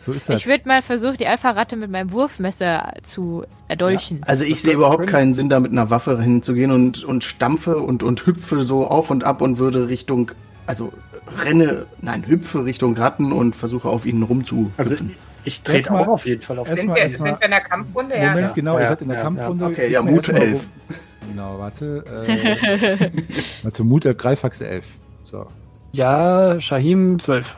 so 0.00 0.12
ist 0.12 0.28
das. 0.28 0.36
Ich 0.40 0.46
würde 0.46 0.66
mal 0.68 0.82
versuchen, 0.82 1.16
die 1.18 1.26
Alpha-Ratte 1.26 1.76
mit 1.76 1.90
meinem 1.90 2.10
Wurfmesser 2.12 2.92
zu 3.02 3.44
erdolchen. 3.68 4.20
Also 4.24 4.44
ich 4.44 4.60
sehe 4.62 4.74
überhaupt 4.74 5.06
keinen 5.06 5.34
Sinn, 5.34 5.48
da 5.48 5.60
mit 5.60 5.72
einer 5.72 5.90
Waffe 5.90 6.20
hinzugehen 6.20 6.70
und, 6.70 7.04
und 7.04 7.24
stampfe 7.24 7.78
und, 7.78 8.02
und 8.02 8.26
hüpfe 8.26 8.64
so 8.64 8.86
auf 8.86 9.10
und 9.10 9.24
ab 9.24 9.40
und 9.42 9.58
würde 9.58 9.88
Richtung, 9.88 10.32
also 10.66 10.92
renne, 11.44 11.86
nein, 12.00 12.26
hüpfe 12.26 12.64
Richtung 12.64 12.96
Ratten 12.96 13.32
und 13.32 13.54
versuche 13.54 13.88
auf 13.88 14.06
ihnen 14.06 14.22
rumzuhüpfen. 14.22 14.74
Also 14.76 14.96
ich 15.48 15.62
trete 15.62 15.78
Erstmal- 15.78 16.04
auch 16.04 16.08
auf 16.08 16.26
jeden 16.26 16.42
Fall 16.42 16.58
auf. 16.58 16.68
Sind, 16.68 16.76
Erstmal- 16.76 16.96
wir, 16.96 17.02
erstmal- 17.02 17.28
sind 17.30 17.40
wir 17.40 17.44
in 17.44 17.50
der 17.50 17.60
Kampfrunde? 17.60 18.16
Ja, 18.16 18.28
Moment, 18.30 18.46
ne? 18.48 18.52
genau, 18.54 18.74
Ja, 18.76 18.80
ihr 18.80 18.86
seid 18.88 19.02
in 19.02 19.08
der 19.08 19.16
ja, 19.18 19.22
Kampfrunde. 19.24 19.64
Okay, 19.66 19.82
Gib 19.82 19.90
ja, 19.90 20.02
Mut 20.02 20.14
erstmal 20.16 20.40
11. 20.42 20.52
rum. 20.60 20.96
Genau, 21.30 21.58
warte. 21.58 22.04
Äh, 22.26 23.10
warte, 23.62 23.84
Mut, 23.84 24.04
äh, 24.06 24.14
Greifachse 24.14 24.66
11. 24.68 24.86
So. 25.24 25.46
Ja, 25.92 26.60
Shahim 26.60 27.18
12. 27.18 27.56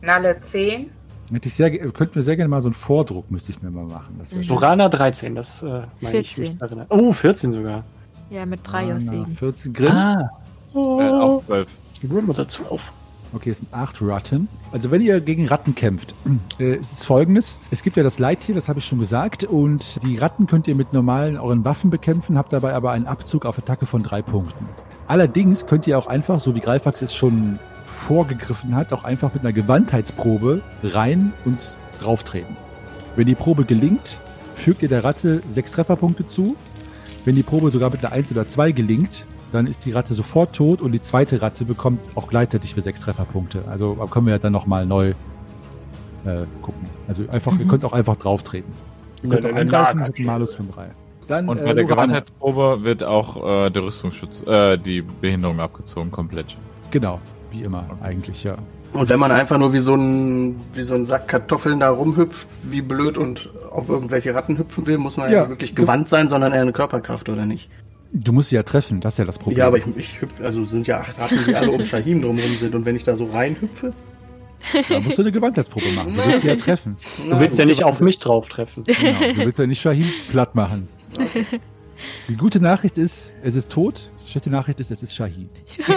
Nalle 0.00 0.40
10. 0.40 0.90
Hätte 1.32 1.48
ich 1.48 1.54
sehr, 1.54 1.70
könnten 1.70 2.14
wir 2.16 2.22
sehr 2.22 2.36
gerne 2.36 2.48
mal 2.48 2.60
so 2.60 2.68
einen 2.68 2.74
Vordruck, 2.74 3.30
müsste 3.30 3.50
ich 3.50 3.62
mir 3.62 3.70
mal 3.70 3.84
machen. 3.84 4.16
Das 4.18 4.32
Mhm. 4.34 4.46
Burana 4.46 4.88
13, 4.88 5.34
das 5.34 5.62
äh, 5.62 5.82
meine 6.00 6.18
ich 6.18 6.34
14. 6.34 6.52
mich 6.54 6.62
erinnern. 6.62 6.86
Oh, 6.90 7.12
14 7.12 7.52
sogar. 7.52 7.84
Ja, 8.30 8.46
mit 8.46 8.60
Segen. 8.98 9.36
14 9.36 9.72
Grimm. 9.72 9.92
Ah. 9.92 10.30
Äh, 10.74 10.78
auch 10.78 11.42
zwölf. 11.44 11.68
Die 12.02 12.10
wurden 12.10 12.26
wir 12.26 12.34
dazu 12.34 12.62
auf. 12.68 12.92
Okay, 13.34 13.50
es 13.50 13.58
sind 13.58 13.74
acht 13.74 14.00
Ratten. 14.00 14.46
Also 14.70 14.92
wenn 14.92 15.02
ihr 15.02 15.20
gegen 15.20 15.48
Ratten 15.48 15.74
kämpft, 15.74 16.14
äh, 16.60 16.76
ist 16.76 16.92
es 16.92 17.04
folgendes. 17.04 17.58
Es 17.72 17.82
gibt 17.82 17.96
ja 17.96 18.04
das 18.04 18.20
Leittier, 18.20 18.54
das 18.54 18.68
habe 18.68 18.78
ich 18.78 18.84
schon 18.84 19.00
gesagt. 19.00 19.42
Und 19.42 20.00
die 20.04 20.16
Ratten 20.16 20.46
könnt 20.46 20.68
ihr 20.68 20.76
mit 20.76 20.92
normalen 20.92 21.36
euren 21.36 21.64
Waffen 21.64 21.90
bekämpfen, 21.90 22.38
habt 22.38 22.52
dabei 22.52 22.74
aber 22.74 22.92
einen 22.92 23.06
Abzug 23.06 23.44
auf 23.44 23.58
Attacke 23.58 23.86
von 23.86 24.04
drei 24.04 24.22
Punkten. 24.22 24.68
Allerdings 25.08 25.66
könnt 25.66 25.86
ihr 25.88 25.98
auch 25.98 26.06
einfach, 26.06 26.38
so 26.38 26.54
wie 26.54 26.60
Greifax 26.60 27.02
es 27.02 27.14
schon 27.14 27.58
vorgegriffen 27.86 28.74
hat, 28.76 28.92
auch 28.92 29.04
einfach 29.04 29.34
mit 29.34 29.42
einer 29.42 29.52
Gewandheitsprobe 29.52 30.62
rein 30.82 31.32
und 31.44 31.76
drauftreten. 32.00 32.56
Wenn 33.16 33.26
die 33.26 33.34
Probe 33.34 33.64
gelingt, 33.64 34.16
fügt 34.54 34.82
ihr 34.82 34.88
der 34.88 35.02
Ratte 35.02 35.42
sechs 35.50 35.72
Trefferpunkte 35.72 36.24
zu. 36.24 36.56
Wenn 37.24 37.34
die 37.34 37.42
Probe 37.42 37.70
sogar 37.70 37.90
mit 37.90 38.04
einer 38.04 38.12
1 38.12 38.30
oder 38.30 38.46
2 38.46 38.72
gelingt, 38.72 39.24
dann 39.54 39.66
ist 39.68 39.84
die 39.86 39.92
Ratte 39.92 40.14
sofort 40.14 40.54
tot 40.54 40.82
und 40.82 40.92
die 40.92 41.00
zweite 41.00 41.40
Ratte 41.40 41.64
bekommt 41.64 42.00
auch 42.16 42.26
gleichzeitig 42.28 42.74
für 42.74 42.80
sechs 42.80 43.00
Trefferpunkte. 43.00 43.62
Also 43.70 43.94
können 44.10 44.26
wir 44.26 44.32
ja 44.32 44.38
dann 44.38 44.52
nochmal 44.52 44.84
neu 44.84 45.10
äh, 46.24 46.44
gucken. 46.60 46.88
Also 47.06 47.22
einfach, 47.30 47.56
ihr 47.58 47.66
könnt 47.66 47.84
auch 47.84 47.92
einfach 47.92 48.16
drauftreten. 48.16 48.72
Ihr 49.22 49.30
könnt 49.30 49.44
Ja, 49.44 49.50
auch 49.50 49.54
dann 49.54 49.60
angreifen 49.62 50.02
mit 50.02 50.16
einem 50.16 50.26
Malus 50.26 50.54
von 50.54 50.70
3. 50.70 50.86
Dann, 51.28 51.48
Und 51.48 51.58
äh, 51.58 51.60
bei 51.64 51.72
der 51.72 51.84
Lorana. 51.84 51.94
Gewandheitsprobe 51.94 52.82
wird 52.82 53.04
auch 53.04 53.36
äh, 53.66 53.70
der 53.70 53.82
Rüstungsschutz, 53.84 54.42
äh, 54.46 54.76
die 54.76 55.02
Behinderung 55.02 55.60
abgezogen, 55.60 56.10
komplett. 56.10 56.56
Genau, 56.90 57.20
wie 57.50 57.62
immer 57.62 57.84
eigentlich, 58.02 58.42
ja. 58.44 58.56
Und 58.92 59.08
wenn 59.08 59.18
man 59.18 59.30
einfach 59.32 59.58
nur 59.58 59.72
wie 59.72 59.78
so 59.78 59.94
ein, 59.94 60.56
wie 60.72 60.82
so 60.82 60.94
ein 60.94 61.06
Sack 61.06 61.28
Kartoffeln 61.28 61.80
da 61.80 61.90
rumhüpft, 61.90 62.46
wie 62.62 62.82
blöd 62.82 63.18
und 63.18 63.50
auf 63.70 63.88
irgendwelche 63.88 64.34
Ratten 64.34 64.58
hüpfen 64.58 64.86
will, 64.86 64.98
muss 64.98 65.16
man 65.16 65.30
ja, 65.30 65.36
Ja. 65.36 65.40
nicht 65.42 65.50
wirklich 65.50 65.74
gewandt 65.74 66.08
sein, 66.08 66.28
sondern 66.28 66.52
eher 66.52 66.62
eine 66.62 66.72
Körperkraft, 66.72 67.28
oder 67.28 67.46
nicht? 67.46 67.70
Du 68.16 68.32
musst 68.32 68.50
sie 68.50 68.54
ja 68.54 68.62
treffen, 68.62 69.00
das 69.00 69.14
ist 69.14 69.18
ja 69.18 69.24
das 69.24 69.38
Problem. 69.38 69.58
Ja, 69.58 69.66
aber 69.66 69.78
ich, 69.78 69.84
ich 69.96 70.20
hüpfe, 70.20 70.44
also 70.44 70.62
es 70.62 70.70
sind 70.70 70.86
ja 70.86 71.00
acht 71.00 71.18
Ratten, 71.18 71.40
die 71.46 71.54
alle 71.54 71.72
um 71.72 71.84
Shahim 71.84 72.22
drumherum 72.22 72.54
sind. 72.56 72.74
Und 72.74 72.84
wenn 72.84 72.94
ich 72.94 73.02
da 73.02 73.16
so 73.16 73.24
reinhüpfe, 73.24 73.92
Da 74.88 75.00
musst 75.00 75.18
du 75.18 75.22
eine 75.22 75.32
Gewandheitsprobe 75.32 75.90
machen. 75.92 76.14
Du 76.16 76.24
willst 76.24 76.40
sie 76.42 76.48
ja 76.48 76.56
treffen. 76.56 76.96
Du 77.28 77.38
willst 77.38 77.58
ja 77.58 77.64
nicht 77.64 77.84
auf 77.84 78.00
mich 78.00 78.18
drauf 78.18 78.48
treffen. 78.48 78.84
Genau. 78.84 79.18
Du 79.18 79.36
willst 79.36 79.58
ja 79.58 79.66
nicht 79.66 79.80
Shahim 79.80 80.06
platt 80.30 80.54
machen. 80.54 80.88
Die 82.28 82.36
gute 82.36 82.60
Nachricht 82.60 82.98
ist, 82.98 83.34
es 83.42 83.54
ist 83.54 83.70
tot. 83.70 84.10
Die 84.24 84.30
schlechte 84.30 84.50
Nachricht 84.50 84.80
ist, 84.80 84.90
es 84.90 85.02
ist 85.02 85.14
Shahid. 85.14 85.48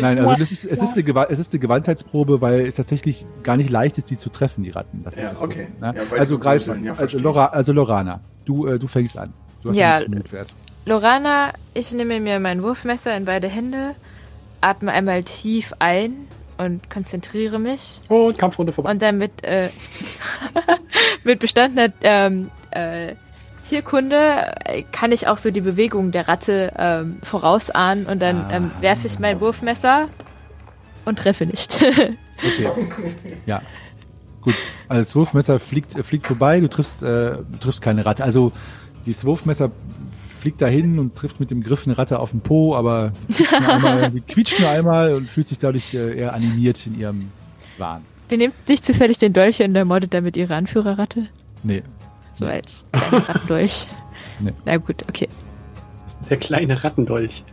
Nein, 0.00 0.18
also 0.18 0.36
das 0.36 0.52
ist, 0.52 0.64
es, 0.64 0.82
ist 0.82 0.96
eine, 0.96 1.28
es 1.30 1.38
ist 1.38 1.52
eine 1.52 1.60
Gewandheitsprobe, 1.60 2.40
weil 2.40 2.60
es 2.60 2.76
tatsächlich 2.76 3.26
gar 3.42 3.56
nicht 3.56 3.70
leicht 3.70 3.98
ist, 3.98 4.10
die 4.10 4.18
zu 4.18 4.28
treffen, 4.28 4.64
die 4.64 4.70
Ratten. 4.70 5.02
Das 5.04 5.14
ist 5.14 5.22
Ja, 5.22 5.30
das 5.30 5.40
okay. 5.40 5.66
Problem, 5.66 5.94
ne? 5.94 5.94
Ja, 6.10 6.16
also 6.18 6.34
so 6.34 6.38
greif, 6.40 6.62
sind, 6.62 6.84
ja, 6.84 6.94
also. 6.94 7.18
Lora, 7.18 7.46
also 7.46 7.72
Lorana, 7.72 8.20
du, 8.44 8.66
äh, 8.66 8.78
du 8.78 8.86
fängst 8.86 9.16
an. 9.18 9.32
Du 9.62 9.70
hast 9.70 9.76
Ja. 9.76 10.00
Lorana, 10.84 11.52
ich 11.74 11.92
nehme 11.92 12.18
mir 12.20 12.40
mein 12.40 12.62
Wurfmesser 12.62 13.16
in 13.16 13.24
beide 13.24 13.48
Hände, 13.48 13.94
atme 14.60 14.92
einmal 14.92 15.22
tief 15.22 15.72
ein 15.78 16.26
und 16.58 16.90
konzentriere 16.90 17.58
mich. 17.58 18.00
Und 18.08 18.36
Kampfrunde 18.38 18.72
vorbei. 18.72 18.90
Und 18.90 19.00
dann 19.02 19.18
mit, 19.18 19.44
äh, 19.44 19.68
mit 21.24 21.38
bestandener 21.38 21.92
ähm, 22.02 22.50
äh, 22.72 23.14
Tierkunde 23.68 24.52
äh, 24.64 24.82
kann 24.92 25.12
ich 25.12 25.28
auch 25.28 25.38
so 25.38 25.50
die 25.50 25.60
Bewegung 25.60 26.10
der 26.10 26.28
Ratte 26.28 26.72
ähm, 26.76 27.18
vorausahnen 27.22 28.06
und 28.06 28.20
dann 28.20 28.46
ähm, 28.50 28.70
Ah. 28.76 28.82
werfe 28.82 29.06
ich 29.06 29.18
mein 29.18 29.40
Wurfmesser 29.40 30.08
und 31.04 31.18
treffe 31.18 31.46
nicht. 31.46 31.78
Okay. 32.44 32.68
Ja. 33.46 33.62
Gut. 34.40 34.56
Also 34.88 35.00
das 35.02 35.14
Wurfmesser 35.14 35.60
fliegt, 35.60 35.94
fliegt 36.04 36.26
vorbei, 36.26 36.58
du 36.58 36.66
triffst, 36.68 37.00
äh, 37.04 37.36
du 37.36 37.58
triffst 37.60 37.80
keine 37.80 38.04
Ratte. 38.04 38.24
Also 38.24 38.50
dieses 39.06 39.24
Wurfmesser 39.24 39.70
fliegt 40.38 40.60
dahin 40.60 40.98
und 40.98 41.14
trifft 41.14 41.38
mit 41.38 41.50
dem 41.50 41.62
Griff 41.62 41.86
eine 41.86 41.96
Ratte 41.96 42.18
auf 42.18 42.32
den 42.32 42.40
Po, 42.40 42.74
aber 42.74 43.12
die 43.28 43.34
quietscht 43.34 43.60
nur 43.60 43.68
einmal, 43.70 44.10
die 44.14 44.20
quietscht 44.20 44.60
nur 44.60 44.68
einmal 44.68 45.14
und 45.14 45.28
fühlt 45.28 45.48
sich 45.48 45.58
dadurch 45.58 45.94
äh, 45.94 46.18
eher 46.18 46.34
animiert 46.34 46.84
in 46.86 46.98
ihrem 46.98 47.28
Wahn. 47.78 48.02
Die 48.30 48.36
nimmt 48.36 48.54
sich 48.66 48.82
zufällig 48.82 49.18
den 49.18 49.32
Dolch 49.32 49.62
und 49.62 49.76
ermordet 49.76 50.14
damit 50.14 50.36
ihre 50.36 50.54
Anführerratte. 50.54 51.28
Nee. 51.62 51.82
So 52.38 52.46
als 52.46 52.84
kleiner 52.92 53.28
Rattendolch. 53.28 53.86
Nee. 54.40 54.52
Na 54.64 54.76
gut, 54.78 55.04
okay. 55.08 55.28
Der 56.28 56.38
kleine 56.38 56.82
Rattendolch. 56.82 57.44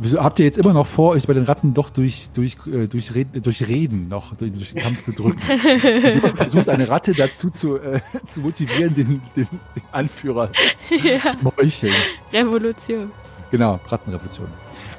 Wieso 0.00 0.22
habt 0.22 0.38
ihr 0.38 0.44
jetzt 0.44 0.58
immer 0.58 0.72
noch 0.72 0.86
vor, 0.86 1.10
euch 1.10 1.26
bei 1.26 1.34
den 1.34 1.44
Ratten 1.44 1.74
doch 1.74 1.90
durch, 1.90 2.30
durch, 2.32 2.56
äh, 2.66 2.86
durch, 2.86 3.14
Reden, 3.14 3.42
durch 3.42 3.66
Reden 3.66 4.08
noch 4.08 4.34
durch, 4.36 4.52
durch 4.52 4.72
den 4.72 4.82
Kampf 4.82 5.04
zu 5.04 5.12
drücken? 5.12 5.40
Versucht 6.36 6.68
eine 6.68 6.88
Ratte 6.88 7.14
dazu 7.14 7.50
zu, 7.50 7.76
äh, 7.78 8.00
zu 8.32 8.40
motivieren, 8.40 8.94
den, 8.94 9.20
den, 9.34 9.48
den 9.74 9.82
Anführer 9.90 10.50
ja, 10.90 11.30
zu 11.30 11.38
meucheln. 11.56 11.94
Revolution. 12.32 13.10
Genau, 13.50 13.80
Rattenrevolution. 13.86 14.46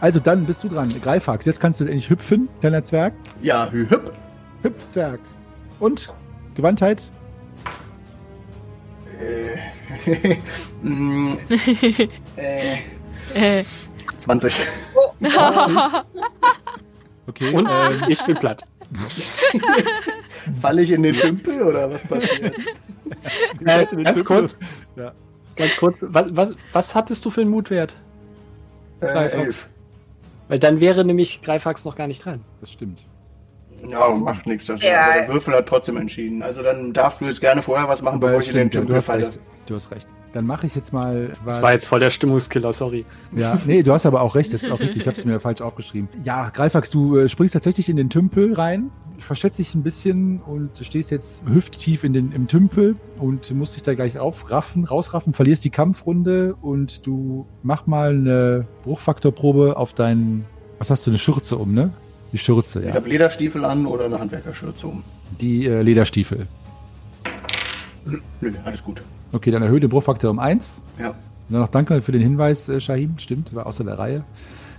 Also 0.01 0.19
dann 0.19 0.45
bist 0.45 0.63
du 0.63 0.69
dran, 0.69 0.93
Greifax. 1.01 1.45
Jetzt 1.45 1.59
kannst 1.59 1.79
du 1.79 1.85
endlich 1.85 2.09
hüpfen, 2.09 2.49
kleiner 2.59 2.83
Zwerg. 2.83 3.13
ja, 3.41 3.69
hü 3.69 3.89
hüpp. 3.89 4.11
Hüpfzwerg. 4.63 5.19
Und 5.79 6.13
Gewandtheit? 6.55 7.03
Mm, 10.81 11.33
äh, 12.37 12.77
Äh, 13.33 13.63
20. 14.20 14.53
Okay. 17.28 17.53
Und 17.53 17.67
ähm, 17.67 18.05
ich 18.07 18.24
bin 18.26 18.36
platt. 18.38 18.63
Falle 20.59 20.82
ich 20.82 20.89
in 20.91 21.03
den 21.03 21.15
Tümpel 21.15 21.61
oder 21.61 21.89
was 21.91 22.05
passiert? 22.07 22.55
Äh, 23.65 23.86
ganz 24.03 24.24
kurz, 24.24 24.57
Ja. 24.95 25.11
ganz 25.55 25.76
kurz. 25.78 25.95
Was, 26.01 26.26
was, 26.36 26.55
was 26.74 26.93
hattest 26.95 27.26
du 27.26 27.32
für 27.32 27.41
einen 27.41 27.49
Mutwert? 27.49 27.93
Äh. 29.01 29.47
Weil 30.47 30.59
dann 30.59 30.80
wäre 30.80 31.03
nämlich 31.03 31.41
Greifax 31.41 31.86
noch 31.86 31.95
gar 31.95 32.05
nicht 32.07 32.24
dran. 32.24 32.41
das 32.61 32.72
stimmt. 32.72 33.03
Ja, 33.88 34.09
macht 34.11 34.45
nichts. 34.45 34.67
Das 34.67 34.82
Ja. 34.84 35.13
der 35.13 35.28
Würfel 35.30 35.55
hat 35.55 35.67
trotzdem 35.67 35.97
entschieden. 35.97 36.43
Also 36.43 36.61
dann 36.61 36.93
darfst 36.93 37.22
du 37.22 37.26
jetzt 37.26 37.41
gerne 37.41 37.61
vorher 37.63 37.88
was 37.88 38.01
machen, 38.01 38.20
bevor 38.20 38.39
ich 38.39 38.49
in 38.49 38.55
den 38.55 38.72
Tümpel 38.72 39.01
falle. 39.01 39.30
Du 39.65 39.76
hast 39.76 39.89
recht. 39.91 40.07
Dann 40.32 40.45
mache 40.45 40.67
ich 40.67 40.75
jetzt 40.75 40.93
mal 40.93 41.32
was. 41.43 41.55
Das 41.55 41.63
war 41.63 41.71
jetzt 41.73 41.88
voll 41.88 41.99
der 41.99 42.11
Stimmungskiller, 42.11 42.71
sorry. 42.73 43.05
Ja, 43.36 43.59
nee, 43.65 43.82
du 43.82 43.91
hast 43.91 44.05
aber 44.05 44.21
auch 44.21 44.36
recht, 44.36 44.53
das 44.53 44.63
ist 44.63 44.71
auch 44.71 44.80
richtig, 44.80 45.01
ich 45.01 45.07
habe 45.07 45.17
es 45.17 45.25
mir 45.25 45.39
falsch 45.39 45.61
aufgeschrieben. 45.61 46.07
Ja, 46.23 46.49
Greifax, 46.49 46.91
du 46.91 47.17
äh, 47.17 47.30
springst 47.30 47.53
tatsächlich 47.53 47.89
in 47.89 47.95
den 47.95 48.09
Tümpel 48.09 48.53
rein, 48.53 48.91
verschätzt 49.17 49.57
dich 49.57 49.73
ein 49.73 49.82
bisschen 49.82 50.39
und 50.41 50.77
stehst 50.82 51.09
jetzt 51.09 51.43
hüfttief 51.47 52.03
in 52.03 52.13
den, 52.13 52.32
im 52.32 52.47
Tümpel 52.47 52.95
und 53.17 53.49
musst 53.51 53.75
dich 53.75 53.84
da 53.84 53.95
gleich 53.95 54.19
aufraffen, 54.19 54.86
rausraffen, 54.86 55.34
verlierst 55.34 55.63
die 55.65 55.71
Kampfrunde 55.71 56.55
und 56.61 57.05
du 57.07 57.47
mach 57.63 57.88
mal 57.88 58.11
eine 58.11 58.67
Bruchfaktorprobe 58.84 59.77
auf 59.77 59.93
deinen, 59.93 60.45
was 60.77 60.91
hast 60.91 61.07
du, 61.07 61.11
eine 61.11 61.17
Schürze 61.17 61.55
um, 61.57 61.73
ne? 61.73 61.91
Die 62.32 62.38
Schürze, 62.38 62.80
Ich 62.82 62.86
ja. 62.86 62.93
habe 62.93 63.09
Lederstiefel 63.09 63.65
an 63.65 63.88
oder 63.88 64.05
eine 64.05 64.19
Handwerkerschürze 64.19 64.86
um. 64.86 65.03
Die 65.41 65.65
äh, 65.65 65.82
Lederstiefel. 65.82 66.45
Nö, 68.41 68.53
alles 68.63 68.84
gut. 68.84 69.01
Okay, 69.32 69.51
dann 69.51 69.61
erhöhe 69.61 69.80
den 69.80 69.89
Bruchfaktor 69.89 70.32
um 70.32 70.39
eins. 70.39 70.82
Ja. 70.99 71.09
Und 71.09 71.15
dann 71.49 71.61
noch 71.61 71.69
danke 71.69 72.01
für 72.01 72.11
den 72.11 72.21
Hinweis, 72.21 72.67
äh, 72.69 72.80
Shahim. 72.80 73.15
Stimmt, 73.17 73.53
war 73.55 73.65
außer 73.67 73.84
der 73.84 73.97
Reihe. 73.99 74.23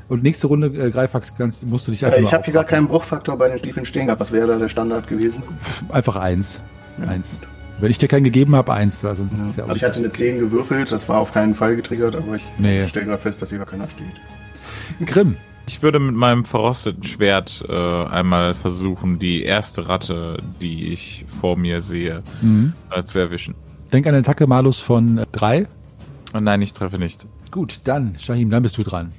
Und 0.09 0.23
nächste 0.25 0.49
Runde, 0.49 0.67
äh, 0.69 0.91
Greifax, 0.91 1.37
kannst, 1.37 1.65
musst 1.67 1.87
du 1.87 1.93
dich 1.93 2.05
einfach 2.05 2.19
Äh, 2.19 2.23
ich 2.23 2.33
habe 2.35 2.45
hier 2.45 2.55
gar 2.55 2.65
keinen 2.65 2.89
Bruchfaktor 2.89 3.37
bei 3.39 3.49
den 3.49 3.59
Stiefeln 3.59 3.87
stehen 3.87 4.07
gehabt. 4.07 4.21
Was 4.21 4.33
wäre 4.33 4.47
da 4.49 4.57
der 4.59 4.69
Standard 4.69 5.07
gewesen? 5.07 5.43
Einfach 5.89 6.17
eins. 6.17 6.63
Eins. 7.07 7.41
Wenn 7.79 7.91
ich 7.91 7.99
dir 7.99 8.09
keinen 8.09 8.25
gegeben 8.25 8.57
habe, 8.57 8.73
eins, 8.75 9.03
weil 9.05 9.15
sonst 9.17 9.39
ist 9.39 9.57
ja 9.57 9.65
Also 9.65 9.77
ich 9.77 9.85
hatte 9.85 10.01
eine 10.01 10.13
10 10.13 10.39
gewürfelt, 10.39 10.91
das 10.93 11.09
war 11.09 11.19
auf 11.19 11.33
keinen 11.33 11.55
Fall 11.55 11.77
getriggert, 11.77 12.15
aber 12.17 12.37
ich 12.37 12.43
Nee. 12.59 12.87
stelle 12.89 13.07
gerade 13.07 13.19
fest, 13.23 13.41
dass 13.41 13.49
hier 13.51 13.59
gar 13.59 13.67
keiner 13.69 13.89
steht. 13.89 15.07
Grimm. 15.09 15.37
Ich 15.67 15.83
würde 15.83 16.01
mit 16.01 16.15
meinem 16.17 16.45
verrosteten 16.45 17.05
Schwert 17.05 17.65
äh, 17.69 17.73
einmal 17.73 18.55
versuchen, 18.55 19.19
die 19.21 19.45
erste 19.45 19.89
Ratte, 19.89 20.37
die 20.61 20.93
ich 20.93 21.25
vor 21.41 21.57
mir 21.57 21.81
sehe, 21.81 22.23
Mhm. 22.43 22.73
äh, 22.91 23.03
zu 23.03 23.19
erwischen. 23.21 23.55
Denk 23.93 24.07
an 24.07 24.15
den 24.15 24.23
Attacke-Malus 24.23 24.81
von 24.81 25.19
äh, 25.19 25.27
drei. 25.33 25.67
Oh 26.35 26.41
nein, 26.41 26.63
ich 26.63 26.73
treffe 26.73 26.99
nicht. 26.99 27.27
Gut, 27.51 27.81
dann, 27.85 28.17
Shahim, 28.19 28.51
dann 28.51 28.63
bist 28.63 28.79
du 28.79 28.85
dran. 28.85 29.11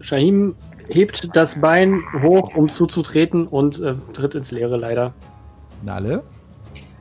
Shahim 0.00 0.56
hebt 0.88 1.34
das 1.34 1.60
Bein 1.60 2.02
hoch, 2.22 2.54
um 2.54 2.68
zuzutreten 2.68 3.46
und 3.46 3.80
äh, 3.80 3.94
tritt 4.12 4.34
ins 4.34 4.50
Leere 4.50 4.76
leider. 4.76 5.14
Nale. 5.82 6.22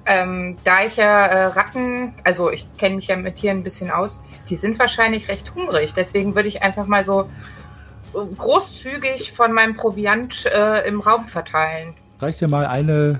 Ähm, 0.05 0.57
da 0.63 0.85
ich 0.85 0.97
ja 0.97 1.25
äh, 1.25 1.45
Ratten, 1.47 2.13
also 2.23 2.51
ich 2.51 2.67
kenne 2.77 2.97
mich 2.97 3.07
ja 3.07 3.15
mit 3.15 3.37
Tieren 3.37 3.57
ein 3.57 3.63
bisschen 3.63 3.89
aus, 3.89 4.21
die 4.49 4.55
sind 4.55 4.77
wahrscheinlich 4.77 5.27
recht 5.29 5.55
hungrig. 5.55 5.93
Deswegen 5.93 6.35
würde 6.35 6.47
ich 6.47 6.61
einfach 6.61 6.85
mal 6.85 7.03
so 7.03 7.21
äh, 7.21 8.35
großzügig 8.37 9.31
von 9.31 9.51
meinem 9.51 9.75
Proviant 9.75 10.45
äh, 10.45 10.87
im 10.87 10.99
Raum 10.99 11.23
verteilen. 11.23 11.95
Reicht 12.19 12.39
dir 12.39 12.47
mal 12.47 12.67
eine, 12.67 13.19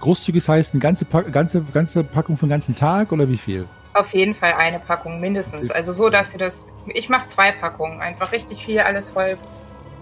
großzügig 0.00 0.48
heißt, 0.48 0.74
eine 0.74 0.80
ganze, 0.80 1.04
Pack, 1.04 1.32
ganze, 1.32 1.62
ganze 1.62 2.04
Packung 2.04 2.36
für 2.36 2.46
den 2.46 2.50
ganzen 2.50 2.74
Tag 2.74 3.12
oder 3.12 3.28
wie 3.28 3.36
viel? 3.36 3.66
Auf 3.94 4.14
jeden 4.14 4.34
Fall 4.34 4.52
eine 4.56 4.78
Packung 4.78 5.20
mindestens. 5.20 5.70
Also 5.70 5.92
so, 5.92 6.08
dass 6.08 6.32
ihr 6.32 6.38
das. 6.38 6.76
Ich 6.94 7.08
mache 7.08 7.26
zwei 7.26 7.52
Packungen. 7.52 8.00
Einfach 8.00 8.32
richtig 8.32 8.64
viel, 8.64 8.80
alles 8.80 9.10
voll. 9.10 9.36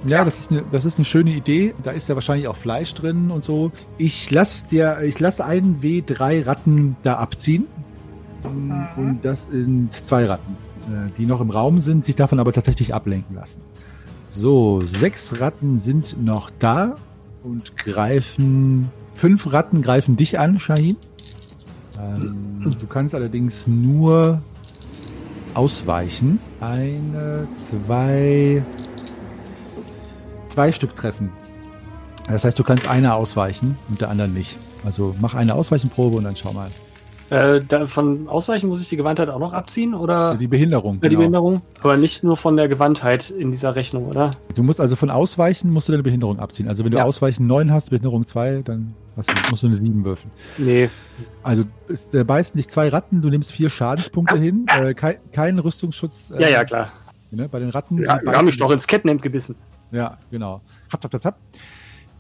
Ja, 0.05 0.25
Das, 0.25 0.39
ist 0.39 0.51
eine, 0.51 0.63
das 0.71 0.85
ist 0.85 0.99
eine 0.99 1.05
schöne 1.05 1.31
Idee. 1.31 1.75
Da 1.83 1.93
ist 1.93 2.09
ja 2.09 2.15
wahrscheinlich 2.15 2.49
auch 2.49 2.57
Fleisch 2.57 2.93
drin 2.95 3.31
und 3.31 3.45
so. 3.45 3.73
Ich 3.97 4.31
lasse 4.31 4.69
dir, 4.69 5.01
ich 5.03 5.19
lasse 5.19 5.45
einen 5.45 5.81
W3 5.81 6.47
Ratten 6.47 6.97
da 7.03 7.15
abziehen. 7.15 7.67
Und 8.45 9.21
das 9.23 9.45
sind 9.45 9.93
zwei 9.93 10.27
Ratten. 10.27 10.57
äh, 10.89 11.11
die 11.17 11.27
noch 11.27 11.41
im 11.41 11.51
Raum 11.51 11.81
sind, 11.81 12.05
sich 12.05 12.15
davon 12.17 12.39
aber 12.39 12.53
tatsächlich 12.53 12.95
ablenken 12.95 13.35
lassen. 13.35 13.61
So, 14.31 14.83
sechs 14.85 15.41
Ratten 15.41 15.79
sind 15.79 16.23
noch 16.23 16.51
da 16.59 16.95
und 17.43 17.77
greifen. 17.77 18.91
Fünf 19.17 19.51
Ratten 19.51 19.81
greifen 19.81 20.17
dich 20.17 20.39
an, 20.39 20.61
Shahin. 20.61 20.97
Ähm, 21.99 22.77
du 22.79 22.87
kannst 22.87 23.15
allerdings 23.15 23.67
nur 23.67 24.43
ausweichen. 25.55 26.39
Eine, 26.61 27.49
zwei, 27.51 28.63
zwei 30.49 30.71
Stück 30.71 30.95
treffen. 30.95 31.31
Das 32.29 32.45
heißt, 32.45 32.59
du 32.59 32.65
kannst 32.65 32.87
eine 32.87 33.15
ausweichen 33.15 33.79
und 33.89 34.03
der 34.03 34.11
anderen 34.11 34.35
nicht. 34.35 34.57
Also 34.85 35.17
mach 35.19 35.35
eine 35.35 35.55
Ausweichenprobe 35.55 36.19
und 36.19 36.25
dann 36.25 36.37
schau 36.37 36.53
mal. 36.53 36.71
Äh, 37.31 37.61
von 37.87 38.29
Ausweichen 38.29 38.69
muss 38.69 38.81
ich 38.81 38.89
die 38.89 38.97
Gewandtheit 38.97 39.29
auch 39.29 39.39
noch 39.41 39.53
abziehen, 39.53 39.95
oder? 39.95 40.37
Die 40.37 40.47
Behinderung. 40.47 40.95
Ja, 40.95 41.01
die 41.01 41.09
genau. 41.09 41.19
Behinderung. 41.19 41.63
Aber 41.81 41.97
nicht 41.97 42.23
nur 42.23 42.37
von 42.37 42.57
der 42.57 42.69
Gewandtheit 42.69 43.31
in 43.31 43.51
dieser 43.51 43.75
Rechnung, 43.75 44.07
oder? 44.07 44.31
Du 44.55 44.63
musst 44.63 44.81
also 44.81 44.95
von 44.95 45.11
Ausweichen 45.11 45.71
musst 45.73 45.89
du 45.89 45.93
deine 45.93 46.05
Behinderung 46.05 46.39
abziehen. 46.39 46.69
Also 46.69 46.85
wenn 46.85 46.93
du 46.93 46.99
Ja. 46.99 47.05
Ausweichen 47.05 47.47
9 47.47 47.73
hast, 47.73 47.91
Behinderung 47.91 48.27
2, 48.27 48.63
dann 48.65 48.95
hast 49.17 49.31
du, 49.31 49.35
musst 49.51 49.63
du 49.63 49.67
eine 49.67 49.77
7 49.77 50.05
würfeln. 50.05 50.31
Nee. 50.59 50.89
Also 51.43 51.65
es 51.89 52.15
äh, 52.15 52.23
beißen 52.23 52.57
dich 52.57 52.69
zwei 52.69 52.89
Ratten, 52.89 53.23
du 53.23 53.29
nimmst 53.29 53.53
vier 53.53 53.71
Schadenspunkte 53.71 54.37
hin, 54.39 54.67
äh, 54.81 54.95
kein, 54.95 55.17
kein 55.33 55.59
Rüstungsschutz 55.59 56.31
äh, 56.31 56.43
Ja, 56.43 56.49
ja, 56.49 56.65
klar. 56.65 56.93
Ne, 57.33 57.49
bei 57.49 57.59
den 57.59 57.71
Ratten. 57.71 57.99
Ja, 58.03 58.21
wir 58.23 58.33
haben 58.33 58.47
mich 58.47 58.57
doch 58.57 58.71
ins 58.71 58.87
Catnamp 58.87 59.21
gebissen. 59.21 59.57
Ja, 59.91 60.17
genau. 60.31 60.61
Tap, 60.91 61.01
tap, 61.01 61.11
tap, 61.11 61.23
tap. 61.23 61.37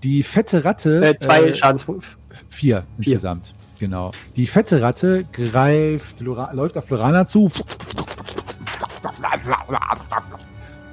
Die 0.03 0.23
fette 0.23 0.65
Ratte. 0.65 1.05
Äh, 1.05 1.17
zwei 1.19 1.43
äh, 1.43 1.55
Schadenspunkte. 1.55 2.07
Vier 2.49 2.85
insgesamt. 2.99 3.55
Genau. 3.79 4.13
Die 4.37 4.47
fette 4.47 4.81
Ratte 4.81 5.25
greift, 5.33 6.21
Lora, 6.21 6.53
läuft 6.53 6.79
auf 6.79 6.89
Lorana 6.91 7.25
zu 7.27 7.51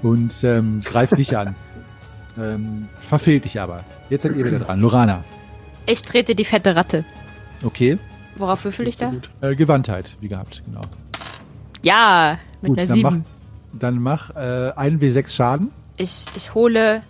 und 0.02 0.44
ähm, 0.44 0.82
greift 0.84 1.18
dich 1.18 1.38
an. 1.38 1.56
Ähm, 2.36 2.90
verfehlt 3.08 3.46
dich 3.46 3.62
aber. 3.62 3.84
Jetzt 4.10 4.24
seid 4.24 4.36
ihr 4.36 4.44
wieder 4.44 4.58
dran. 4.58 4.80
Lorana. 4.80 5.24
Ich 5.86 6.02
trete 6.02 6.34
die 6.34 6.46
fette 6.46 6.76
Ratte. 6.76 7.06
Okay. 7.62 8.00
Worauf 8.38 8.66
würfel 8.66 8.88
ich 8.88 8.96
da? 8.96 9.14
Äh, 9.42 9.56
Gewandtheit, 9.56 10.18
wie 10.20 10.30
gehabt, 10.30 10.64
genau. 10.66 10.82
Ja, 11.84 12.40
mit 12.62 12.70
Gut, 12.70 12.80
einer 12.80 12.88
dann 12.88 13.02
mach, 13.02 13.12
7. 13.12 13.26
dann 13.74 14.00
mach 14.02 14.30
äh, 14.32 14.72
1W6 14.76 15.30
Schaden. 15.30 15.72
Ich, 15.98 16.26
ich 16.36 16.56
hole 16.56 17.04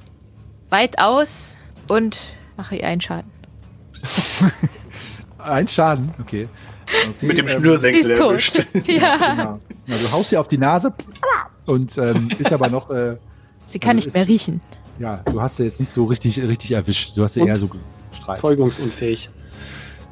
weit 0.70 1.00
aus 1.00 1.56
und 1.88 2.18
mache 2.58 2.76
ihr 2.76 2.88
einen 2.88 3.00
Schaden. 3.00 3.32
Ein 5.44 5.68
Schaden, 5.68 6.14
okay. 6.22 6.48
okay 6.86 7.26
Mit 7.26 7.38
dem 7.38 7.48
ähm, 7.48 7.60
Schnürsenkel 7.60 8.12
erwischt. 8.12 8.66
Ja, 8.88 9.18
Genau. 9.36 9.60
Ja, 9.86 9.98
du 9.98 10.12
haust 10.12 10.30
sie 10.30 10.38
auf 10.38 10.48
die 10.48 10.58
Nase 10.58 10.94
und 11.66 11.98
ähm, 11.98 12.30
ist 12.40 12.52
aber 12.54 12.70
noch, 12.70 12.90
äh, 12.90 13.18
sie 13.70 13.80
kann 13.80 13.98
Also 13.98 14.08
nicht 14.08 14.14
mehr 14.14 14.24
ist- 14.24 14.30
riechen. 14.30 14.62
ja, 15.00 15.18
du 15.26 15.42
hast 15.42 15.58
sie 15.58 15.64
jetzt 15.64 15.80
nicht 15.80 15.92
so 15.92 16.06
richtig, 16.06 16.42
richtig 16.42 16.72
erwischt. 16.72 17.18
Du 17.18 17.24
hast 17.24 17.34
sie 17.34 17.42
Und 17.42 17.50
eher 17.50 17.56
so 17.58 17.70
gestreift. 18.12 18.40
Zeugungsunfähig. 18.42 19.30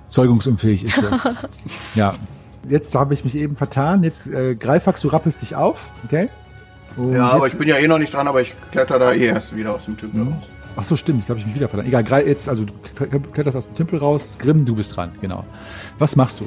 Zeugungsunfähig 0.08 0.84
ist 0.86 0.96
sie. 1.00 1.08
ja. 1.96 2.14
Jetzt 2.70 2.94
habe 2.94 3.14
ich 3.14 3.24
mich 3.24 3.36
eben 3.36 3.56
vertan. 3.56 4.04
Jetzt, 4.04 4.28
äh, 4.28 4.56
Greifax, 4.56 5.02
du 5.02 5.08
rappelst 5.08 5.42
dich 5.42 5.56
auf, 5.56 5.90
okay? 6.06 6.30
Und 6.98 7.14
Ja, 7.14 7.30
aber 7.30 7.48
ich 7.48 7.58
bin 7.58 7.68
ja 7.68 7.78
eh 7.78 7.88
noch 7.88 7.98
nicht 7.98 8.14
dran, 8.14 8.28
aber 8.28 8.42
ich 8.42 8.54
kletter 8.72 9.00
da 9.00 9.14
eh 9.14 9.26
erst 9.28 9.56
wieder 9.56 9.74
aus 9.74 9.86
dem 9.86 9.98
Tümpel 9.98 10.22
Mhm. 10.26 10.34
raus. 10.34 10.44
Ach 10.76 10.84
so, 10.84 10.96
stimmt, 10.96 11.20
jetzt 11.20 11.30
habe 11.30 11.40
ich 11.40 11.46
mich 11.46 11.56
wieder 11.56 11.68
vertan. 11.68 11.88
Egal, 11.88 12.26
jetzt, 12.28 12.48
also 12.48 12.66
du 12.66 12.74
kletterst 13.34 13.58
aus 13.58 13.66
dem 13.68 13.76
Tümpel 13.76 14.00
raus. 14.00 14.38
Grimm, 14.40 14.64
du 14.66 14.76
bist 14.76 14.96
dran, 14.96 15.12
genau. 15.22 15.44
Was 16.00 16.16
machst 16.16 16.40
du? 16.40 16.46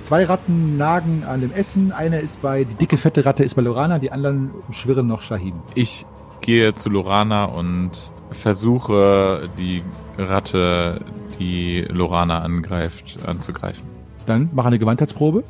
Zwei 0.00 0.24
Ratten 0.24 0.76
nagen 0.76 1.24
an 1.26 1.40
dem 1.40 1.52
Essen. 1.52 1.90
Eine 1.90 2.18
ist 2.20 2.42
bei, 2.42 2.64
die 2.64 2.74
dicke, 2.74 2.98
fette 2.98 3.24
Ratte 3.24 3.42
ist 3.42 3.54
bei 3.54 3.62
Lorana, 3.62 3.98
die 3.98 4.12
anderen 4.12 4.50
schwirren 4.70 5.06
noch 5.06 5.22
Shahim. 5.22 5.54
Ich 5.74 6.04
gehe 6.42 6.74
zu 6.74 6.90
Lorana 6.90 7.46
und 7.46 7.90
versuche 8.30 9.48
die 9.58 9.82
Ratte, 10.18 11.00
die 11.38 11.86
Lorana 11.90 12.40
angreift, 12.42 13.16
anzugreifen. 13.26 13.82
Dann 14.26 14.50
mach 14.52 14.66
eine 14.66 14.78
Gewandheitsprobe. 14.78 15.42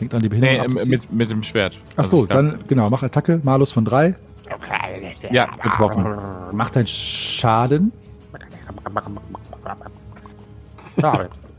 Denk 0.00 0.10
dran, 0.10 0.20
die 0.22 0.28
Nee, 0.28 0.40
Behinderung 0.40 0.60
abzuziehen. 0.78 0.90
mit, 0.90 1.12
mit 1.12 1.30
dem 1.30 1.42
Schwert. 1.42 1.78
Ach 1.94 1.98
Also 1.98 2.10
so, 2.10 2.22
hab- 2.24 2.28
dann, 2.28 2.58
genau, 2.68 2.90
mach 2.90 3.02
Attacke. 3.02 3.40
Malus 3.42 3.72
von 3.72 3.86
drei. 3.86 4.14
Ja, 5.30 5.46
getroffen. 5.56 6.04
Mach 6.52 6.70
deinen 6.70 6.86
Schaden. 6.86 7.92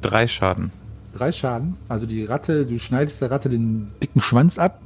Drei 0.01 0.27
Schaden. 0.27 0.71
Drei 1.13 1.31
Schaden. 1.31 1.77
Also 1.89 2.05
die 2.05 2.25
Ratte, 2.25 2.65
du 2.65 2.77
schneidest 2.77 3.21
der 3.21 3.31
Ratte 3.31 3.49
den 3.49 3.91
dicken 4.01 4.21
Schwanz 4.21 4.57
ab. 4.59 4.81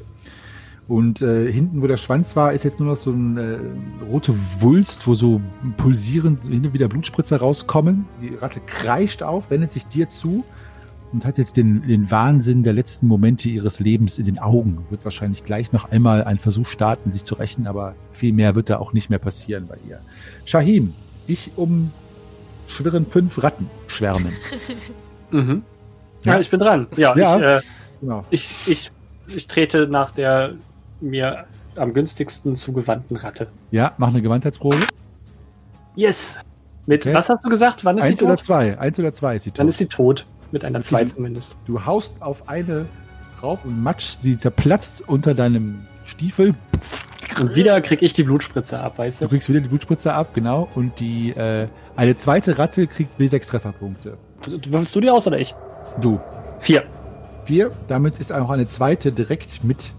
Und 0.87 1.21
äh, 1.21 1.49
hinten, 1.51 1.81
wo 1.81 1.87
der 1.87 1.97
Schwanz 1.97 2.35
war, 2.35 2.51
ist 2.51 2.63
jetzt 2.63 2.79
nur 2.79 2.89
noch 2.89 2.97
so 2.97 3.13
eine 3.13 3.41
äh, 3.41 4.03
rote 4.09 4.33
Wulst, 4.59 5.07
wo 5.07 5.15
so 5.15 5.39
pulsierend 5.77 6.43
hin 6.43 6.65
und 6.65 6.73
wieder 6.73 6.89
Blutspritzer 6.89 7.37
rauskommen. 7.37 8.05
Die 8.21 8.35
Ratte 8.35 8.59
kreischt 8.59 9.23
auf, 9.23 9.49
wendet 9.49 9.71
sich 9.71 9.87
dir 9.87 10.09
zu 10.09 10.43
und 11.13 11.25
hat 11.25 11.37
jetzt 11.37 11.57
den, 11.57 11.81
den 11.87 12.09
Wahnsinn 12.11 12.63
der 12.63 12.73
letzten 12.73 13.07
Momente 13.07 13.49
ihres 13.49 13.79
Lebens 13.79 14.17
in 14.17 14.25
den 14.25 14.39
Augen. 14.39 14.85
Wird 14.89 15.03
wahrscheinlich 15.03 15.43
gleich 15.43 15.71
noch 15.73 15.91
einmal 15.91 16.23
einen 16.23 16.39
Versuch 16.39 16.67
starten, 16.67 17.11
sich 17.11 17.23
zu 17.23 17.35
rächen, 17.35 17.67
aber 17.67 17.95
viel 18.13 18.31
mehr 18.33 18.55
wird 18.55 18.69
da 18.69 18.77
auch 18.79 18.93
nicht 18.93 19.09
mehr 19.09 19.19
passieren 19.19 19.67
bei 19.67 19.77
ihr. 19.89 19.99
Shahim, 20.45 20.93
dich 21.27 21.51
umschwirren 21.57 23.05
fünf 23.09 23.41
Ratten 23.43 23.69
schwärmen. 23.87 24.33
Mhm. 25.33 25.63
Ja, 26.23 26.33
Ja. 26.33 26.39
ich 26.41 26.49
bin 26.49 26.59
dran. 26.59 26.87
Ja, 26.97 27.15
Ja. 27.17 27.37
Ich, 27.37 27.43
äh, 27.43 27.61
Genau. 28.01 28.25
ich, 28.31 28.49
ich, 28.67 28.91
ich 29.27 29.47
trete 29.47 29.87
nach 29.87 30.11
der 30.11 30.55
mir 30.99 31.45
am 31.77 31.93
günstigsten 31.93 32.57
zugewandten 32.57 33.15
Ratte. 33.15 33.47
Ja, 33.71 33.93
mach 33.97 34.09
eine 34.09 34.21
Gewandheitsprobe. 34.21 34.79
Yes! 35.95 36.39
Mit, 36.85 37.05
Okay. 37.05 37.15
was 37.15 37.29
hast 37.29 37.45
du 37.45 37.49
gesagt? 37.49 37.85
Wann 37.85 37.97
ist 37.97 38.03
Eins 38.03 38.19
sie 38.19 38.25
oder 38.25 38.35
tot? 38.35 38.45
zwei. 38.45 38.77
Eins 38.77 38.99
oder 38.99 39.13
zwei 39.13 39.35
ist 39.37 39.43
sie 39.43 39.51
Dann 39.51 39.67
tot. 39.67 39.69
ist 39.69 39.77
sie 39.77 39.85
tot. 39.85 40.25
Mit 40.51 40.65
einer 40.65 40.81
2 40.81 41.03
Mhm. 41.03 41.07
zumindest. 41.07 41.57
Du 41.65 41.85
haust 41.85 42.21
auf 42.21 42.47
eine 42.49 42.85
drauf 43.39 43.63
und 43.65 43.81
matschst, 43.81 44.21
sie 44.23 44.37
zerplatzt 44.37 45.07
unter 45.07 45.33
deinem 45.33 45.85
Stiefel. 46.05 46.55
Und 47.39 47.55
wieder 47.55 47.79
krieg 47.81 48.01
ich 48.01 48.13
die 48.13 48.23
Blutspritze 48.23 48.77
ab, 48.79 48.97
weißt 48.97 49.21
Du 49.21 49.25
du? 49.25 49.29
kriegst 49.29 49.47
wieder 49.49 49.61
die 49.61 49.69
Blutspritze 49.69 50.13
ab, 50.13 50.33
genau. 50.33 50.67
Und 50.75 50.99
die 50.99 51.31
äh, 51.31 51.67
eine 51.95 52.15
zweite 52.15 52.57
Ratte 52.57 52.87
kriegt 52.87 53.19
W6 53.19 53.47
Trefferpunkte. 53.47 54.17
Würfelst 54.67 54.95
du 54.95 54.99
die 55.01 55.09
aus 55.09 55.25
oder 55.27 55.39
ich? 55.39 55.55
Du. 56.01 56.19
Vier. 56.59 56.83
Vier. 57.45 57.71
Damit 57.87 58.19
ist 58.19 58.33
auch 58.33 58.49
eine 58.49 58.67
zweite 58.67 59.11
direkt 59.11 59.63
mit 59.63 59.91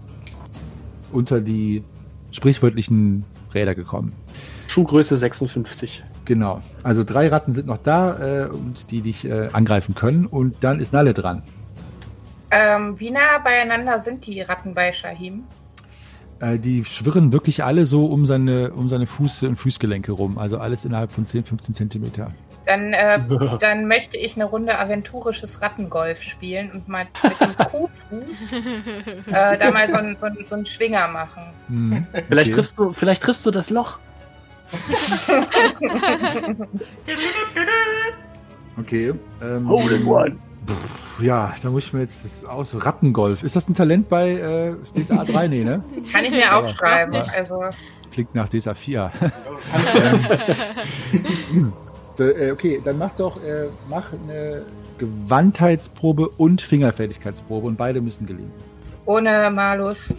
unter 1.11 1.41
die 1.41 1.83
sprichwörtlichen 2.31 3.25
Räder 3.53 3.75
gekommen. 3.75 4.13
Schuhgröße 4.67 5.17
56. 5.17 6.03
Genau. 6.25 6.61
Also 6.83 7.03
drei 7.03 7.27
Ratten 7.27 7.53
sind 7.53 7.67
noch 7.67 7.77
da 7.77 8.45
äh, 8.45 8.49
und 8.49 8.91
die 8.91 9.01
dich 9.01 9.25
äh, 9.25 9.49
angreifen 9.51 9.95
können. 9.95 10.25
Und 10.25 10.63
dann 10.63 10.79
ist 10.79 10.93
Nalle 10.93 11.13
dran. 11.13 11.43
Ähm, 12.51 12.99
wie 12.99 13.11
nah 13.11 13.39
beieinander 13.43 13.99
sind 13.99 14.25
die 14.25 14.41
Ratten 14.41 14.73
bei 14.73 14.91
Shahim? 14.91 15.43
Äh, 16.39 16.59
die 16.59 16.85
schwirren 16.85 17.33
wirklich 17.33 17.63
alle 17.63 17.85
so 17.85 18.05
um 18.05 18.25
seine, 18.25 18.71
um 18.73 18.89
seine 18.89 19.05
Fuß- 19.05 19.47
und 19.47 19.55
Fußgelenke 19.55 20.11
rum. 20.11 20.37
Also 20.37 20.57
alles 20.59 20.85
innerhalb 20.85 21.11
von 21.11 21.25
10, 21.25 21.45
15 21.45 21.75
Zentimeter. 21.75 22.31
Dann, 22.65 22.93
äh, 22.93 23.19
dann 23.59 23.87
möchte 23.87 24.17
ich 24.17 24.35
eine 24.35 24.45
Runde 24.45 24.77
aventurisches 24.77 25.61
Rattengolf 25.61 26.21
spielen 26.21 26.71
und 26.71 26.87
mal 26.87 27.07
mit 27.23 27.41
dem 27.41 27.57
Kuhfuß 27.65 28.53
äh, 28.53 29.57
da 29.57 29.71
mal 29.71 29.87
so 29.87 29.97
einen 29.97 30.15
so 30.15 30.27
so 30.41 30.55
einen 30.55 30.65
Schwinger 30.65 31.07
machen. 31.07 31.43
Hm, 31.67 32.07
Vielleicht, 32.27 32.47
okay. 32.47 32.55
triffst 32.55 32.77
du, 32.77 32.93
vielleicht 32.93 33.23
triffst 33.23 33.45
du 33.45 33.51
das 33.51 33.69
Loch. 33.69 33.99
Okay. 38.79 39.13
Ähm, 39.41 39.69
Hole 39.69 39.95
in 39.95 40.07
one. 40.07 40.35
Ja, 41.21 41.53
da 41.61 41.69
muss 41.69 41.85
ich 41.85 41.93
mir 41.93 41.99
jetzt 42.01 42.23
das 42.25 42.43
aus. 42.45 42.73
Rattengolf. 42.85 43.43
Ist 43.43 43.55
das 43.55 43.67
ein 43.69 43.75
Talent 43.75 44.09
bei 44.09 44.31
äh, 44.31 44.73
DSA 44.99 45.25
3? 45.25 45.47
Nee, 45.47 45.63
ne? 45.63 45.83
Kann 46.11 46.23
ich 46.25 46.31
mir 46.31 46.55
aufschreiben. 46.55 47.13
Ja. 47.13 47.23
Also 47.37 47.61
Klingt 48.11 48.33
nach 48.33 48.49
DSA 48.49 48.73
4. 48.73 49.11
Das 49.19 49.31
kann 49.71 50.19
ich 51.11 51.65
So, 52.15 52.23
äh, 52.23 52.51
okay, 52.51 52.81
dann 52.83 52.97
mach 52.97 53.11
doch 53.15 53.37
äh, 53.43 53.67
mach 53.89 54.11
eine 54.27 54.63
Gewandheitsprobe 54.97 56.29
und 56.29 56.61
Fingerfertigkeitsprobe 56.61 57.67
und 57.67 57.77
beide 57.77 58.01
müssen 58.01 58.25
gelingen. 58.25 58.51
ohne 59.05 59.49
Malus. 59.51 60.09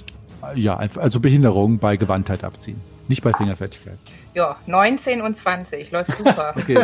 Ja, 0.54 0.76
also 0.76 1.20
Behinderung 1.20 1.78
bei 1.78 1.96
Gewandtheit 1.96 2.44
abziehen. 2.44 2.80
Nicht 3.08 3.22
bei 3.22 3.32
Fingerfertigkeit. 3.32 3.98
Ja, 4.34 4.56
19 4.66 5.20
und 5.20 5.34
20. 5.34 5.90
Läuft 5.90 6.14
super. 6.16 6.54
Okay. 6.58 6.78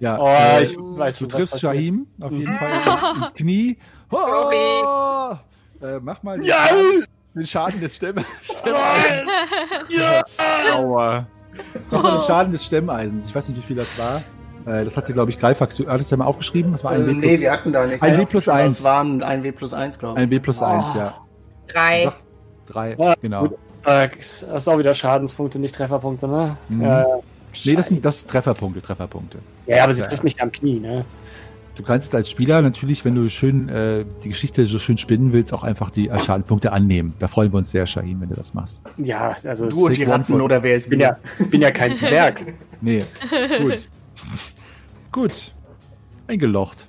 Ja, 0.00 0.18
Oh, 0.18 0.26
äh, 0.28 0.62
ich 0.62 0.76
weiß 0.78 1.18
Du 1.18 1.26
triffst. 1.26 1.60
Shahim 1.60 2.06
auf 2.22 2.32
jeden 2.32 2.52
Mhm. 2.52 2.56
Fall 2.56 3.16
ins 3.22 3.34
Knie. 3.34 3.78
Oh! 4.10 5.34
Äh, 5.82 5.98
mach 6.00 6.22
mal 6.22 6.36
den, 6.38 6.44
Ja! 6.46 6.66
Schaden, 6.68 7.04
den 7.34 7.46
Schaden 7.46 7.80
des 7.80 7.96
Stemm 7.96 8.16
Stemmeisens. 8.42 9.30
Aua. 10.74 11.26
Mach 11.90 12.02
mal 12.02 12.18
den 12.18 12.20
Schaden 12.26 12.52
des 12.52 12.64
Stemmeisens. 12.64 13.26
Ich 13.28 13.34
weiß 13.34 13.48
nicht, 13.48 13.58
wie 13.58 13.62
viel 13.62 13.76
das 13.76 13.98
war. 13.98 14.22
Äh, 14.66 14.84
das 14.84 14.96
hatte, 14.96 15.12
glaube 15.12 15.30
ich, 15.30 15.38
Greifax. 15.38 15.76
Du 15.76 15.88
hattest 15.88 16.10
ja 16.10 16.16
mal 16.16 16.24
aufgeschrieben. 16.26 16.72
Das 16.72 16.84
war 16.84 16.92
ein 16.92 17.02
äh, 17.02 17.06
W 17.08 17.12
nee, 17.12 17.28
plus, 17.28 17.40
wir 17.40 17.52
hatten 17.52 17.72
da 17.72 17.86
nichts. 17.86 18.02
ein 18.02 18.18
W 18.18 18.24
plus 18.24 18.48
eins. 18.48 18.76
Das 18.76 18.84
waren 18.84 19.22
ein 19.22 19.42
W 19.42 19.52
plus 19.52 19.74
1, 19.74 19.98
glaube 19.98 20.18
ich. 20.18 20.22
ein 20.24 20.30
W 20.30 20.38
plus 20.38 20.60
Oh. 20.62 20.64
1, 20.64 20.94
ja. 20.94 21.14
Drei. 21.68 22.04
Sag- 22.04 22.20
drei, 22.66 22.94
Ja, 22.98 23.14
genau. 23.20 23.46
Äh, 23.84 24.08
das 24.16 24.42
ist 24.42 24.68
auch 24.68 24.78
wieder 24.78 24.94
Schadenspunkte, 24.94 25.58
nicht 25.58 25.74
Trefferpunkte, 25.74 26.26
ne? 26.28 26.56
Mhm. 26.68 26.82
Äh, 26.84 27.04
Nee, 27.64 27.76
das 27.76 27.86
sind 27.88 28.04
das 28.04 28.20
sind 28.20 28.30
Trefferpunkte, 28.30 28.82
Trefferpunkte. 28.82 29.38
ja, 29.66 29.84
aber 29.84 29.94
sie 29.94 30.00
Ja. 30.00 30.08
trifft 30.08 30.24
mich 30.24 30.40
am 30.42 30.50
Knie, 30.50 30.80
ne? 30.80 31.04
Du 31.76 31.82
kannst 31.84 32.08
es 32.08 32.14
als 32.14 32.28
Spieler 32.30 32.62
natürlich, 32.62 33.04
wenn 33.04 33.14
du 33.14 33.28
schön 33.28 33.68
äh, 33.68 34.04
die 34.24 34.28
Geschichte 34.30 34.64
so 34.66 34.78
schön 34.80 34.96
spinnen 34.98 35.32
willst, 35.32 35.52
auch 35.52 35.62
einfach 35.64 35.90
die 35.90 36.08
äh, 36.08 36.18
Schadenpunkte 36.18 36.72
annehmen. 36.72 37.14
Da 37.20 37.28
freuen 37.28 37.52
wir 37.52 37.58
uns 37.58 37.70
sehr, 37.70 37.86
Shahin, 37.86 38.20
wenn 38.20 38.28
du 38.28 38.34
das 38.36 38.54
machst. 38.54 38.82
Ja, 38.96 39.36
also 39.44 39.68
Du 39.68 39.86
und 39.86 39.96
die 39.96 40.02
Ratten 40.04 40.40
oder 40.40 40.62
wer 40.64 40.74
ist 40.76 40.84
ich 40.84 40.90
bin 40.90 41.00
ja, 41.00 41.16
bin 41.50 41.60
ja 41.62 41.70
kein 41.70 41.96
Zwerg. 41.96 42.54
Nee, 42.80 43.04
gut. 43.62 43.88
gut. 45.12 45.52
Eingelocht. 46.26 46.88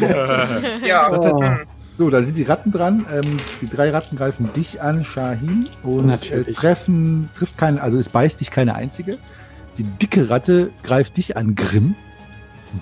Ja. 0.00 1.10
Das 1.10 1.26
hat- 1.26 1.40
hm. 1.40 1.58
So, 1.96 2.10
da 2.10 2.24
sind 2.24 2.36
die 2.36 2.42
Ratten 2.42 2.72
dran. 2.72 3.06
Ähm, 3.10 3.38
die 3.60 3.68
drei 3.68 3.90
Ratten 3.90 4.16
greifen 4.16 4.52
dich 4.52 4.82
an, 4.82 5.04
Shahin. 5.04 5.66
Und 5.82 6.06
Natürlich. 6.06 6.48
es 6.48 6.56
treffen, 6.56 7.28
trifft 7.32 7.56
keinen, 7.56 7.78
also 7.78 7.98
es 7.98 8.08
beißt 8.08 8.40
dich 8.40 8.50
keine 8.50 8.74
einzige. 8.74 9.18
Die 9.78 9.84
dicke 9.84 10.28
Ratte 10.28 10.70
greift 10.82 11.16
dich 11.16 11.36
an, 11.36 11.54
Grimm. 11.54 11.94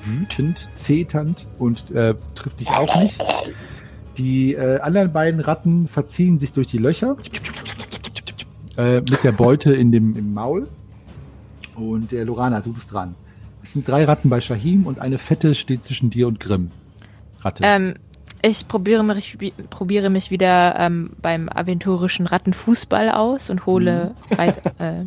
Wütend, 0.04 0.70
zeternd 0.72 1.46
und 1.58 1.90
äh, 1.90 2.14
trifft 2.34 2.60
dich 2.60 2.70
auch 2.70 3.02
nicht. 3.02 3.22
Die 4.16 4.54
äh, 4.54 4.80
anderen 4.80 5.12
beiden 5.12 5.40
Ratten 5.40 5.86
verziehen 5.86 6.38
sich 6.38 6.54
durch 6.54 6.66
die 6.66 6.78
Löcher. 6.78 7.16
Äh, 8.78 9.00
mit 9.00 9.22
der 9.22 9.32
Beute 9.32 9.74
in 9.74 9.92
dem, 9.92 10.16
im 10.16 10.32
Maul. 10.32 10.68
Und 11.74 12.12
der 12.12 12.24
Lorana, 12.24 12.60
du 12.60 12.72
bist 12.72 12.90
dran. 12.90 13.14
Es 13.62 13.74
sind 13.74 13.86
drei 13.86 14.04
Ratten 14.04 14.30
bei 14.30 14.40
Shahim 14.40 14.86
und 14.86 14.98
eine 14.98 15.18
fette 15.18 15.54
steht 15.54 15.84
zwischen 15.84 16.08
dir 16.08 16.26
und 16.26 16.40
Grimm. 16.40 16.70
Ratte. 17.40 17.62
Ähm, 17.66 17.94
ich 18.42 18.66
probiere 18.68 19.02
mich, 19.04 19.38
probiere 19.70 20.10
mich 20.10 20.30
wieder 20.30 20.74
ähm, 20.78 21.10
beim 21.22 21.48
aventurischen 21.48 22.26
Rattenfußball 22.26 23.10
aus 23.10 23.50
und 23.50 23.66
hole, 23.66 24.14
weit, 24.30 24.64
äh, 24.80 25.04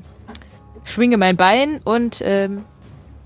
schwinge 0.83 1.17
mein 1.17 1.35
Bein 1.35 1.79
und 1.83 2.21
ähm, 2.23 2.63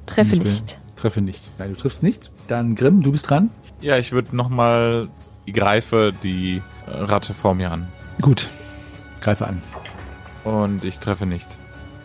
treffe 0.05 0.31
Nicht 0.31 0.43
mehr. 0.43 0.51
nicht. 0.53 0.77
Treffe 0.95 1.21
nicht. 1.21 1.49
Nein, 1.59 1.73
du 1.73 1.79
triffst 1.79 2.03
nicht. 2.03 2.31
Dann 2.47 2.75
Grimm, 2.75 3.01
du 3.01 3.11
bist 3.11 3.29
dran. 3.29 3.49
Ja, 3.81 3.97
ich 3.97 4.11
würde 4.11 4.35
nochmal, 4.35 5.07
ich 5.45 5.53
greife 5.53 6.11
die 6.23 6.61
äh, 6.87 6.91
Ratte 6.91 7.33
vor 7.33 7.53
mir 7.55 7.71
an. 7.71 7.87
Gut. 8.21 8.49
Greife 9.21 9.47
an. 9.47 9.61
Und 10.43 10.83
ich 10.83 10.99
treffe 10.99 11.25
nicht. 11.25 11.47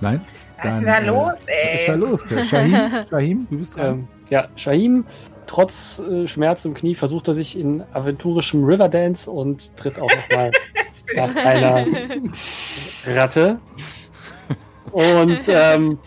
Nein? 0.00 0.20
Was 0.62 0.74
ist 0.74 0.80
denn 0.80 0.86
Dann, 0.86 1.06
da 1.06 1.12
äh, 1.12 1.14
los, 1.14 1.46
Was 1.46 1.80
ist 1.80 1.88
da 1.88 1.92
ey? 1.92 1.98
los? 1.98 2.48
Shahim, 2.48 2.90
Shahim, 3.10 3.46
du 3.50 3.58
bist 3.58 3.76
dran. 3.76 3.86
Ähm, 3.86 4.08
ja, 4.30 4.48
Shahim, 4.56 5.04
trotz 5.46 6.00
äh, 6.00 6.28
Schmerz 6.28 6.64
im 6.64 6.74
Knie, 6.74 6.94
versucht 6.94 7.28
er 7.28 7.34
sich 7.34 7.58
in 7.58 7.82
aventurischem 7.92 8.64
Riverdance 8.64 9.30
und 9.30 9.76
tritt 9.76 9.98
auch 9.98 10.10
nochmal 10.10 10.50
nach 11.16 11.36
einer 11.36 11.86
Ratte. 13.06 13.58
Und 14.92 15.40
ähm, 15.48 15.98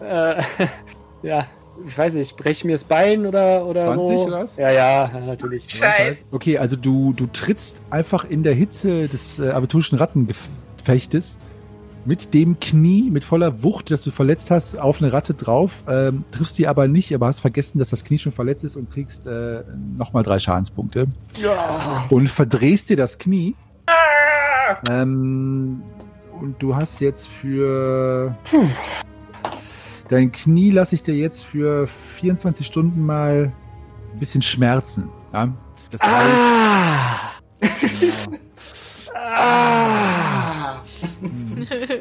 äh, 0.00 0.42
ja, 1.22 1.46
ich 1.86 1.96
weiß 1.96 2.14
nicht, 2.14 2.36
breche 2.36 2.66
mir 2.66 2.74
das 2.74 2.84
Bein 2.84 3.26
oder, 3.26 3.66
oder 3.66 3.94
20 3.94 4.18
so. 4.18 4.26
oder 4.26 4.38
was? 4.40 4.56
Ja, 4.56 4.70
ja, 4.70 5.10
ja, 5.12 5.20
natürlich. 5.20 5.68
Scheiß. 5.68 6.26
Okay, 6.30 6.58
also 6.58 6.76
du, 6.76 7.12
du 7.12 7.26
trittst 7.26 7.82
einfach 7.90 8.24
in 8.24 8.42
der 8.42 8.54
Hitze 8.54 9.08
des 9.08 9.38
äh, 9.38 9.50
aventurischen 9.50 9.98
Rattengefechtes 9.98 11.36
mit 12.06 12.34
dem 12.34 12.60
Knie, 12.60 13.10
mit 13.10 13.24
voller 13.24 13.62
Wucht, 13.62 13.90
das 13.90 14.02
du 14.02 14.10
verletzt 14.10 14.50
hast, 14.50 14.78
auf 14.78 15.00
eine 15.00 15.12
Ratte 15.12 15.34
drauf, 15.34 15.72
ähm, 15.88 16.24
triffst 16.30 16.58
die 16.58 16.66
aber 16.66 16.86
nicht, 16.88 17.14
aber 17.14 17.26
hast 17.26 17.40
vergessen, 17.40 17.78
dass 17.78 17.90
das 17.90 18.04
Knie 18.04 18.18
schon 18.18 18.32
verletzt 18.32 18.64
ist 18.64 18.76
und 18.76 18.90
kriegst 18.90 19.26
äh, 19.26 19.62
nochmal 19.96 20.22
drei 20.22 20.38
Schadenspunkte. 20.38 21.06
Ja. 21.40 22.04
Und 22.10 22.28
verdrehst 22.28 22.90
dir 22.90 22.96
das 22.96 23.18
Knie. 23.18 23.54
Ähm, 24.90 25.82
und 26.40 26.62
du 26.62 26.74
hast 26.76 27.00
jetzt 27.00 27.28
für 27.28 28.34
dein 30.08 30.32
Knie 30.32 30.70
lasse 30.70 30.94
ich 30.94 31.02
dir 31.02 31.14
jetzt 31.14 31.44
für 31.44 31.86
24 31.86 32.66
Stunden 32.66 33.04
mal 33.06 33.52
ein 34.12 34.18
bisschen 34.18 34.42
schmerzen. 34.42 35.08
Ja? 35.32 35.52
Das 35.90 36.02
heißt, 36.02 36.30
Ah! 36.30 37.30
genau. 37.80 38.38
Ah! 39.36 40.82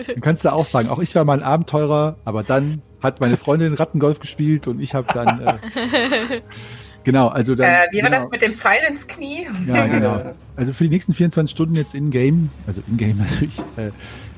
Dann 0.08 0.13
kannst 0.24 0.44
du 0.46 0.52
auch 0.52 0.66
sagen, 0.66 0.90
auch 0.90 1.00
ich 1.00 1.14
war 1.16 1.26
mal 1.26 1.38
ein 1.38 1.44
Abenteurer, 1.44 2.16
aber 2.26 2.42
dann 2.44 2.82
hat 3.02 3.20
meine 3.20 3.38
Freundin 3.38 3.74
Rattengolf 3.74 4.20
gespielt 4.20 4.68
und 4.68 4.80
ich 4.80 4.96
habe 4.96 5.08
dann 5.14 5.42
äh, 5.42 5.54
genau, 7.04 7.28
also 7.28 7.54
dann 7.54 7.68
Äh, 7.68 7.78
wie 7.92 7.98
war 7.98 8.10
genau, 8.10 8.16
das 8.16 8.30
mit 8.30 8.42
dem 8.42 8.54
Pfeil 8.54 8.80
ins 8.90 9.08
Knie? 9.08 9.46
Ja, 9.68 9.86
genau. 9.86 10.34
Also 10.56 10.74
für 10.74 10.86
die 10.86 10.90
nächsten 10.90 11.14
24 11.14 11.52
Stunden 11.52 11.76
jetzt 11.76 11.94
in-game, 11.94 12.50
also 12.66 12.82
in-game 12.88 13.18
natürlich, 13.30 13.60
äh, 13.78 13.92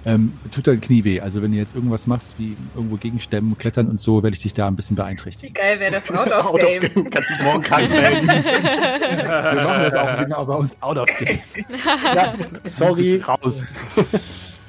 ähm, 0.07 0.33
tut 0.51 0.67
dein 0.67 0.81
Knie 0.81 1.03
weh. 1.03 1.19
Also 1.19 1.41
wenn 1.41 1.51
du 1.51 1.57
jetzt 1.57 1.73
irgendwas 1.73 2.05
machst, 2.05 2.35
wie 2.37 2.55
irgendwo 2.75 2.95
gegenstemmen, 2.95 3.57
klettern 3.57 3.87
und 3.87 3.99
so, 3.99 4.21
werde 4.21 4.35
ich 4.35 4.41
dich 4.43 4.53
da 4.53 4.67
ein 4.67 4.75
bisschen 4.75 4.97
Wie 4.97 5.01
beeinträchtigen. 5.01 5.53
geil 5.53 5.79
wäre 5.79 5.91
das 5.91 6.11
Out 6.11 6.31
of 6.31 6.45
Out 6.45 6.53
of 6.53 6.59
Game? 6.61 6.81
Game. 6.81 7.09
Kannst 7.09 7.31
dich 7.31 7.41
morgen 7.41 7.63
krank 7.63 7.89
melden. 7.91 8.27
Wir 8.27 9.63
machen 9.63 9.81
das 9.83 9.95
auch 9.95 10.17
genau 10.17 10.45
bei 10.45 10.55
uns 10.55 10.71
out 10.81 10.97
of 10.97 11.07
game. 11.17 11.39
Ja, 12.15 12.35
sorry. 12.65 13.13
Bist 13.13 13.27
raus. 13.27 13.63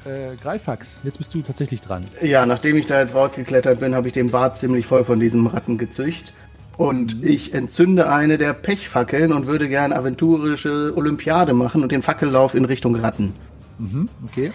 Äh, 0.06 0.36
Greifax, 0.42 1.00
jetzt 1.04 1.18
bist 1.18 1.34
du 1.34 1.42
tatsächlich 1.42 1.80
dran. 1.80 2.04
Ja, 2.22 2.46
nachdem 2.46 2.76
ich 2.76 2.86
da 2.86 3.00
jetzt 3.00 3.14
rausgeklettert 3.14 3.80
bin, 3.80 3.94
habe 3.94 4.06
ich 4.08 4.12
den 4.12 4.30
Bart 4.30 4.56
ziemlich 4.58 4.86
voll 4.86 5.04
von 5.04 5.20
diesem 5.20 5.46
Ratten 5.46 5.78
gezücht. 5.78 6.32
Und 6.76 7.24
ich 7.24 7.54
entzünde 7.54 8.10
eine 8.10 8.36
der 8.36 8.52
Pechfackeln 8.52 9.32
und 9.32 9.46
würde 9.46 9.68
gern 9.68 9.92
aventurische 9.92 10.92
Olympiade 10.94 11.54
machen 11.54 11.82
und 11.82 11.90
den 11.90 12.02
Fackellauf 12.02 12.54
in 12.54 12.66
Richtung 12.66 12.94
Ratten. 12.96 13.32
Mhm, 13.78 14.08
okay. 14.26 14.52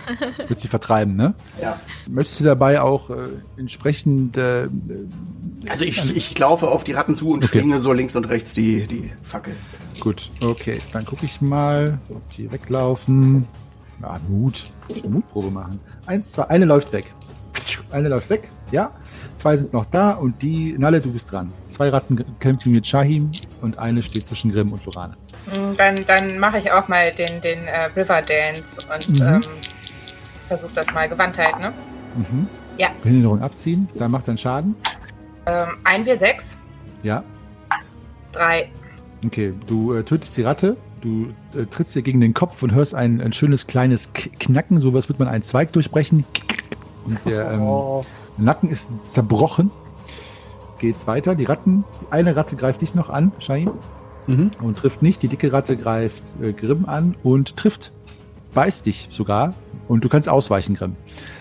Willst 0.48 0.62
sie 0.64 0.68
vertreiben, 0.68 1.16
ne? 1.16 1.34
Ja. 1.62 1.80
Möchtest 2.10 2.40
du 2.40 2.44
dabei 2.44 2.82
auch 2.82 3.10
äh, 3.12 3.28
entsprechend 3.58 4.36
äh, 4.38 4.68
Also 5.70 5.86
ich, 5.86 6.16
ich 6.16 6.38
laufe 6.40 6.68
auf 6.68 6.84
die 6.84 6.94
Ratten 6.94 7.16
zu 7.16 7.32
und 7.32 7.44
Okay. 7.44 7.60
schwinge 7.60 7.80
so 7.80 7.94
links 7.94 8.16
und 8.16 8.30
rechts 8.30 8.54
die, 8.54 8.88
die 8.88 9.12
Fackel. 9.24 9.54
Gut, 10.00 10.30
okay. 10.44 10.80
Dann 10.94 11.06
gucke 11.06 11.26
ich 11.26 11.40
mal, 11.42 12.00
ob 12.10 12.22
die 12.32 12.52
weglaufen. 12.52 13.48
Ja, 14.02 14.20
Mut. 14.28 14.64
Mutprobe 15.08 15.52
machen. 15.52 15.80
Eins, 16.06 16.32
zwei, 16.32 16.44
eine 16.50 16.66
läuft 16.66 16.92
weg. 16.94 17.06
Eine 17.92 18.10
läuft 18.10 18.30
weg, 18.30 18.50
ja. 18.72 18.92
Zwei 19.36 19.56
sind 19.56 19.74
noch 19.74 19.86
da 19.86 20.12
und 20.12 20.42
die, 20.42 20.76
Nalle, 20.78 21.00
du 21.02 21.12
bist 21.12 21.32
dran. 21.32 21.52
Zwei 21.70 21.90
Ratten 21.90 22.24
kämpfen 22.40 22.72
mit 22.74 22.86
Shahim 22.88 23.30
und 23.62 23.78
eine 23.78 24.02
steht 24.02 24.28
zwischen 24.28 24.52
Grimm 24.52 24.72
und 24.74 24.84
Lorana. 24.86 25.16
Mm, 25.48 25.76
Dann, 25.78 26.06
dann 26.08 26.40
mache 26.40 26.60
ich 26.60 26.72
auch 26.72 26.88
mal 26.88 27.12
den, 27.14 27.42
den 27.42 27.66
äh, 27.68 27.86
River 27.96 28.22
Dance 28.22 28.82
und 28.94 29.20
Mhm. 29.20 29.26
ähm, 29.28 29.42
versuche 30.48 30.72
das 30.76 30.94
mal 30.94 31.08
Gewandtheit, 31.10 31.60
ne? 31.60 31.74
Mhm. 32.16 32.48
Ja. 32.78 32.90
Behinderung 33.04 33.42
abziehen, 33.42 33.88
dann 33.96 34.12
macht 34.12 34.28
er 34.28 34.38
Schaden. 34.38 34.76
Ähm, 35.46 35.70
ein 35.84 36.06
wir 36.06 36.16
sechs, 36.16 36.58
Ja. 37.04 37.24
drei. 38.32 38.70
Okay, 39.26 39.54
du 39.68 39.94
äh, 39.94 40.04
tötest 40.04 40.36
die 40.38 40.44
Ratte, 40.44 40.76
du 41.02 41.34
äh, 41.58 41.66
trittst 41.66 41.96
ihr 41.96 42.02
gegen 42.02 42.22
den 42.22 42.34
Kopf 42.34 42.64
und 42.64 42.74
hörst 42.74 42.96
ein, 42.96 43.22
ein 43.22 43.34
schönes 43.34 43.68
kleines 43.68 44.14
K 44.14 44.30
Knacken, 44.40 44.80
sowas 44.80 45.10
wird 45.10 45.20
man 45.20 45.28
einen 45.28 45.44
Zweig 45.44 45.74
durchbrechen. 45.74 46.26
Und 47.06 47.26
der 47.26 47.52
ähm, 48.38 48.44
Nacken 48.44 48.70
ist 48.70 48.90
zerbrochen. 49.06 49.72
Geht's 50.80 51.06
weiter. 51.08 51.36
Die 51.36 51.46
Ratten, 51.46 51.84
die 52.02 52.12
eine 52.12 52.36
Ratte 52.36 52.56
greift 52.56 52.82
dich 52.82 52.96
noch 52.96 53.10
an, 53.10 53.32
Shahim, 53.40 53.72
mhm. 54.28 54.52
und 54.62 54.78
trifft 54.78 55.02
nicht. 55.02 55.22
Die 55.22 55.28
dicke 55.28 55.54
Ratte 55.54 55.78
greift 55.78 56.24
äh, 56.42 56.54
Grimm 56.54 56.86
an 56.86 57.16
und 57.24 57.56
trifft. 57.56 57.92
Beißt 58.54 58.86
dich 58.86 59.08
sogar. 59.12 59.54
Und 59.88 60.04
du 60.04 60.10
kannst 60.10 60.28
ausweichen, 60.28 60.76
Grimm. 60.76 60.96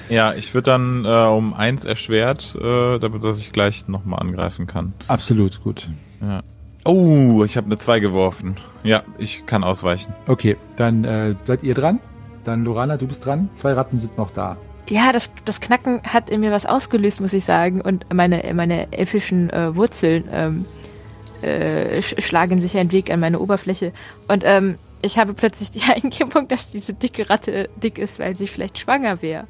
Ja, 0.08 0.34
ich 0.34 0.52
würde 0.54 0.66
dann 0.66 1.04
äh, 1.04 1.08
um 1.08 1.54
eins 1.54 1.84
erschwert, 1.84 2.56
äh, 2.60 2.98
damit 2.98 3.24
dass 3.24 3.38
ich 3.38 3.52
gleich 3.52 3.88
nochmal 3.88 4.20
angreifen 4.20 4.66
kann. 4.66 4.92
Absolut 5.06 5.62
gut. 5.62 5.88
Ja. 6.20 6.42
Oh, 6.84 7.44
ich 7.44 7.56
habe 7.56 7.66
eine 7.66 7.76
2 7.76 8.00
geworfen. 8.00 8.56
Ja, 8.82 9.02
ich 9.18 9.44
kann 9.46 9.64
ausweichen. 9.64 10.14
Okay, 10.26 10.56
dann 10.76 11.04
äh, 11.04 11.34
seid 11.46 11.62
ihr 11.62 11.74
dran. 11.74 12.00
Dann 12.44 12.64
Lorana, 12.64 12.96
du 12.96 13.06
bist 13.06 13.24
dran. 13.26 13.50
Zwei 13.54 13.74
Ratten 13.74 13.98
sind 13.98 14.16
noch 14.16 14.30
da. 14.30 14.56
Ja, 14.88 15.12
das, 15.12 15.30
das 15.44 15.60
Knacken 15.60 16.02
hat 16.02 16.30
in 16.30 16.40
mir 16.40 16.50
was 16.50 16.66
ausgelöst, 16.66 17.20
muss 17.20 17.32
ich 17.32 17.44
sagen. 17.44 17.80
Und 17.80 18.12
meine, 18.12 18.42
meine 18.54 18.92
elfischen 18.92 19.50
äh, 19.50 19.76
Wurzeln 19.76 20.24
ähm, 20.32 20.64
äh, 21.42 22.00
sch 22.02 22.14
schlagen 22.18 22.60
sich 22.60 22.76
einen 22.76 22.92
Weg 22.92 23.10
an 23.12 23.20
meine 23.20 23.38
Oberfläche. 23.40 23.92
Und 24.28 24.42
ähm, 24.44 24.78
ich 25.02 25.18
habe 25.18 25.34
plötzlich 25.34 25.70
die 25.70 25.82
Eingebung, 25.94 26.48
dass 26.48 26.70
diese 26.70 26.94
dicke 26.94 27.28
Ratte 27.28 27.68
dick 27.76 27.98
ist, 27.98 28.18
weil 28.18 28.36
sie 28.36 28.46
vielleicht 28.46 28.78
schwanger 28.78 29.20
wäre. 29.20 29.46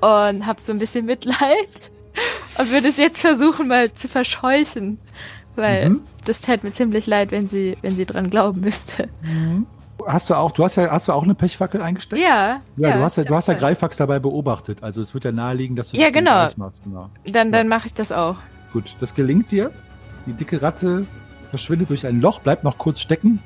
Und 0.00 0.44
habe 0.44 0.60
so 0.62 0.72
ein 0.72 0.78
bisschen 0.78 1.06
Mitleid 1.06 1.68
und 2.58 2.70
würde 2.70 2.88
es 2.88 2.98
jetzt 2.98 3.20
versuchen, 3.22 3.68
mal 3.68 3.92
zu 3.94 4.08
verscheuchen. 4.08 4.98
Weil 5.56 5.90
Mhm. 5.90 6.00
das 6.24 6.40
täte 6.40 6.64
mir 6.66 6.72
ziemlich 6.72 7.06
leid, 7.06 7.30
wenn 7.32 7.48
sie, 7.48 7.76
wenn 7.82 7.96
sie 7.96 8.04
dran 8.06 8.30
glauben 8.30 8.60
müsste. 8.60 9.08
Hast 10.06 10.30
du 10.30 10.34
auch, 10.34 10.52
du 10.52 10.62
hast 10.62 10.76
ja, 10.76 10.90
hast 10.90 11.08
du 11.08 11.12
auch 11.12 11.22
eine 11.24 11.34
Pechfackel 11.34 11.80
eingesteckt? 11.80 12.22
Ja. 12.22 12.60
Ja, 12.76 12.96
du 12.96 13.02
hast 13.02 13.16
ja, 13.16 13.24
du 13.24 13.34
hast 13.34 13.48
ja. 13.48 13.54
Greifax 13.54 13.96
dabei 13.96 14.18
beobachtet. 14.18 14.82
Also 14.82 15.00
es 15.00 15.14
wird 15.14 15.24
ja 15.24 15.32
naheliegen, 15.32 15.74
dass 15.74 15.90
du 15.90 15.96
Ja, 15.96 16.04
das 16.04 16.12
genau. 16.12 16.46
Machst. 16.66 16.84
Genau. 16.84 17.10
Dann, 17.32 17.50
dann 17.50 17.66
Ja. 17.66 17.76
mache 17.76 17.86
ich 17.86 17.94
das 17.94 18.12
auch. 18.12 18.36
Gut, 18.72 18.96
das 19.00 19.14
gelingt 19.14 19.50
dir. 19.50 19.70
Die 20.26 20.32
dicke 20.34 20.60
Ratte 20.60 21.06
verschwindet 21.50 21.88
durch 21.90 22.06
ein 22.06 22.20
Loch, 22.20 22.40
bleibt 22.40 22.62
noch 22.64 22.78
kurz 22.78 23.00
stecken 23.00 23.40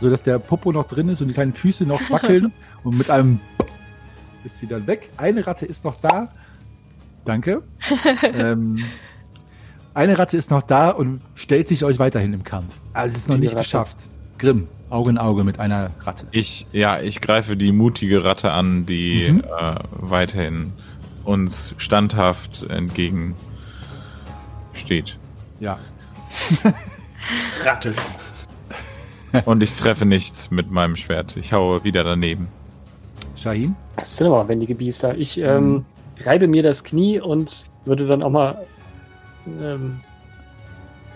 sodass 0.00 0.22
der 0.22 0.38
Popo 0.38 0.70
noch 0.72 0.86
drin 0.86 1.08
ist 1.08 1.22
und 1.22 1.28
die 1.28 1.34
kleinen 1.34 1.54
Füße 1.54 1.84
noch 1.86 2.10
wackeln 2.10 2.52
und 2.82 2.98
mit 2.98 3.08
einem 3.08 3.40
ist 4.42 4.58
sie 4.58 4.66
dann 4.66 4.86
weg. 4.86 5.08
Eine 5.16 5.46
Ratte 5.46 5.64
ist 5.64 5.84
noch 5.84 5.94
da. 5.98 6.28
Danke. 7.24 7.62
ähm, 8.34 8.84
eine 9.94 10.18
Ratte 10.18 10.36
ist 10.36 10.50
noch 10.50 10.62
da 10.62 10.90
und 10.90 11.20
stellt 11.34 11.68
sich 11.68 11.84
euch 11.84 11.98
weiterhin 11.98 12.32
im 12.32 12.44
Kampf. 12.44 12.74
Also 12.92 13.12
es 13.12 13.18
ist 13.22 13.28
noch 13.28 13.36
Die 13.36 13.42
nicht 13.42 13.52
Ratte. 13.52 13.64
geschafft. 13.64 14.06
Grimm, 14.38 14.66
Auge 14.90 15.10
in 15.10 15.18
Auge 15.18 15.44
mit 15.44 15.60
einer 15.60 15.90
Ratte. 16.00 16.26
Ich, 16.32 16.66
ja, 16.72 17.00
ich 17.00 17.20
greife 17.20 17.56
die 17.56 17.72
mutige 17.72 18.24
Ratte 18.24 18.50
an, 18.50 18.84
die 18.86 19.30
Mhm. 19.30 19.40
äh, 19.40 19.74
weiterhin 19.92 20.72
uns 21.24 21.74
standhaft 21.78 22.64
entgegen 22.68 23.34
steht. 24.72 25.16
Ja. 25.60 25.78
Ratte. 27.64 27.94
Und 29.44 29.62
ich 29.62 29.72
treffe 29.74 30.04
nicht 30.04 30.50
mit 30.52 30.70
meinem 30.70 30.96
Schwert. 30.96 31.36
Ich 31.36 31.52
haue 31.52 31.82
wieder 31.84 32.04
daneben. 32.04 32.48
Shahin? 33.36 33.74
Das 33.96 34.16
sind 34.16 34.26
aber 34.26 34.46
wendige 34.48 34.74
Biester. 34.74 35.16
Ich 35.16 35.38
ähm, 35.38 35.84
reibe 36.24 36.46
mir 36.48 36.62
das 36.62 36.84
Knie 36.84 37.20
und 37.20 37.64
würde 37.84 38.06
dann 38.06 38.22
auch 38.22 38.30
mal. 38.30 38.66
Ähm, 39.46 40.00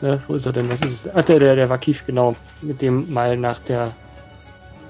ne, 0.00 0.22
wo 0.26 0.34
ist 0.34 0.46
er 0.46 0.52
denn? 0.52 0.68
Was 0.68 0.80
ist 0.82 1.06
es? 1.06 1.14
Ach, 1.14 1.24
der, 1.24 1.38
der, 1.38 1.56
der 1.56 1.70
Wakif, 1.70 2.06
genau. 2.06 2.36
Mit 2.60 2.82
dem 2.82 3.12
mal 3.12 3.36
nach 3.36 3.60
der. 3.60 3.92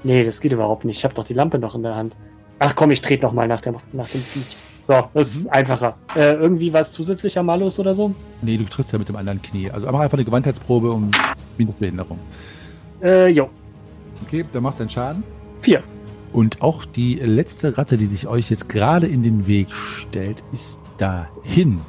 Nee, 0.04 0.24
das 0.24 0.40
geht 0.40 0.52
überhaupt 0.52 0.84
nicht. 0.84 0.98
Ich 0.98 1.04
habe 1.04 1.14
doch 1.14 1.24
die 1.24 1.34
Lampe 1.34 1.58
noch 1.58 1.74
in 1.74 1.82
der 1.82 1.94
Hand. 1.94 2.14
Ach 2.60 2.74
komm, 2.74 2.90
ich 2.90 3.00
trete 3.00 3.24
noch 3.24 3.32
mal 3.32 3.48
nach, 3.48 3.60
der, 3.60 3.74
nach 3.92 4.08
dem 4.08 4.20
Viech. 4.20 4.56
So, 4.86 5.08
das 5.12 5.36
ist 5.36 5.46
einfacher. 5.52 5.96
Äh, 6.16 6.32
irgendwie 6.32 6.72
was 6.72 6.92
zusätzlicher 6.92 7.42
Malus 7.42 7.78
oder 7.78 7.94
so? 7.94 8.14
Nee, 8.40 8.56
du 8.56 8.64
triffst 8.64 8.90
ja 8.92 8.98
mit 8.98 9.08
dem 9.08 9.16
anderen 9.16 9.42
Knie. 9.42 9.70
Also 9.70 9.86
mach 9.92 10.00
einfach 10.00 10.16
eine 10.16 10.24
Gewandheitsprobe 10.24 10.90
um 10.90 11.10
Minusbehinderung. 11.58 12.18
Äh, 13.02 13.28
jo. 13.28 13.50
Okay, 14.24 14.44
dann 14.50 14.62
macht 14.62 14.80
deinen 14.80 14.88
Schaden. 14.88 15.22
Vier. 15.60 15.82
Und 16.32 16.62
auch 16.62 16.84
die 16.84 17.16
letzte 17.16 17.76
Ratte, 17.76 17.96
die 17.96 18.06
sich 18.06 18.28
euch 18.28 18.50
jetzt 18.50 18.68
gerade 18.68 19.06
in 19.06 19.22
den 19.22 19.46
Weg 19.46 19.72
stellt, 19.72 20.42
ist 20.52 20.80
dahin. 20.96 21.80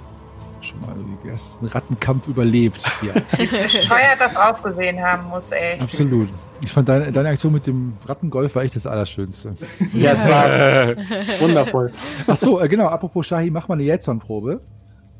Mal 0.85 0.95
den 0.95 1.29
ersten 1.29 1.65
Rattenkampf 1.65 2.27
überlebt. 2.27 2.83
Ja, 3.01 3.13
Bescheuert 3.37 4.19
das 4.19 4.35
ausgesehen 4.35 5.01
haben 5.01 5.27
muss, 5.29 5.51
ey. 5.51 5.79
absolut. 5.79 6.29
Ich 6.61 6.71
fand 6.71 6.89
deine, 6.89 7.11
deine 7.11 7.29
Aktion 7.29 7.53
mit 7.53 7.65
dem 7.67 7.93
Rattengolf 8.05 8.53
war 8.55 8.63
echt 8.63 8.75
das 8.75 8.85
Allerschönste. 8.85 9.55
Ja, 9.93 10.11
es 10.13 10.27
war 10.27 10.95
wundervoll. 11.39 11.91
Ach 12.27 12.35
so, 12.35 12.59
äh, 12.59 12.67
genau. 12.67 12.87
Apropos 12.87 13.25
Shahi, 13.27 13.49
mach 13.49 13.67
mal 13.67 13.75
eine 13.75 13.83
Jetson-Probe. 13.83 14.61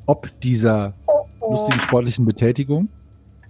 Ob 0.05 0.30
dieser 0.41 0.93
Oh, 1.05 1.26
oh. 1.39 1.51
lustigen 1.51 1.80
sportlichen 1.80 2.26
Betätigung. 2.26 2.89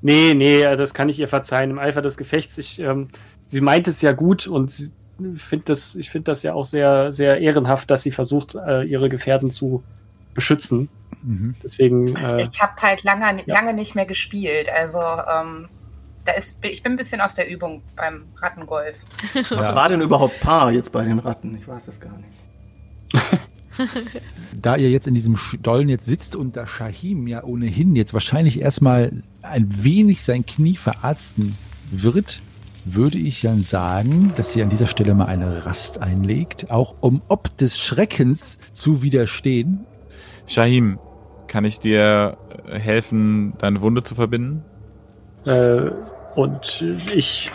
Nee, 0.02 0.34
nee, 0.36 0.62
das 0.78 0.94
kann 0.94 1.10
ich 1.10 1.20
ihr 1.20 1.28
verzeihen. 1.28 1.72
Im 1.72 1.80
Eifer 1.80 2.02
des 2.02 2.16
Gefechts, 2.16 2.58
ich, 2.58 2.80
ähm, 2.80 3.08
sie 3.46 3.62
meint 3.62 3.88
es 3.88 4.02
ja 4.02 4.12
gut 4.12 4.46
und 4.48 4.70
sie- 4.72 4.92
find 5.36 5.68
das, 5.68 5.96
ich 5.96 6.10
finde 6.10 6.32
das 6.32 6.44
ja 6.44 6.54
auch 6.54 6.64
sehr, 6.66 7.12
sehr 7.12 7.42
ehrenhaft, 7.42 7.90
dass 7.92 8.04
sie 8.04 8.12
versucht, 8.12 8.56
äh, 8.56 8.84
ihre 8.84 9.10
Gefährten 9.10 9.52
zu 9.52 9.84
beschützen. 10.34 10.88
Mhm. 11.24 11.56
Deswegen, 11.64 12.16
äh, 12.16 12.48
Ich 12.52 12.62
habe 12.62 12.74
halt 12.82 13.04
lange, 13.04 13.44
lange 13.46 13.74
nicht 13.74 13.96
mehr 13.96 14.06
gespielt. 14.06 14.70
Also 14.70 15.00
ähm, 15.00 15.68
da 16.26 16.34
ist, 16.34 16.64
ich 16.66 16.84
bin 16.84 16.94
ein 16.94 16.98
bisschen 16.98 17.22
aus 17.22 17.36
der 17.36 17.50
Übung 17.50 17.82
beim 17.96 18.26
Rattengolf. 18.38 19.04
Was 19.50 19.70
Ja. 19.70 19.76
war 19.76 19.90
denn 19.90 20.02
überhaupt 20.02 20.40
Paar 20.40 20.72
jetzt 20.72 20.92
bei 20.92 21.04
den 21.04 21.20
Ratten? 21.20 21.58
Ich 21.60 21.68
weiß 21.68 21.86
das 21.86 22.00
gar 22.00 22.16
nicht. 22.18 22.30
Da 24.62 24.76
ihr 24.76 24.90
jetzt 24.90 25.08
in 25.08 25.14
diesem 25.16 25.38
Stollen 25.38 25.88
jetzt 25.88 26.06
sitzt 26.06 26.36
und 26.36 26.58
da 26.58 26.68
Shahim 26.68 27.28
ja 27.28 27.44
ohnehin 27.46 27.96
jetzt 27.96 28.14
wahrscheinlich 28.14 28.60
erstmal 28.60 29.12
ein 29.42 29.70
wenig 29.86 30.22
sein 30.24 30.46
Knie 30.46 30.76
verarzten 30.76 31.56
wird, 31.90 32.42
würde 32.84 33.18
ich 33.18 33.40
dann 33.40 33.60
sagen, 33.64 34.34
dass 34.36 34.52
sie 34.52 34.62
an 34.64 34.70
dieser 34.70 34.88
Stelle 34.88 35.14
mal 35.14 35.28
eine 35.28 35.66
Rast 35.66 36.02
einlegt, 36.02 36.72
auch 36.72 36.96
um 37.00 37.22
ob 37.30 37.56
des 37.56 37.78
Schreckens 37.80 38.58
zu 38.74 39.02
widerstehen. 39.02 39.86
Shahim, 40.46 41.00
kann 41.50 41.66
ich 41.66 41.80
dir 41.80 42.38
äh, 42.68 42.80
helfen, 42.80 43.54
deine 43.58 43.82
Wunde 43.82 44.04
zu 44.04 44.16
verbinden? 44.16 44.64
äh, 45.46 45.90
und 46.36 46.86
ich 47.14 47.52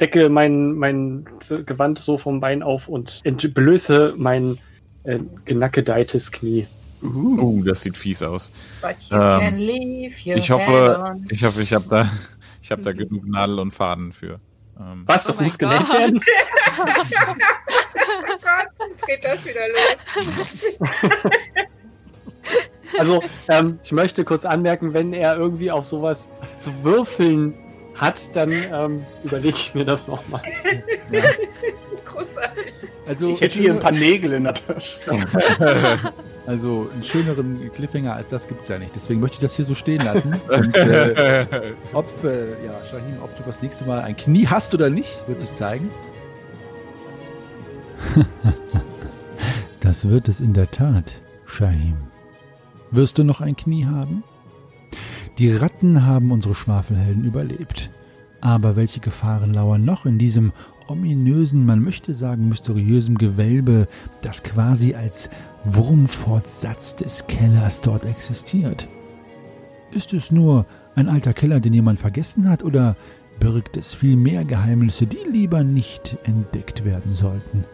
decke 0.00 0.28
mein, 0.28 0.72
mein 0.74 1.26
Gewand 1.66 1.98
so 1.98 2.18
vom 2.18 2.40
Bein 2.40 2.62
auf 2.62 2.86
und 2.88 3.20
entblöße 3.24 4.14
mein 4.16 4.58
äh, 5.04 5.18
genackedeites 5.44 6.30
Knie. 6.30 6.66
Uh. 7.02 7.38
Oh, 7.40 7.62
das 7.64 7.82
sieht 7.82 7.96
fies 7.96 8.22
aus. 8.22 8.52
But 8.82 8.96
you 9.10 9.16
Ähm, 9.16 9.40
can 9.40 9.56
leave 9.56 10.14
your 10.26 10.36
Ich 10.36 10.50
hoffe, 10.50 11.16
ich 11.30 11.42
hoffe, 11.44 11.62
ich 11.62 11.72
habe 11.72 11.84
da, 11.88 12.10
ich 12.62 12.70
habe 12.70 12.82
da 12.82 12.92
genug 12.92 13.26
Nadel 13.26 13.58
und 13.60 13.72
Faden 13.72 14.12
für. 14.12 14.40
Ähm, 14.78 15.04
Was? 15.06 15.24
Oh 15.24 15.28
Das 15.28 15.36
mein 15.38 15.44
muss 15.46 15.58
genäht 15.58 15.88
werden? 15.92 16.20
Oh 18.20 18.36
Gott, 18.42 18.88
jetzt 18.90 19.06
geht 19.06 19.24
das 19.24 19.44
wieder 19.44 19.60
los. 19.68 20.80
Also, 22.98 23.22
ähm, 23.48 23.78
ich 23.82 23.92
möchte 23.92 24.24
kurz 24.24 24.44
anmerken, 24.44 24.94
wenn 24.94 25.12
er 25.12 25.36
irgendwie 25.36 25.70
auf 25.70 25.84
sowas 25.84 26.28
zu 26.58 26.84
würfeln 26.84 27.54
hat, 27.94 28.34
dann 28.34 28.52
ähm, 28.52 29.04
überlege 29.24 29.56
ich 29.56 29.74
mir 29.74 29.84
das 29.84 30.06
nochmal. 30.06 30.42
Großartig. 32.04 32.74
Also, 33.06 33.28
Ich 33.28 33.40
hätte 33.40 33.58
hier 33.58 33.72
ein 33.72 33.80
paar 33.80 33.92
Nägel 33.92 34.32
in 34.34 34.44
der 34.44 34.54
Tasche. 34.54 35.00
also 36.46 36.88
einen 36.92 37.02
schöneren 37.02 37.70
Cliffhanger 37.74 38.14
als 38.14 38.28
das 38.28 38.46
gibt's 38.48 38.68
ja 38.68 38.78
nicht. 38.78 38.94
Deswegen 38.94 39.20
möchte 39.20 39.34
ich 39.36 39.40
das 39.40 39.56
hier 39.56 39.64
so 39.64 39.74
stehen 39.74 40.02
lassen. 40.02 40.40
Und, 40.48 40.76
äh, 40.76 41.46
ob, 41.92 42.06
äh, 42.24 42.64
ja, 42.64 42.74
Shahim, 42.88 43.18
ob 43.22 43.36
du 43.36 43.42
das 43.44 43.60
nächste 43.62 43.84
Mal 43.84 44.00
ein 44.02 44.16
Knie 44.16 44.46
hast 44.46 44.72
oder 44.74 44.90
nicht, 44.90 45.26
wird 45.26 45.40
sich 45.40 45.52
zeigen. 45.52 45.90
Das 49.80 50.06
wird 50.06 50.28
es 50.28 50.42
in 50.42 50.52
der 50.52 50.70
Tat, 50.70 51.14
Shahim. 51.46 51.96
Wirst 52.90 53.18
du 53.18 53.24
noch 53.24 53.40
ein 53.40 53.56
Knie 53.56 53.86
haben? 53.86 54.22
Die 55.38 55.52
Ratten 55.52 56.06
haben 56.06 56.32
unsere 56.32 56.54
Schwafelhelden 56.54 57.24
überlebt. 57.24 57.90
Aber 58.40 58.76
welche 58.76 59.00
Gefahren 59.00 59.52
lauern 59.52 59.84
noch 59.84 60.06
in 60.06 60.18
diesem 60.18 60.52
ominösen, 60.86 61.66
man 61.66 61.82
möchte 61.82 62.14
sagen 62.14 62.48
mysteriösen 62.48 63.18
Gewölbe, 63.18 63.88
das 64.22 64.42
quasi 64.42 64.94
als 64.94 65.28
Wurmfortsatz 65.64 66.96
des 66.96 67.26
Kellers 67.26 67.80
dort 67.80 68.04
existiert? 68.04 68.88
Ist 69.90 70.12
es 70.12 70.30
nur 70.30 70.66
ein 70.94 71.08
alter 71.08 71.34
Keller, 71.34 71.60
den 71.60 71.74
jemand 71.74 72.00
vergessen 72.00 72.48
hat, 72.48 72.62
oder 72.62 72.96
birgt 73.38 73.76
es 73.76 73.94
viel 73.94 74.16
mehr 74.16 74.44
Geheimnisse, 74.44 75.06
die 75.06 75.26
lieber 75.30 75.62
nicht 75.62 76.16
entdeckt 76.24 76.84
werden 76.84 77.14
sollten? 77.14 77.64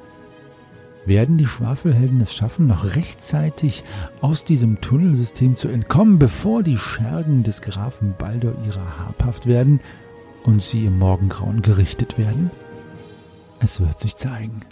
Werden 1.07 1.37
die 1.37 1.47
Schwafelhelden 1.47 2.21
es 2.21 2.35
schaffen, 2.35 2.67
noch 2.67 2.97
rechtzeitig 2.97 3.85
aus 4.21 4.45
diesem 4.45 4.81
Tunnelsystem 4.81 5.57
zu 5.57 5.69
entkommen, 5.69 6.19
bevor 6.19 6.63
die 6.63 6.79
Schergen 6.79 7.43
des 7.43 7.61
Grafen 7.61 8.15
Baldur 8.19 8.55
ihrer 8.67 8.99
habhaft 8.99 9.47
werden 9.47 9.81
und 10.45 10.63
sie 10.63 10.87
im 10.87 10.99
Morgengrauen 10.99 11.61
gerichtet 11.61 12.17
werden? 12.17 12.51
Es 13.61 13.81
wird 13.81 13.99
sich 13.99 14.17
zeigen. 14.17 14.63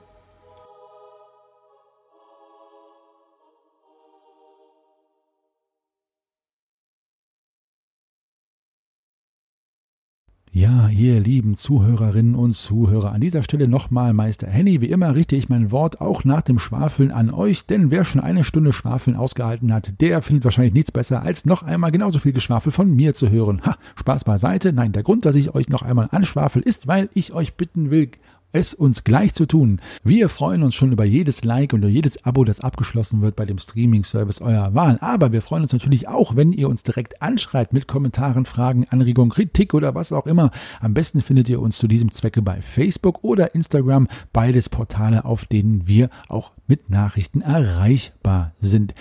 Ja, 10.54 10.90
ihr 10.90 11.18
lieben 11.18 11.56
Zuhörerinnen 11.56 12.34
und 12.34 12.54
Zuhörer, 12.54 13.12
an 13.12 13.22
dieser 13.22 13.42
Stelle 13.42 13.68
nochmal 13.68 14.12
Meister 14.12 14.46
Henny. 14.46 14.82
Wie 14.82 14.90
immer 14.90 15.14
richte 15.14 15.34
ich 15.34 15.48
mein 15.48 15.70
Wort 15.70 16.02
auch 16.02 16.24
nach 16.24 16.42
dem 16.42 16.58
Schwafeln 16.58 17.10
an 17.10 17.30
euch, 17.30 17.64
denn 17.64 17.90
wer 17.90 18.04
schon 18.04 18.20
eine 18.20 18.44
Stunde 18.44 18.74
Schwafeln 18.74 19.16
ausgehalten 19.16 19.72
hat, 19.72 19.98
der 20.02 20.20
findet 20.20 20.44
wahrscheinlich 20.44 20.74
nichts 20.74 20.92
besser, 20.92 21.22
als 21.22 21.46
noch 21.46 21.62
einmal 21.62 21.90
genauso 21.90 22.18
viel 22.18 22.34
Geschwafel 22.34 22.70
von 22.70 22.94
mir 22.94 23.14
zu 23.14 23.30
hören. 23.30 23.62
Ha, 23.64 23.78
Spaß 23.96 24.24
beiseite. 24.24 24.74
Nein, 24.74 24.92
der 24.92 25.04
Grund, 25.04 25.24
dass 25.24 25.36
ich 25.36 25.54
euch 25.54 25.70
noch 25.70 25.80
einmal 25.80 26.08
anschwafel, 26.10 26.60
ist, 26.60 26.86
weil 26.86 27.08
ich 27.14 27.32
euch 27.32 27.54
bitten 27.54 27.90
will, 27.90 28.10
es 28.52 28.74
uns 28.74 29.04
gleich 29.04 29.34
zu 29.34 29.46
tun. 29.46 29.80
Wir 30.04 30.28
freuen 30.28 30.62
uns 30.62 30.74
schon 30.74 30.92
über 30.92 31.04
jedes 31.04 31.44
Like 31.44 31.72
und 31.72 31.80
über 31.80 31.88
jedes 31.88 32.24
Abo, 32.24 32.44
das 32.44 32.60
abgeschlossen 32.60 33.22
wird 33.22 33.36
bei 33.36 33.44
dem 33.44 33.58
Streaming-Service 33.58 34.40
eurer 34.40 34.74
Wahl. 34.74 34.98
Aber 35.00 35.32
wir 35.32 35.42
freuen 35.42 35.62
uns 35.62 35.72
natürlich 35.72 36.08
auch, 36.08 36.36
wenn 36.36 36.52
ihr 36.52 36.68
uns 36.68 36.82
direkt 36.82 37.22
anschreibt 37.22 37.72
mit 37.72 37.88
Kommentaren, 37.88 38.44
Fragen, 38.44 38.86
Anregungen, 38.88 39.30
Kritik 39.30 39.74
oder 39.74 39.94
was 39.94 40.12
auch 40.12 40.26
immer. 40.26 40.50
Am 40.80 40.94
besten 40.94 41.22
findet 41.22 41.48
ihr 41.48 41.60
uns 41.60 41.78
zu 41.78 41.88
diesem 41.88 42.10
Zwecke 42.12 42.42
bei 42.42 42.60
Facebook 42.60 43.24
oder 43.24 43.54
Instagram, 43.54 44.08
beides 44.32 44.68
Portale, 44.68 45.24
auf 45.24 45.44
denen 45.44 45.86
wir 45.86 46.10
auch 46.28 46.52
mit 46.66 46.90
Nachrichten 46.90 47.40
erreichbar 47.40 48.52
sind. 48.60 48.94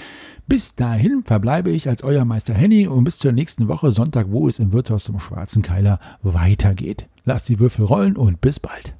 Bis 0.47 0.75
dahin 0.75 1.23
verbleibe 1.23 1.71
ich 1.71 1.87
als 1.87 2.03
euer 2.03 2.25
Meister 2.25 2.53
Henny 2.53 2.87
und 2.87 3.03
bis 3.05 3.17
zur 3.17 3.31
nächsten 3.31 3.67
Woche 3.67 3.91
Sonntag, 3.91 4.27
wo 4.29 4.47
es 4.47 4.59
im 4.59 4.73
Wirtshaus 4.73 5.05
zum 5.05 5.19
Schwarzen 5.19 5.61
Keiler 5.61 5.99
weitergeht. 6.21 7.07
Lasst 7.23 7.49
die 7.49 7.59
Würfel 7.59 7.85
rollen 7.85 8.17
und 8.17 8.41
bis 8.41 8.59
bald. 8.59 8.95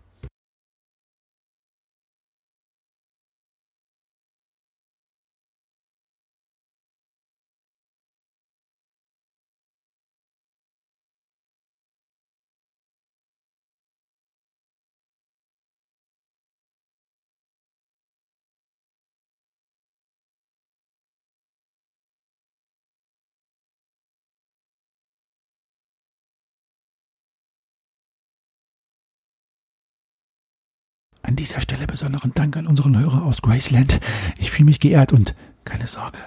An 31.32 31.38
dieser 31.38 31.62
Stelle 31.62 31.88
besonderen 31.88 32.34
Dank 32.34 32.58
an 32.58 32.68
unseren 32.68 33.00
Hörer 33.00 33.24
aus 33.24 33.42
Graceland. 33.42 34.02
Ich 34.38 34.52
fühle 34.52 34.66
mich 34.66 34.82
geehrt 34.82 35.14
und 35.14 35.34
keine 35.64 35.88
Sorge, 35.88 36.18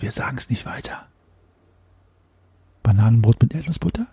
wir 0.00 0.10
sagen 0.10 0.36
es 0.36 0.50
nicht 0.50 0.66
weiter. 0.66 1.06
Bananenbrot 2.82 3.40
mit 3.40 3.54
Erdnussbutter? 3.54 4.08